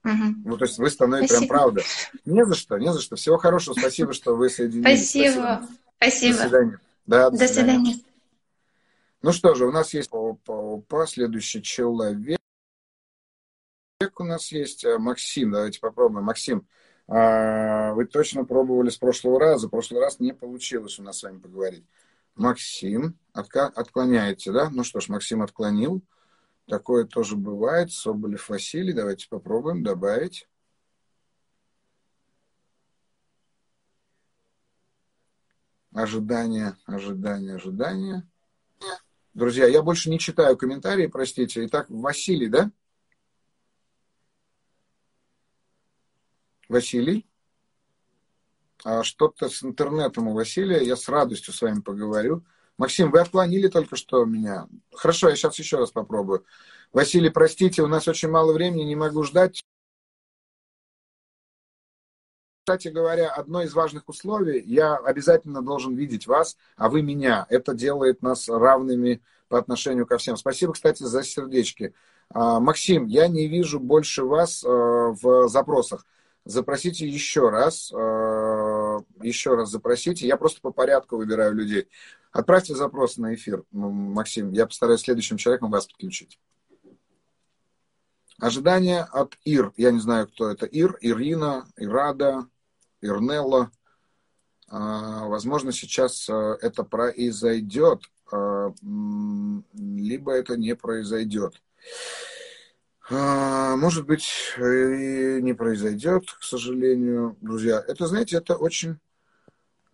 Угу. 0.04 0.34
Ну, 0.44 0.56
то 0.56 0.66
есть 0.66 0.78
вы 0.78 0.88
становитесь 0.88 1.30
спасибо. 1.30 1.48
прям 1.48 1.58
правда. 1.58 1.82
Не 2.24 2.44
за 2.46 2.54
что, 2.54 2.78
не 2.78 2.92
за 2.92 3.00
что. 3.00 3.16
Всего 3.16 3.38
хорошего. 3.38 3.74
Спасибо, 3.74 4.12
что 4.12 4.36
вы 4.36 4.48
соединились. 4.48 5.10
Спасибо. 5.10 5.66
Спасибо. 5.96 6.36
До 6.36 6.42
свидания. 6.42 6.80
Да, 7.06 7.30
до, 7.30 7.38
до 7.38 7.46
свидания. 7.48 7.78
свидания. 7.78 8.02
Ну 9.22 9.32
что 9.32 9.54
же, 9.54 9.66
у 9.66 9.72
нас 9.72 9.92
есть 9.92 10.10
опа, 10.46 10.74
опа, 10.74 11.06
следующий 11.06 11.62
человек. 11.62 12.38
У 14.18 14.24
нас 14.24 14.52
есть 14.52 14.84
э, 14.84 14.98
Максим. 14.98 15.52
Давайте 15.52 15.80
попробуем. 15.80 16.24
Максим, 16.24 16.66
а, 17.08 17.92
вы 17.92 18.06
точно 18.06 18.44
пробовали 18.44 18.90
с 18.90 18.96
прошлого 18.96 19.40
раза. 19.40 19.68
В 19.68 19.70
прошлый 19.70 20.00
раз 20.00 20.20
не 20.20 20.32
получилось 20.32 20.98
у 20.98 21.02
нас 21.02 21.18
с 21.18 21.22
вами 21.22 21.38
поговорить. 21.38 21.84
Максим, 22.34 23.18
отклоняете, 23.32 24.52
да? 24.52 24.70
Ну 24.70 24.84
что 24.84 25.00
ж, 25.00 25.08
Максим 25.08 25.42
отклонил. 25.42 26.02
Такое 26.66 27.04
тоже 27.04 27.36
бывает. 27.36 27.92
Соболев 27.92 28.48
Василий. 28.48 28.92
Давайте 28.92 29.28
попробуем 29.28 29.82
добавить. 29.82 30.48
Ожидание, 35.94 36.76
ожидание, 36.84 37.54
ожидание. 37.54 38.28
Друзья, 39.36 39.66
я 39.66 39.82
больше 39.82 40.08
не 40.08 40.18
читаю 40.18 40.56
комментарии, 40.56 41.08
простите. 41.08 41.66
Итак, 41.66 41.90
Василий, 41.90 42.48
да? 42.48 42.70
Василий? 46.70 47.26
А 48.82 49.04
что-то 49.04 49.50
с 49.50 49.62
интернетом 49.62 50.28
у 50.28 50.32
Василия. 50.32 50.82
Я 50.82 50.96
с 50.96 51.06
радостью 51.06 51.52
с 51.52 51.60
вами 51.60 51.82
поговорю. 51.82 52.46
Максим, 52.78 53.10
вы 53.10 53.20
отклонили 53.20 53.68
только 53.68 53.96
что 53.96 54.24
меня. 54.24 54.68
Хорошо, 54.94 55.28
я 55.28 55.36
сейчас 55.36 55.58
еще 55.58 55.76
раз 55.76 55.90
попробую. 55.90 56.46
Василий, 56.94 57.28
простите, 57.28 57.82
у 57.82 57.88
нас 57.88 58.08
очень 58.08 58.30
мало 58.30 58.54
времени, 58.54 58.84
не 58.84 58.96
могу 58.96 59.22
ждать. 59.22 59.62
Кстати 62.66 62.88
говоря, 62.88 63.28
одно 63.28 63.62
из 63.62 63.74
важных 63.74 64.08
условий, 64.08 64.60
я 64.66 64.96
обязательно 64.96 65.62
должен 65.62 65.94
видеть 65.94 66.26
вас, 66.26 66.56
а 66.76 66.88
вы 66.88 67.00
меня. 67.00 67.46
Это 67.48 67.74
делает 67.74 68.22
нас 68.22 68.48
равными 68.48 69.22
по 69.46 69.56
отношению 69.56 70.04
ко 70.04 70.18
всем. 70.18 70.36
Спасибо, 70.36 70.72
кстати, 70.72 71.04
за 71.04 71.22
сердечки. 71.22 71.94
А, 72.28 72.58
Максим, 72.58 73.06
я 73.06 73.28
не 73.28 73.46
вижу 73.46 73.78
больше 73.78 74.24
вас 74.24 74.64
а, 74.64 74.68
в 75.12 75.46
запросах. 75.46 76.04
Запросите 76.44 77.06
еще 77.06 77.50
раз, 77.50 77.92
а, 77.94 78.98
еще 79.22 79.54
раз 79.54 79.70
запросите. 79.70 80.26
Я 80.26 80.36
просто 80.36 80.60
по 80.60 80.72
порядку 80.72 81.18
выбираю 81.18 81.54
людей. 81.54 81.86
Отправьте 82.32 82.74
запрос 82.74 83.16
на 83.16 83.36
эфир, 83.36 83.62
Максим. 83.70 84.50
Я 84.50 84.66
постараюсь 84.66 85.02
следующим 85.02 85.36
человеком 85.36 85.70
вас 85.70 85.86
подключить. 85.86 86.40
Ожидание 88.40 89.02
от 89.02 89.38
Ир. 89.44 89.72
Я 89.76 89.92
не 89.92 90.00
знаю, 90.00 90.26
кто 90.26 90.50
это. 90.50 90.66
Ир, 90.66 90.98
Ирина, 91.00 91.68
Ирада, 91.76 92.48
Ирнелла. 93.06 93.70
Возможно, 94.68 95.72
сейчас 95.72 96.28
это 96.28 96.82
произойдет, 96.82 98.02
либо 99.72 100.32
это 100.32 100.56
не 100.56 100.74
произойдет. 100.74 101.62
А, 103.08 103.76
может 103.76 104.04
быть, 104.04 104.28
и 104.58 105.38
не 105.40 105.54
произойдет, 105.54 106.28
к 106.32 106.42
сожалению, 106.42 107.36
друзья. 107.40 107.80
Это, 107.86 108.08
знаете, 108.08 108.38
это 108.38 108.56
очень, 108.56 108.98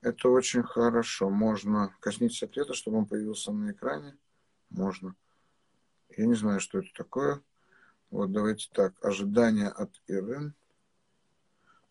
это 0.00 0.30
очень 0.30 0.62
хорошо. 0.62 1.28
Можно 1.28 1.94
коснитесь 2.00 2.42
ответа, 2.42 2.72
чтобы 2.72 2.96
он 2.96 3.04
появился 3.04 3.52
на 3.52 3.72
экране. 3.72 4.16
Можно. 4.70 5.14
Я 6.16 6.24
не 6.24 6.34
знаю, 6.34 6.60
что 6.60 6.78
это 6.78 6.88
такое. 6.94 7.42
Вот 8.10 8.32
давайте 8.32 8.70
так. 8.72 8.94
Ожидания 9.04 9.68
от 9.68 9.90
Ирен. 10.06 10.54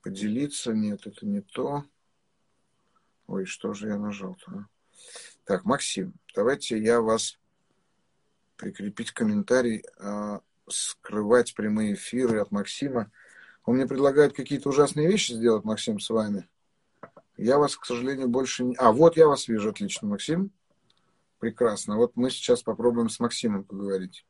Поделиться. 0.01 0.73
Нет, 0.73 1.05
это 1.05 1.25
не 1.25 1.41
то. 1.41 1.85
Ой, 3.27 3.45
что 3.45 3.73
же 3.73 3.87
я 3.87 3.97
нажал-то? 3.97 4.51
А? 4.51 4.65
Так, 5.45 5.65
Максим, 5.65 6.13
давайте 6.35 6.77
я 6.77 7.01
вас 7.01 7.39
прикрепить 8.57 9.11
комментарий, 9.11 9.83
а, 9.99 10.41
скрывать 10.67 11.55
прямые 11.55 11.93
эфиры 11.93 12.39
от 12.39 12.51
Максима. 12.51 13.11
Он 13.65 13.75
мне 13.75 13.87
предлагает 13.87 14.33
какие-то 14.33 14.69
ужасные 14.69 15.07
вещи 15.07 15.33
сделать, 15.33 15.63
Максим, 15.63 15.99
с 15.99 16.09
вами. 16.09 16.47
Я 17.37 17.57
вас, 17.57 17.75
к 17.75 17.85
сожалению, 17.85 18.27
больше 18.27 18.63
не... 18.63 18.75
А, 18.75 18.91
вот 18.91 19.17
я 19.17 19.27
вас 19.27 19.47
вижу, 19.47 19.69
отлично, 19.69 20.07
Максим. 20.07 20.51
Прекрасно. 21.39 21.97
Вот 21.97 22.15
мы 22.15 22.29
сейчас 22.29 22.61
попробуем 22.61 23.09
с 23.09 23.19
Максимом 23.19 23.63
поговорить. 23.63 24.25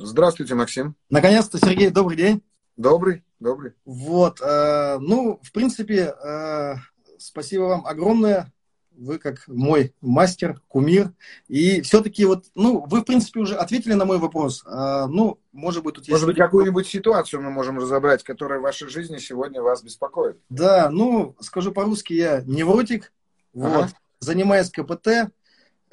Здравствуйте, 0.00 0.54
Максим. 0.54 0.94
Наконец-то, 1.10 1.58
Сергей, 1.58 1.90
добрый 1.90 2.16
день. 2.16 2.42
Добрый, 2.76 3.24
добрый. 3.40 3.72
Вот, 3.84 4.40
э, 4.40 4.98
ну, 5.00 5.40
в 5.42 5.50
принципе, 5.50 6.14
э, 6.24 6.74
спасибо 7.18 7.62
вам 7.62 7.84
огромное 7.84 8.52
вы 8.96 9.18
как 9.18 9.46
мой 9.46 9.94
мастер, 10.00 10.60
кумир. 10.66 11.12
И 11.46 11.80
все-таки 11.82 12.24
вот, 12.24 12.46
ну, 12.54 12.84
вы, 12.88 13.00
в 13.00 13.04
принципе, 13.04 13.40
уже 13.40 13.54
ответили 13.54 13.92
на 13.92 14.04
мой 14.04 14.18
вопрос. 14.18 14.64
А, 14.66 15.06
ну, 15.06 15.38
может 15.52 15.84
быть, 15.84 15.94
тут 15.94 16.04
есть... 16.04 16.10
Может 16.10 16.26
быть, 16.26 16.36
какую-нибудь 16.36 16.86
ситуацию 16.86 17.40
мы 17.40 17.50
можем 17.50 17.78
разобрать, 17.78 18.24
которая 18.24 18.58
в 18.58 18.62
вашей 18.62 18.88
жизни 18.88 19.18
сегодня 19.18 19.62
вас 19.62 19.84
беспокоит? 19.84 20.38
Да, 20.48 20.90
ну, 20.90 21.36
скажу 21.40 21.70
по-русски, 21.70 22.12
я 22.12 22.42
невротик, 22.44 23.12
ага. 23.54 23.68
вот, 23.68 23.88
занимаюсь 24.18 24.70
КПТ, 24.70 25.30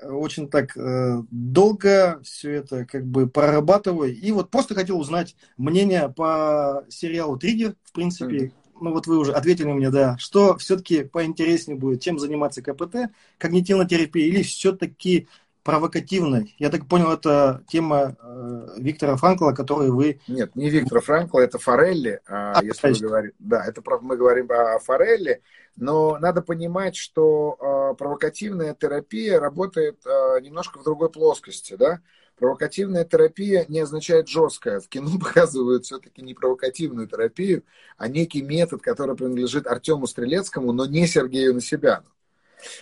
очень 0.02 0.50
так 0.50 0.76
э, 0.78 1.22
долго 1.32 2.20
все 2.24 2.52
это 2.52 2.86
как 2.86 3.06
бы 3.06 3.28
прорабатываю. 3.28 4.16
И 4.16 4.32
вот 4.32 4.50
просто 4.50 4.76
хотел 4.76 5.00
узнать 5.00 5.36
мнение 5.58 6.10
по 6.10 6.86
сериалу 6.90 7.38
«Триггер», 7.38 7.76
в 7.84 7.92
принципе, 7.92 8.52
ну 8.80 8.92
вот 8.92 9.08
вы 9.08 9.18
уже 9.18 9.32
ответили 9.32 9.72
мне, 9.72 9.90
да, 9.90 10.18
что 10.18 10.58
все-таки 10.58 11.04
поинтереснее 11.04 11.78
будет, 11.78 12.02
чем 12.02 12.20
заниматься 12.20 12.62
КПТ, 12.62 13.12
когнитивной 13.38 13.88
терапией, 13.88 14.30
или 14.30 14.44
все-таки 14.44 15.28
провокативной. 15.66 16.56
Я 16.60 16.70
так 16.70 16.88
понял, 16.88 17.12
это 17.12 17.64
тема 17.68 18.16
э, 18.22 18.68
Виктора 18.78 19.18
Франкла, 19.18 19.52
который 19.52 19.90
вы... 19.90 20.22
Нет, 20.28 20.56
не 20.56 20.70
Виктора 20.70 21.02
Франкла, 21.02 21.40
это 21.40 21.58
Форелли, 21.58 22.22
а, 22.28 22.54
а, 22.60 22.64
если 22.64 22.92
вы 22.92 23.00
говорите. 23.00 23.36
Да, 23.40 23.66
это 23.66 23.82
мы 24.02 24.16
говорим 24.16 24.52
о 24.52 24.78
Форелли, 24.78 25.42
но 25.76 26.20
надо 26.20 26.44
понимать, 26.44 26.96
что 26.96 27.58
э, 27.60 27.98
провокативная 27.98 28.76
терапия 28.76 29.40
работает 29.40 30.06
э, 30.06 30.40
немножко 30.42 30.78
в 30.78 30.84
другой 30.84 31.10
плоскости, 31.10 31.76
да, 31.76 32.00
Провокативная 32.38 33.06
терапия 33.06 33.66
не 33.70 33.80
означает 33.80 34.28
жесткая. 34.28 34.82
В 34.82 34.90
кино 34.90 35.10
показывают 35.20 35.86
все-таки 35.86 36.22
не 36.22 36.34
провокативную 36.34 37.08
терапию, 37.08 37.64
а 37.98 38.08
некий 38.08 38.42
метод, 38.42 38.82
который 38.82 39.16
принадлежит 39.16 39.68
Артему 39.68 40.06
Стрелецкому, 40.06 40.74
но 40.74 40.86
не 40.86 41.08
Сергею 41.08 41.54
Насибяну. 41.54 42.06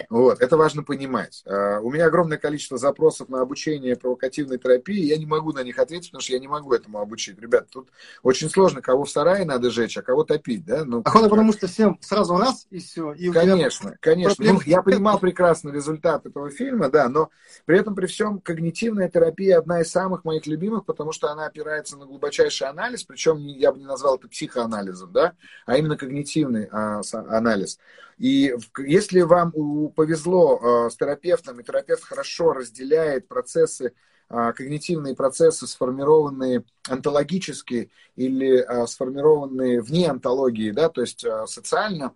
Вот, 0.10 0.42
это 0.42 0.58
важно 0.58 0.84
понимать. 0.84 1.44
А, 1.46 1.80
у 1.80 1.92
меня 1.92 2.06
огромное 2.06 2.38
количество 2.38 2.78
запросов 2.78 3.30
на 3.30 3.42
обучение 3.42 3.96
провокативной 3.96 4.58
терапии, 4.58 5.06
я 5.06 5.18
не 5.18 5.26
могу 5.26 5.52
на 5.52 5.64
них 5.64 5.80
ответить, 5.80 6.10
потому 6.10 6.22
что 6.22 6.34
я 6.34 6.40
не 6.40 6.48
могу 6.48 6.74
этому 6.74 7.00
обучить. 7.00 7.40
Ребят, 7.40 7.68
тут 7.70 7.90
очень 8.22 8.50
сложно, 8.50 8.82
кого 8.82 9.06
в 9.06 9.10
сарае 9.10 9.46
надо 9.46 9.72
жечь, 9.72 9.98
а 9.98 10.02
кого 10.02 10.24
топить, 10.24 10.66
да? 10.66 10.86
Ну, 10.86 11.02
Охота, 11.04 11.30
потому 11.30 11.54
что 11.54 11.68
всем 11.68 11.98
сразу 12.02 12.38
раз 12.38 12.68
и 12.70 12.80
все. 12.80 13.14
И 13.14 13.30
конечно, 13.32 13.96
конечно. 14.00 14.44
Ну, 14.44 14.60
я 14.66 14.82
понимал 14.82 15.20
прекрасно 15.20 15.70
результат 15.70 16.26
этого 16.26 16.50
фильма, 16.50 16.90
да, 16.90 17.10
но 17.10 17.30
при 17.66 17.80
этом 17.80 17.96
при 17.96 18.08
всем 18.08 18.40
когнитивная 18.40 19.10
терапия 19.10 19.58
одна 19.58 19.82
из 19.82 19.92
самых 19.92 20.24
моих 20.24 20.46
любимых, 20.48 20.86
потому 20.86 21.12
что 21.12 21.32
она 21.32 21.46
опирается 21.46 21.98
на 21.98 22.06
глубочайший 22.06 22.68
анализ, 22.68 23.04
причем 23.04 23.38
я 23.46 23.72
бы 23.72 23.80
не 23.80 23.86
назвал 23.86 24.16
это 24.16 24.28
психоанализом, 24.28 25.12
да, 25.12 25.34
а 25.66 25.78
именно 25.78 25.98
когнитивный 25.98 26.68
а, 26.72 27.02
анализ. 27.30 27.80
И 28.18 28.54
если 28.80 29.22
вам 29.22 29.52
повезло 29.92 30.60
э, 30.86 30.90
с 30.90 30.96
терапевтом, 30.96 31.60
и 31.60 31.64
терапевт 31.64 32.04
хорошо 32.04 32.54
разделяет 32.54 33.28
процессы, 33.28 33.94
э, 34.30 34.54
когнитивные 34.54 35.16
процессы, 35.16 35.68
сформированные 35.68 36.64
онтологически 36.88 37.92
или 38.16 38.60
э, 38.60 38.88
сформированные 38.88 39.82
вне 39.82 40.10
онтологии, 40.10 40.72
да, 40.72 40.90
то 40.90 41.02
есть 41.02 41.26
социально, 41.46 42.14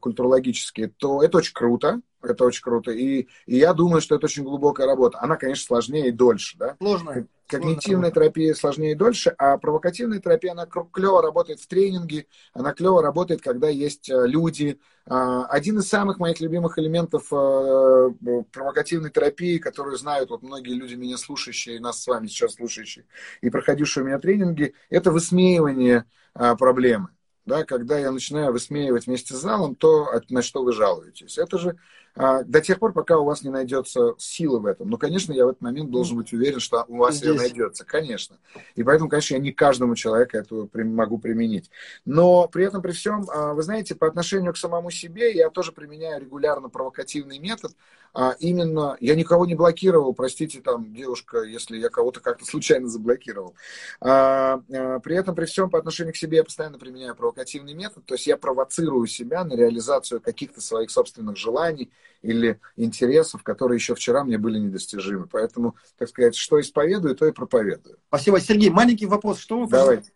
культурологически, 0.00 0.86
то 0.98 1.20
это 1.20 1.38
очень 1.38 1.52
круто, 1.52 2.00
это 2.22 2.44
очень 2.44 2.62
круто. 2.62 2.90
И, 2.90 3.28
и 3.46 3.56
я 3.56 3.72
думаю, 3.72 4.00
что 4.00 4.14
это 4.14 4.26
очень 4.26 4.44
глубокая 4.44 4.86
работа. 4.86 5.18
Она, 5.20 5.36
конечно, 5.36 5.64
сложнее 5.64 6.08
и 6.08 6.12
дольше. 6.12 6.56
Да? 6.58 6.76
Сложная. 6.78 7.26
Когнитивная 7.46 8.10
терапия 8.10 8.52
сложнее 8.52 8.92
и 8.92 8.94
дольше, 8.94 9.34
а 9.38 9.56
провокативная 9.56 10.18
терапия, 10.18 10.52
она 10.52 10.66
клево 10.66 11.22
работает 11.22 11.60
в 11.60 11.66
тренинге, 11.66 12.26
она 12.52 12.74
клево 12.74 13.02
работает, 13.02 13.40
когда 13.40 13.70
есть 13.70 14.10
э, 14.10 14.26
люди. 14.26 14.78
А, 15.06 15.46
один 15.46 15.78
из 15.78 15.88
самых 15.88 16.18
моих 16.18 16.40
любимых 16.40 16.78
элементов 16.78 17.32
э, 17.32 18.10
провокативной 18.52 19.08
терапии, 19.08 19.56
которую 19.56 19.96
знают 19.96 20.28
вот 20.28 20.42
многие 20.42 20.74
люди, 20.74 20.94
меня 20.94 21.16
слушающие, 21.16 21.80
нас 21.80 22.02
с 22.02 22.06
вами 22.06 22.26
сейчас 22.26 22.56
слушающие, 22.56 23.06
и 23.40 23.48
проходившие 23.48 24.04
у 24.04 24.06
меня 24.06 24.18
тренинги, 24.18 24.74
это 24.90 25.10
высмеивание 25.10 26.04
а, 26.34 26.54
проблемы 26.54 27.08
да, 27.48 27.64
когда 27.64 27.98
я 27.98 28.12
начинаю 28.12 28.52
высмеивать 28.52 29.06
вместе 29.06 29.34
с 29.34 29.38
залом 29.38 29.74
то, 29.74 30.08
на 30.28 30.42
что 30.42 30.62
вы 30.62 30.72
жалуетесь. 30.72 31.38
Это 31.38 31.58
же 31.58 31.76
до 32.18 32.60
тех 32.60 32.78
пор, 32.78 32.92
пока 32.92 33.18
у 33.18 33.24
вас 33.24 33.42
не 33.42 33.50
найдется 33.50 34.14
силы 34.18 34.58
в 34.60 34.66
этом. 34.66 34.90
Ну, 34.90 34.98
конечно, 34.98 35.32
я 35.32 35.46
в 35.46 35.50
этот 35.50 35.62
момент 35.62 35.90
должен 35.90 36.16
быть 36.16 36.32
уверен, 36.32 36.58
что 36.58 36.84
у 36.88 36.96
вас 36.96 37.16
Здесь. 37.16 37.28
ее 37.28 37.36
найдется, 37.36 37.84
конечно. 37.84 38.36
И 38.74 38.82
поэтому, 38.82 39.08
конечно, 39.08 39.34
я 39.34 39.40
не 39.40 39.52
каждому 39.52 39.94
человеку 39.94 40.36
это 40.36 40.68
могу 40.84 41.18
применить. 41.18 41.70
Но 42.04 42.48
при 42.48 42.64
этом, 42.64 42.82
при 42.82 42.92
всем, 42.92 43.24
а, 43.30 43.54
вы 43.54 43.62
знаете, 43.62 43.94
по 43.94 44.06
отношению 44.06 44.52
к 44.52 44.56
самому 44.56 44.90
себе 44.90 45.32
я 45.32 45.50
тоже 45.50 45.72
применяю 45.72 46.20
регулярно 46.20 46.68
провокативный 46.68 47.38
метод. 47.38 47.72
А 48.14 48.34
именно, 48.40 48.96
я 49.00 49.14
никого 49.14 49.46
не 49.46 49.54
блокировал, 49.54 50.14
простите, 50.14 50.60
там, 50.60 50.92
девушка, 50.94 51.42
если 51.42 51.78
я 51.78 51.88
кого-то 51.88 52.20
как-то 52.20 52.44
случайно 52.44 52.88
заблокировал. 52.88 53.54
А, 54.00 54.62
а, 54.72 54.98
при 55.00 55.16
этом, 55.16 55.34
при 55.34 55.44
всем, 55.44 55.70
по 55.70 55.78
отношению 55.78 56.14
к 56.14 56.16
себе 56.16 56.38
я 56.38 56.44
постоянно 56.44 56.78
применяю 56.78 57.14
провокативный 57.14 57.74
метод, 57.74 58.04
то 58.06 58.14
есть 58.14 58.26
я 58.26 58.36
провоцирую 58.36 59.06
себя 59.06 59.44
на 59.44 59.54
реализацию 59.54 60.20
каких-то 60.20 60.60
своих 60.60 60.90
собственных 60.90 61.36
желаний, 61.36 61.90
или 62.22 62.60
интересов, 62.76 63.42
которые 63.42 63.76
еще 63.76 63.94
вчера 63.94 64.24
мне 64.24 64.38
были 64.38 64.58
недостижимы. 64.58 65.26
Поэтому, 65.26 65.76
так 65.96 66.08
сказать, 66.08 66.36
что 66.36 66.60
исповедую, 66.60 67.14
то 67.14 67.26
и 67.26 67.32
проповедую. 67.32 67.98
Спасибо. 68.08 68.40
Сергей, 68.40 68.70
маленький 68.70 69.06
вопрос. 69.06 69.38
Что 69.38 69.60
вы, 69.60 69.68
Давайте. 69.68 70.12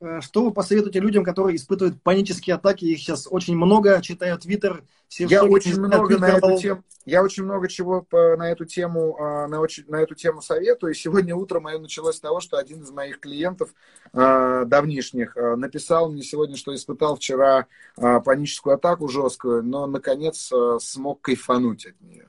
Э, 0.00 0.20
что 0.20 0.44
вы 0.44 0.52
посоветуете 0.52 1.00
людям, 1.00 1.24
которые 1.24 1.56
испытывают 1.56 2.02
панические 2.02 2.56
атаки? 2.56 2.84
Их 2.84 2.98
сейчас 2.98 3.26
очень 3.30 3.56
много, 3.56 4.00
читаю 4.02 4.38
Твиттер. 4.38 4.82
я 5.18 5.44
очень 5.44 5.78
много 5.78 6.18
на 6.18 6.26
эту 6.26 6.58
тему, 6.58 6.84
я 7.06 7.22
очень 7.22 7.44
много 7.44 7.68
чего 7.68 8.02
по, 8.02 8.36
на 8.36 8.50
эту 8.50 8.64
тему 8.64 9.16
а, 9.18 9.46
на, 9.46 9.60
очень, 9.60 9.84
на 9.86 9.96
эту 9.96 10.14
тему 10.14 10.42
советую. 10.42 10.92
И 10.92 10.96
сегодня 10.96 11.34
утром 11.34 11.62
мое 11.62 11.78
началось 11.78 12.16
с 12.16 12.20
того, 12.20 12.40
что 12.40 12.58
один 12.58 12.82
из 12.82 12.90
моих 12.90 13.20
клиентов 13.20 13.70
э, 14.12 14.64
давнишних 14.66 15.36
э, 15.36 15.56
написал 15.56 16.10
мне 16.10 16.22
сегодня, 16.22 16.56
что 16.56 16.74
испытал 16.74 17.16
вчера 17.16 17.66
паническую 17.96 18.74
атаку 18.74 19.08
жесткую, 19.08 19.62
но 19.62 19.86
наконец 19.86 20.52
смог 20.80 21.22
кайфануть 21.22 21.86
от 21.86 22.00
нее. 22.02 22.28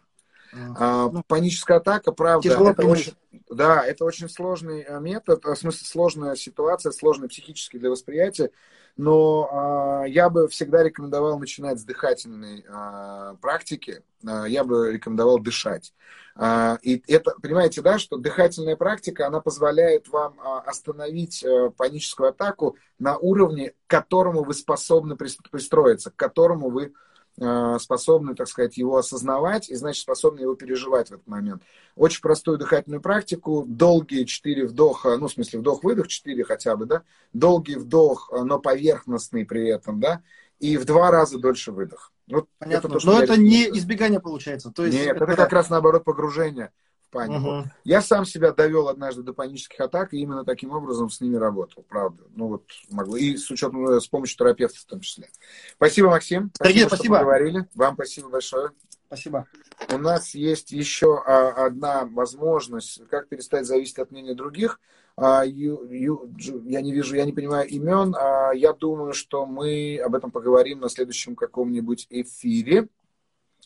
А, 0.54 1.10
ну, 1.10 1.24
паническая 1.28 1.78
атака, 1.78 2.12
правда, 2.12 2.50
это 2.50 2.86
очень, 2.86 3.14
да, 3.50 3.86
это 3.86 4.06
очень 4.06 4.30
сложный 4.30 4.82
э, 4.82 5.00
метод, 5.00 5.44
в 5.46 5.56
смысле 5.56 5.86
сложная 5.86 6.36
ситуация, 6.36 6.92
сложная 6.92 7.30
психически 7.30 7.78
для 7.78 7.90
восприятия, 7.90 8.52
но 8.96 9.50
а, 9.52 10.06
я 10.06 10.30
бы 10.30 10.48
всегда 10.48 10.84
рекомендовал 10.84 11.38
начинать 11.38 11.80
с 11.80 11.84
дыхательной 11.84 12.66
а, 12.68 13.36
практики, 13.42 14.02
а, 14.26 14.46
я 14.46 14.64
бы 14.64 14.92
рекомендовал 14.92 15.40
дышать. 15.40 15.94
А, 16.36 16.78
и 16.82 17.04
это, 17.08 17.36
понимаете, 17.42 17.82
да, 17.82 18.00
что 18.00 18.18
дыхательная 18.18 18.76
практика, 18.76 19.28
она 19.28 19.40
позволяет 19.40 20.08
вам 20.08 20.40
а, 20.40 20.62
остановить 20.62 21.44
а, 21.44 21.70
паническую 21.70 22.30
атаку 22.30 22.76
на 22.98 23.18
уровне, 23.18 23.74
к 23.86 23.90
которому 23.90 24.44
вы 24.44 24.54
способны 24.54 25.16
пристроиться, 25.16 26.10
к 26.10 26.16
которому 26.16 26.70
вы 26.70 26.94
Э, 27.17 27.17
способны, 27.40 28.34
так 28.34 28.48
сказать, 28.48 28.78
его 28.78 28.98
осознавать 28.98 29.70
и, 29.70 29.76
значит, 29.76 30.02
способны 30.02 30.42
его 30.42 30.56
переживать 30.56 31.10
в 31.10 31.14
этот 31.14 31.28
момент. 31.28 31.62
Очень 31.96 32.22
простую 32.22 32.58
дыхательную 32.58 33.00
практику, 33.00 33.64
долгие 33.68 34.24
четыре 34.24 34.66
вдоха, 34.66 35.18
ну, 35.18 35.28
в 35.28 35.32
смысле, 35.32 35.60
вдох-выдох, 35.60 36.08
четыре 36.08 36.44
хотя 36.44 36.76
бы, 36.76 36.86
да, 36.86 37.04
долгий 37.34 37.76
вдох, 37.76 38.32
э, 38.32 38.42
но 38.42 38.60
поверхностный 38.60 39.46
при 39.46 39.70
этом, 39.70 40.00
да, 40.00 40.24
и 40.60 40.78
в 40.78 40.86
два 40.86 41.12
раза 41.12 41.38
дольше 41.38 41.72
выдох. 41.72 42.12
Вот 42.28 42.48
Понятно, 42.58 42.88
это 42.88 43.00
то, 43.00 43.06
но 43.06 43.22
это 43.22 43.38
не 43.38 43.70
избегание 43.70 44.20
получается. 44.20 44.72
То 44.72 44.86
есть 44.86 44.98
Нет, 44.98 45.16
это... 45.16 45.26
это 45.26 45.36
как 45.36 45.54
раз 45.54 45.70
наоборот 45.70 46.04
погружение 46.04 46.72
панику. 47.10 47.60
Угу. 47.60 47.64
Я 47.84 48.02
сам 48.02 48.26
себя 48.26 48.52
довел 48.52 48.88
однажды 48.88 49.24
до 49.24 49.34
панических 49.34 49.80
атак, 49.80 50.14
и 50.14 50.20
именно 50.20 50.46
таким 50.46 50.72
образом 50.72 51.10
с 51.10 51.22
ними 51.22 51.36
работал, 51.36 51.84
правда. 51.88 52.24
Ну 52.36 52.48
вот 52.48 52.64
могло. 52.90 53.18
И 53.18 53.38
с 53.38 53.50
учетом, 53.50 53.88
э, 53.88 54.00
с 54.00 54.08
помощью 54.08 54.38
терапевта 54.38 54.80
в 54.80 54.86
том 54.86 55.00
числе. 55.00 55.30
Спасибо, 55.76 56.10
Максим. 56.10 56.52
Дорогие, 56.60 56.88
спасибо. 56.88 56.96
спасибо. 56.96 57.18
поговорили. 57.20 57.68
Вам 57.76 57.96
спасибо 57.96 58.30
большое. 58.30 58.72
Спасибо. 59.08 59.48
У 59.94 59.98
нас 59.98 60.36
есть 60.36 60.72
еще 60.72 61.24
а, 61.26 61.66
одна 61.66 62.06
возможность, 62.06 63.08
как 63.08 63.30
перестать 63.30 63.66
зависеть 63.66 64.00
от 64.00 64.12
мнения 64.12 64.34
других. 64.34 64.82
А, 65.16 65.44
я 65.44 66.82
не 66.82 66.92
вижу, 66.92 67.16
я 67.16 67.26
не 67.26 67.32
понимаю 67.32 67.68
имен. 67.70 68.14
А, 68.16 68.52
я 68.52 68.74
думаю, 68.74 69.14
что 69.14 69.46
мы 69.46 69.98
об 70.04 70.14
этом 70.14 70.30
поговорим 70.30 70.82
на 70.82 70.90
следующем 70.90 71.36
каком-нибудь 71.36 72.08
эфире. 72.10 72.90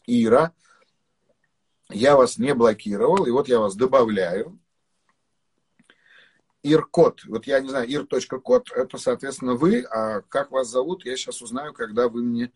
Ира, 0.07 0.53
я 1.93 2.15
вас 2.15 2.37
не 2.37 2.53
блокировал, 2.53 3.25
и 3.25 3.31
вот 3.31 3.47
я 3.47 3.59
вас 3.59 3.75
добавляю. 3.75 4.59
Иркод. 6.63 7.23
Вот 7.25 7.47
я 7.47 7.59
не 7.59 7.69
знаю, 7.69 7.87
ир.код, 7.87 8.71
это, 8.75 8.97
соответственно, 8.97 9.55
вы. 9.55 9.81
А 9.81 10.21
как 10.21 10.51
вас 10.51 10.67
зовут, 10.67 11.05
я 11.05 11.17
сейчас 11.17 11.41
узнаю, 11.41 11.73
когда 11.73 12.07
вы 12.07 12.21
мне 12.21 12.51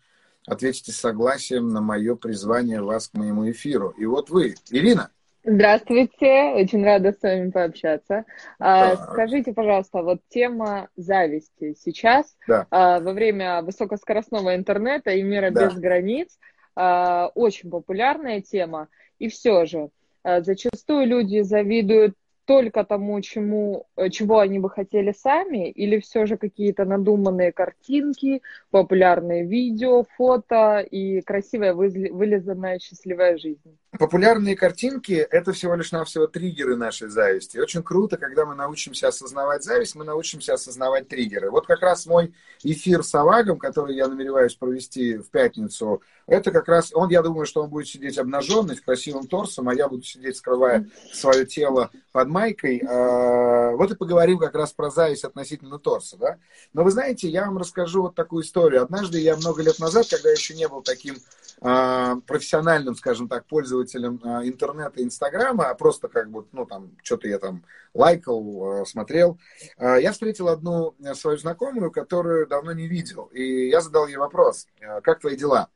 ответите 0.46 0.92
согласием 0.92 1.70
на 1.70 1.82
мое 1.82 2.16
призвание 2.16 2.82
вас 2.82 3.08
к 3.08 3.14
моему 3.16 3.50
эфиру. 3.50 3.96
И 3.98 4.06
вот 4.06 4.30
вы, 4.30 4.56
Ирина. 4.70 5.10
Здравствуйте, 5.48 6.54
очень 6.56 6.84
рада 6.84 7.12
с 7.12 7.22
вами 7.22 7.52
пообщаться. 7.52 8.26
А, 8.58 8.96
скажите, 8.96 9.54
пожалуйста, 9.54 10.02
вот 10.02 10.22
тема 10.28 10.90
зависти 10.96 11.76
сейчас 11.80 12.36
да. 12.48 12.66
а, 12.72 13.00
во 13.00 13.14
время 13.14 13.62
высокоскоростного 13.62 14.56
интернета 14.56 15.12
и 15.12 15.22
мира 15.22 15.52
да. 15.52 15.68
без 15.68 15.76
границ 15.76 16.40
а, 16.76 17.28
очень 17.36 17.70
популярная 17.70 18.42
тема. 18.42 18.88
И 19.20 19.28
все 19.30 19.66
же, 19.66 19.90
э, 20.24 20.42
зачастую 20.42 21.08
люди 21.08 21.42
завидуют 21.42 22.16
только 22.46 22.84
тому, 22.84 23.20
чему, 23.22 23.88
э, 23.96 24.10
чего 24.10 24.40
они 24.40 24.60
бы 24.60 24.70
хотели 24.70 25.12
сами, 25.12 25.70
или 25.70 26.00
все 26.00 26.26
же 26.26 26.38
какие-то 26.38 26.86
надуманные 26.86 27.52
картинки, 27.52 28.42
популярные 28.70 29.46
видео, 29.46 30.06
фото 30.18 30.80
и 30.80 31.22
красивая 31.22 31.74
вылизанная 31.74 32.80
счастливая 32.80 33.38
жизнь? 33.38 33.78
Популярные 33.98 34.56
картинки– 34.56 35.14
это 35.32 35.54
всего 35.54 35.76
лишь 35.76 35.92
навсего 35.92 36.28
триггеры 36.28 36.76
нашей 36.76 37.08
зависти. 37.08 37.58
очень 37.58 37.82
круто, 37.82 38.18
когда 38.18 38.46
мы 38.46 38.54
научимся 38.54 39.08
осознавать 39.08 39.64
зависть, 39.64 39.96
мы 39.96 40.04
научимся 40.04 40.54
осознавать 40.54 41.08
триггеры. 41.08 41.50
Вот 41.50 41.66
как 41.66 41.82
раз 41.82 42.06
мой 42.06 42.34
эфир 42.64 43.04
с 43.04 43.16
Авагом, 43.16 43.58
который 43.58 43.96
я 43.96 44.08
намереваюсь 44.08 44.56
провести 44.56 45.18
в 45.18 45.30
пятницу, 45.30 46.02
это 46.28 46.52
как 46.52 46.68
раз, 46.68 46.92
он, 46.94 47.10
я 47.10 47.22
думаю, 47.22 47.46
что 47.46 47.64
он 47.64 47.70
будет 47.70 47.88
сидеть 47.88 48.18
обнаженный, 48.18 48.76
с 48.76 48.82
красивым 48.82 49.28
торсом, 49.28 49.70
а 49.70 49.74
я 49.74 49.88
буду 49.88 50.04
сидеть, 50.04 50.38
скрывая 50.38 50.90
свое 51.14 51.46
тело 51.46 51.92
под 52.12 52.28
майкой. 52.36 52.84
А, 52.86 53.72
вот 53.72 53.92
и 53.92 53.96
поговорим 53.96 54.38
как 54.38 54.56
раз 54.56 54.74
про 54.74 54.90
зависть 54.90 55.24
относительно 55.24 55.80
торса, 55.80 56.18
да. 56.18 56.38
Но 56.74 56.84
вы 56.84 56.92
знаете, 56.92 57.30
я 57.30 57.46
вам 57.46 57.58
расскажу 57.58 58.02
вот 58.02 58.16
такую 58.16 58.44
историю. 58.44 58.84
Однажды 58.84 59.20
я 59.20 59.38
много 59.38 59.64
лет 59.64 59.80
назад, 59.80 60.08
когда 60.10 60.30
еще 60.30 60.54
не 60.54 60.68
был 60.68 60.82
таким 60.82 61.16
а, 61.62 62.18
профессиональным, 62.28 62.96
скажем 62.96 63.30
так, 63.30 63.46
пользователем 63.46 64.20
а, 64.24 64.46
интернета 64.46 65.02
Инстаграма, 65.02 65.70
а 65.70 65.76
просто 65.76 66.10
как 66.10 66.30
бы, 66.30 66.46
ну, 66.52 66.66
там, 66.66 66.92
что-то 67.04 67.30
я 67.30 67.40
там 67.40 67.64
лайкал, 67.94 68.86
смотрел, 68.86 69.40
я 69.80 70.12
встретил 70.12 70.50
одну 70.50 70.96
свою 71.14 71.38
знакомую, 71.38 71.92
которую 71.92 72.46
давно 72.46 72.74
не 72.74 72.90
видел. 72.90 73.30
И 73.32 73.70
я 73.70 73.80
задал 73.80 74.08
ей 74.08 74.18
вопрос, 74.18 74.68
как 75.02 75.22
твои 75.22 75.38
дела? 75.38 75.70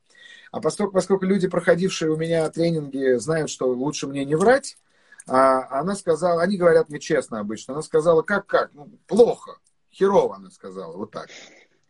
А 0.51 0.59
поскольку, 0.59 0.91
поскольку 0.91 1.25
люди, 1.25 1.47
проходившие 1.47 2.11
у 2.11 2.17
меня 2.17 2.49
тренинги, 2.49 3.17
знают, 3.19 3.49
что 3.49 3.67
лучше 3.69 4.07
мне 4.07 4.25
не 4.25 4.35
врать, 4.35 4.77
а 5.29 5.79
она 5.79 5.95
сказала, 5.95 6.41
они 6.41 6.57
говорят 6.57 6.89
мне 6.89 6.99
честно 6.99 7.39
обычно, 7.39 7.73
она 7.73 7.83
сказала, 7.83 8.23
как, 8.23 8.47
как, 8.47 8.73
ну, 8.73 8.89
плохо, 9.07 9.59
херово, 9.91 10.37
она 10.37 10.49
сказала, 10.49 10.97
вот 10.97 11.11
так. 11.11 11.29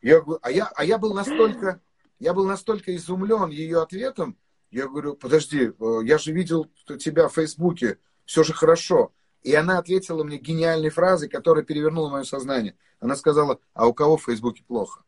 Я, 0.02 0.24
а, 0.42 0.52
я, 0.52 0.70
а 0.76 0.84
я 0.84 0.98
был 0.98 1.14
настолько, 1.14 1.82
я 2.20 2.34
был 2.34 2.46
настолько 2.46 2.96
изумлен 2.96 3.50
ее 3.50 3.82
ответом, 3.82 4.38
я 4.72 4.88
говорю, 4.88 5.16
подожди, 5.16 5.72
э, 5.72 6.00
я 6.04 6.18
же 6.18 6.32
видел 6.32 6.68
тебя 7.00 7.28
в 7.28 7.34
Фейсбуке, 7.34 7.98
все 8.26 8.44
же 8.44 8.54
хорошо. 8.54 9.14
И 9.42 9.56
она 9.56 9.80
ответила 9.80 10.24
мне 10.24 10.38
гениальной 10.38 10.90
фразой, 10.90 11.30
которая 11.30 11.64
перевернула 11.64 12.10
мое 12.10 12.24
сознание. 12.24 12.76
Она 13.00 13.16
сказала, 13.16 13.60
а 13.74 13.88
у 13.88 13.94
кого 13.94 14.18
в 14.18 14.24
Фейсбуке 14.26 14.64
плохо? 14.64 15.04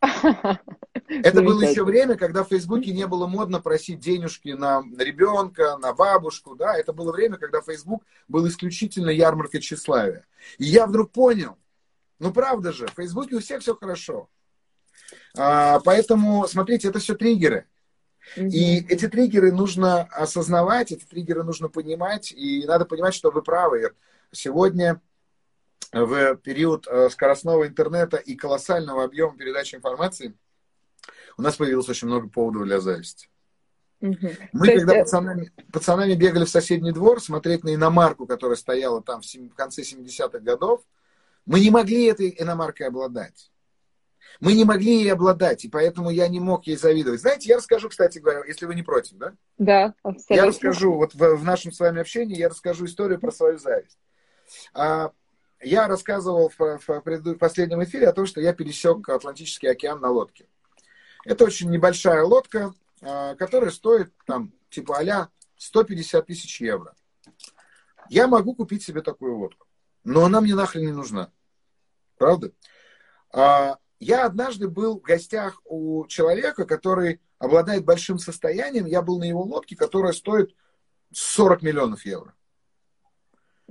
Это 1.08 1.42
было 1.42 1.62
еще 1.62 1.84
время, 1.84 2.16
когда 2.16 2.44
в 2.44 2.48
Фейсбуке 2.48 2.92
не 2.92 3.06
было 3.06 3.26
модно 3.26 3.60
просить 3.60 4.00
денежки 4.00 4.50
на 4.50 4.82
ребенка, 4.98 5.76
на 5.78 5.92
бабушку, 5.92 6.54
да, 6.54 6.76
это 6.76 6.92
было 6.92 7.12
время, 7.12 7.36
когда 7.36 7.60
Фейсбук 7.60 8.04
был 8.28 8.46
исключительно 8.48 9.10
ярмаркой 9.10 9.60
тщеславия. 9.60 10.26
И 10.58 10.64
я 10.64 10.86
вдруг 10.86 11.12
понял, 11.12 11.58
ну 12.18 12.32
правда 12.32 12.72
же, 12.72 12.86
в 12.86 12.94
Фейсбуке 12.94 13.36
у 13.36 13.40
всех 13.40 13.60
все 13.60 13.74
хорошо. 13.74 14.28
А, 15.36 15.80
поэтому, 15.80 16.46
смотрите, 16.46 16.88
это 16.88 16.98
все 16.98 17.14
триггеры. 17.14 17.66
И 18.36 18.78
эти 18.88 19.08
триггеры 19.08 19.52
нужно 19.52 20.02
осознавать, 20.02 20.92
эти 20.92 21.04
триггеры 21.04 21.42
нужно 21.42 21.68
понимать, 21.68 22.32
и 22.32 22.64
надо 22.66 22.84
понимать, 22.84 23.14
что 23.14 23.30
вы 23.30 23.42
правы. 23.42 23.92
Сегодня 24.30 25.00
в 25.92 26.36
период 26.36 26.86
э, 26.86 27.10
скоростного 27.10 27.66
интернета 27.66 28.16
и 28.16 28.36
колоссального 28.36 29.04
объема 29.04 29.36
передачи 29.36 29.74
информации 29.74 30.34
у 31.36 31.42
нас 31.42 31.56
появилось 31.56 31.88
очень 31.88 32.08
много 32.08 32.28
поводов 32.28 32.64
для 32.64 32.80
зависти. 32.80 33.28
Угу. 34.00 34.28
Мы, 34.52 34.66
То 34.66 34.78
когда 34.78 34.96
есть... 34.96 35.04
пацанами, 35.04 35.52
пацанами 35.72 36.14
бегали 36.14 36.44
в 36.44 36.50
соседний 36.50 36.92
двор 36.92 37.20
смотреть 37.20 37.64
на 37.64 37.74
иномарку, 37.74 38.26
которая 38.26 38.56
стояла 38.56 39.02
там 39.02 39.20
в, 39.20 39.24
в 39.24 39.54
конце 39.54 39.82
70-х 39.82 40.38
годов, 40.38 40.82
мы 41.44 41.60
не 41.60 41.70
могли 41.70 42.04
этой 42.06 42.34
иномаркой 42.38 42.86
обладать. 42.86 43.50
Мы 44.38 44.54
не 44.54 44.64
могли 44.64 45.00
ей 45.00 45.12
обладать, 45.12 45.64
и 45.64 45.68
поэтому 45.68 46.10
я 46.10 46.28
не 46.28 46.40
мог 46.40 46.66
ей 46.66 46.76
завидовать. 46.76 47.20
Знаете, 47.20 47.48
я 47.48 47.56
расскажу, 47.56 47.88
кстати 47.88 48.18
говоря, 48.18 48.42
если 48.46 48.64
вы 48.64 48.74
не 48.74 48.82
против, 48.82 49.18
да? 49.18 49.34
Да, 49.58 49.94
абсолютно. 50.02 50.34
Я 50.34 50.46
расскажу, 50.46 50.94
вот 50.94 51.14
в, 51.14 51.36
в 51.36 51.44
нашем 51.44 51.72
с 51.72 51.80
вами 51.80 52.00
общении, 52.00 52.38
я 52.38 52.48
расскажу 52.48 52.86
историю 52.86 53.20
про 53.20 53.32
свою 53.32 53.58
зависть. 53.58 53.98
А, 54.72 55.12
я 55.60 55.88
рассказывал 55.88 56.48
в, 56.48 56.58
в, 56.58 56.88
в 56.88 57.34
последнем 57.34 57.82
эфире 57.84 58.08
о 58.08 58.12
том, 58.12 58.26
что 58.26 58.40
я 58.40 58.52
пересек 58.52 59.08
Атлантический 59.08 59.70
океан 59.70 60.00
на 60.00 60.10
лодке. 60.10 60.46
Это 61.24 61.44
очень 61.44 61.70
небольшая 61.70 62.24
лодка, 62.24 62.74
а, 63.02 63.34
которая 63.34 63.70
стоит 63.70 64.12
там 64.26 64.52
типа 64.70 65.00
а 65.00 65.28
150 65.56 66.26
тысяч 66.26 66.60
евро. 66.60 66.94
Я 68.08 68.26
могу 68.26 68.54
купить 68.54 68.82
себе 68.82 69.02
такую 69.02 69.36
лодку, 69.36 69.66
но 70.04 70.24
она 70.24 70.40
мне 70.40 70.54
нахрен 70.54 70.86
не 70.86 70.92
нужна. 70.92 71.30
Правда? 72.16 72.52
А, 73.32 73.78
я 73.98 74.24
однажды 74.24 74.68
был 74.68 74.98
в 74.98 75.02
гостях 75.02 75.60
у 75.64 76.06
человека, 76.06 76.64
который 76.64 77.20
обладает 77.38 77.84
большим 77.84 78.18
состоянием. 78.18 78.86
Я 78.86 79.02
был 79.02 79.18
на 79.18 79.24
его 79.24 79.42
лодке, 79.42 79.76
которая 79.76 80.12
стоит 80.12 80.54
40 81.12 81.62
миллионов 81.62 82.04
евро. 82.06 82.34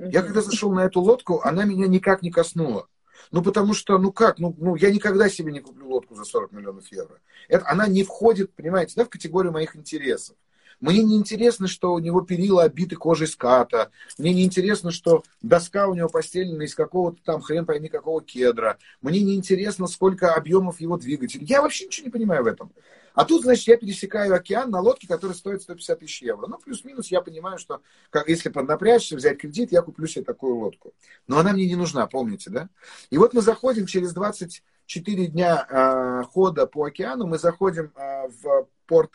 Я 0.07 0.21
когда 0.21 0.41
зашел 0.41 0.71
на 0.71 0.85
эту 0.85 1.01
лодку, 1.01 1.41
она 1.43 1.65
меня 1.65 1.87
никак 1.87 2.21
не 2.21 2.31
коснула. 2.31 2.87
Ну, 3.31 3.43
потому 3.43 3.73
что, 3.73 3.97
ну 3.97 4.11
как, 4.11 4.39
ну, 4.39 4.55
ну 4.57 4.75
я 4.75 4.91
никогда 4.91 5.29
себе 5.29 5.51
не 5.51 5.59
куплю 5.59 5.89
лодку 5.89 6.15
за 6.15 6.23
40 6.23 6.53
миллионов 6.53 6.89
евро. 6.91 7.19
Это, 7.49 7.67
она 7.67 7.87
не 7.87 8.03
входит, 8.03 8.53
понимаете, 8.53 8.93
да, 8.95 9.03
в 9.03 9.09
категорию 9.09 9.51
моих 9.51 9.75
интересов. 9.75 10.35
Мне 10.79 11.03
не 11.03 11.17
интересно, 11.17 11.67
что 11.67 11.93
у 11.93 11.99
него 11.99 12.21
перила 12.21 12.63
обиты 12.63 12.95
кожей 12.95 13.27
ската. 13.27 13.91
Мне 14.17 14.33
не 14.33 14.45
интересно, 14.45 14.91
что 14.91 15.23
доска 15.41 15.87
у 15.87 15.93
него 15.93 16.07
постелена 16.07 16.63
из 16.63 16.73
какого-то 16.73 17.21
там 17.23 17.41
хрен 17.41 17.65
пойми 17.65 17.89
какого 17.89 18.21
кедра. 18.21 18.77
Мне 19.01 19.21
не 19.21 19.35
интересно, 19.35 19.87
сколько 19.87 20.33
объемов 20.33 20.79
его 20.79 20.97
двигателя. 20.97 21.43
Я 21.43 21.61
вообще 21.61 21.87
ничего 21.87 22.05
не 22.05 22.11
понимаю 22.11 22.43
в 22.45 22.47
этом. 22.47 22.71
А 23.13 23.25
тут, 23.25 23.43
значит, 23.43 23.67
я 23.67 23.77
пересекаю 23.77 24.33
океан 24.33 24.69
на 24.69 24.79
лодке, 24.79 25.07
которая 25.07 25.35
стоит 25.35 25.61
150 25.61 25.99
тысяч 25.99 26.21
евро. 26.21 26.47
Ну, 26.47 26.57
плюс-минус 26.57 27.07
я 27.07 27.21
понимаю, 27.21 27.57
что 27.57 27.81
как, 28.09 28.29
если 28.29 28.49
поднапрячься, 28.49 29.15
взять 29.15 29.39
кредит, 29.39 29.71
я 29.71 29.81
куплю 29.81 30.07
себе 30.07 30.23
такую 30.23 30.55
лодку. 30.55 30.93
Но 31.27 31.39
она 31.39 31.53
мне 31.53 31.67
не 31.67 31.75
нужна, 31.75 32.07
помните, 32.07 32.49
да? 32.49 32.69
И 33.09 33.17
вот 33.17 33.33
мы 33.33 33.41
заходим 33.41 33.85
через 33.85 34.13
24 34.13 35.27
дня 35.27 35.67
э, 35.69 36.23
хода 36.31 36.65
по 36.65 36.85
океану, 36.85 37.27
мы 37.27 37.37
заходим 37.37 37.91
э, 37.95 38.27
в 38.27 38.67
порт, 38.85 39.11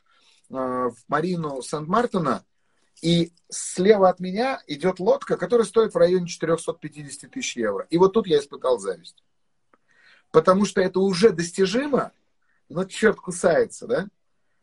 э, 0.51 0.55
в 0.55 0.97
марину 1.09 1.63
Сан-Мартина, 1.63 2.45
и 3.03 3.33
слева 3.51 4.09
от 4.09 4.21
меня 4.21 4.63
идет 4.67 4.99
лодка, 4.99 5.37
которая 5.37 5.67
стоит 5.67 5.95
в 5.95 5.99
районе 5.99 6.27
450 6.27 7.31
тысяч 7.31 7.57
евро. 7.57 7.87
И 7.91 7.99
вот 7.99 8.13
тут 8.15 8.27
я 8.27 8.39
испытал 8.39 8.79
зависть. 8.79 9.23
Потому 10.31 10.65
что 10.65 10.81
это 10.81 11.01
уже 11.01 11.31
достижимо, 11.31 12.13
но 12.69 12.85
черт 12.85 13.17
кусается, 13.17 13.87
да? 13.87 14.09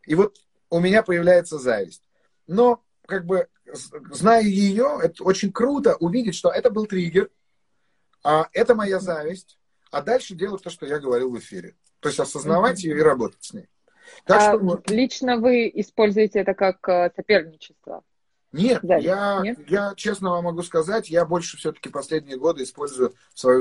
И 0.06 0.14
вот 0.14 0.36
у 0.70 0.80
меня 0.80 1.02
появляется 1.02 1.58
зависть. 1.58 2.02
Но, 2.46 2.82
как 3.06 3.24
бы, 3.26 3.48
зная 4.10 4.42
ее, 4.42 4.98
это 5.02 5.22
очень 5.24 5.52
круто 5.52 5.96
увидеть, 5.96 6.34
что 6.34 6.50
это 6.50 6.70
был 6.70 6.86
триггер, 6.86 7.30
а 8.24 8.48
это 8.52 8.74
моя 8.74 9.00
зависть, 9.00 9.58
а 9.90 10.02
дальше 10.02 10.34
делать 10.34 10.62
то, 10.62 10.70
что 10.70 10.86
я 10.86 10.98
говорил 10.98 11.30
в 11.30 11.38
эфире. 11.38 11.76
То 12.00 12.08
есть 12.08 12.18
осознавать 12.18 12.84
mm-hmm. 12.84 12.88
ее 12.88 12.98
и 12.98 13.02
работать 13.02 13.42
с 13.44 13.52
ней. 13.52 13.68
Так 14.24 14.40
а 14.40 14.58
что... 14.58 14.82
Лично 14.92 15.36
вы 15.38 15.70
используете 15.72 16.40
это 16.40 16.54
как 16.54 16.88
э, 16.88 17.10
соперничество? 17.14 18.02
Нет, 18.52 18.80
я, 18.82 19.40
Нет, 19.42 19.58
я 19.70 19.94
честно 19.96 20.30
вам 20.30 20.44
могу 20.44 20.62
сказать, 20.62 21.08
я 21.08 21.24
больше 21.24 21.56
все-таки 21.56 21.88
последние 21.88 22.36
годы 22.36 22.64
использую 22.64 23.14
свою 23.34 23.60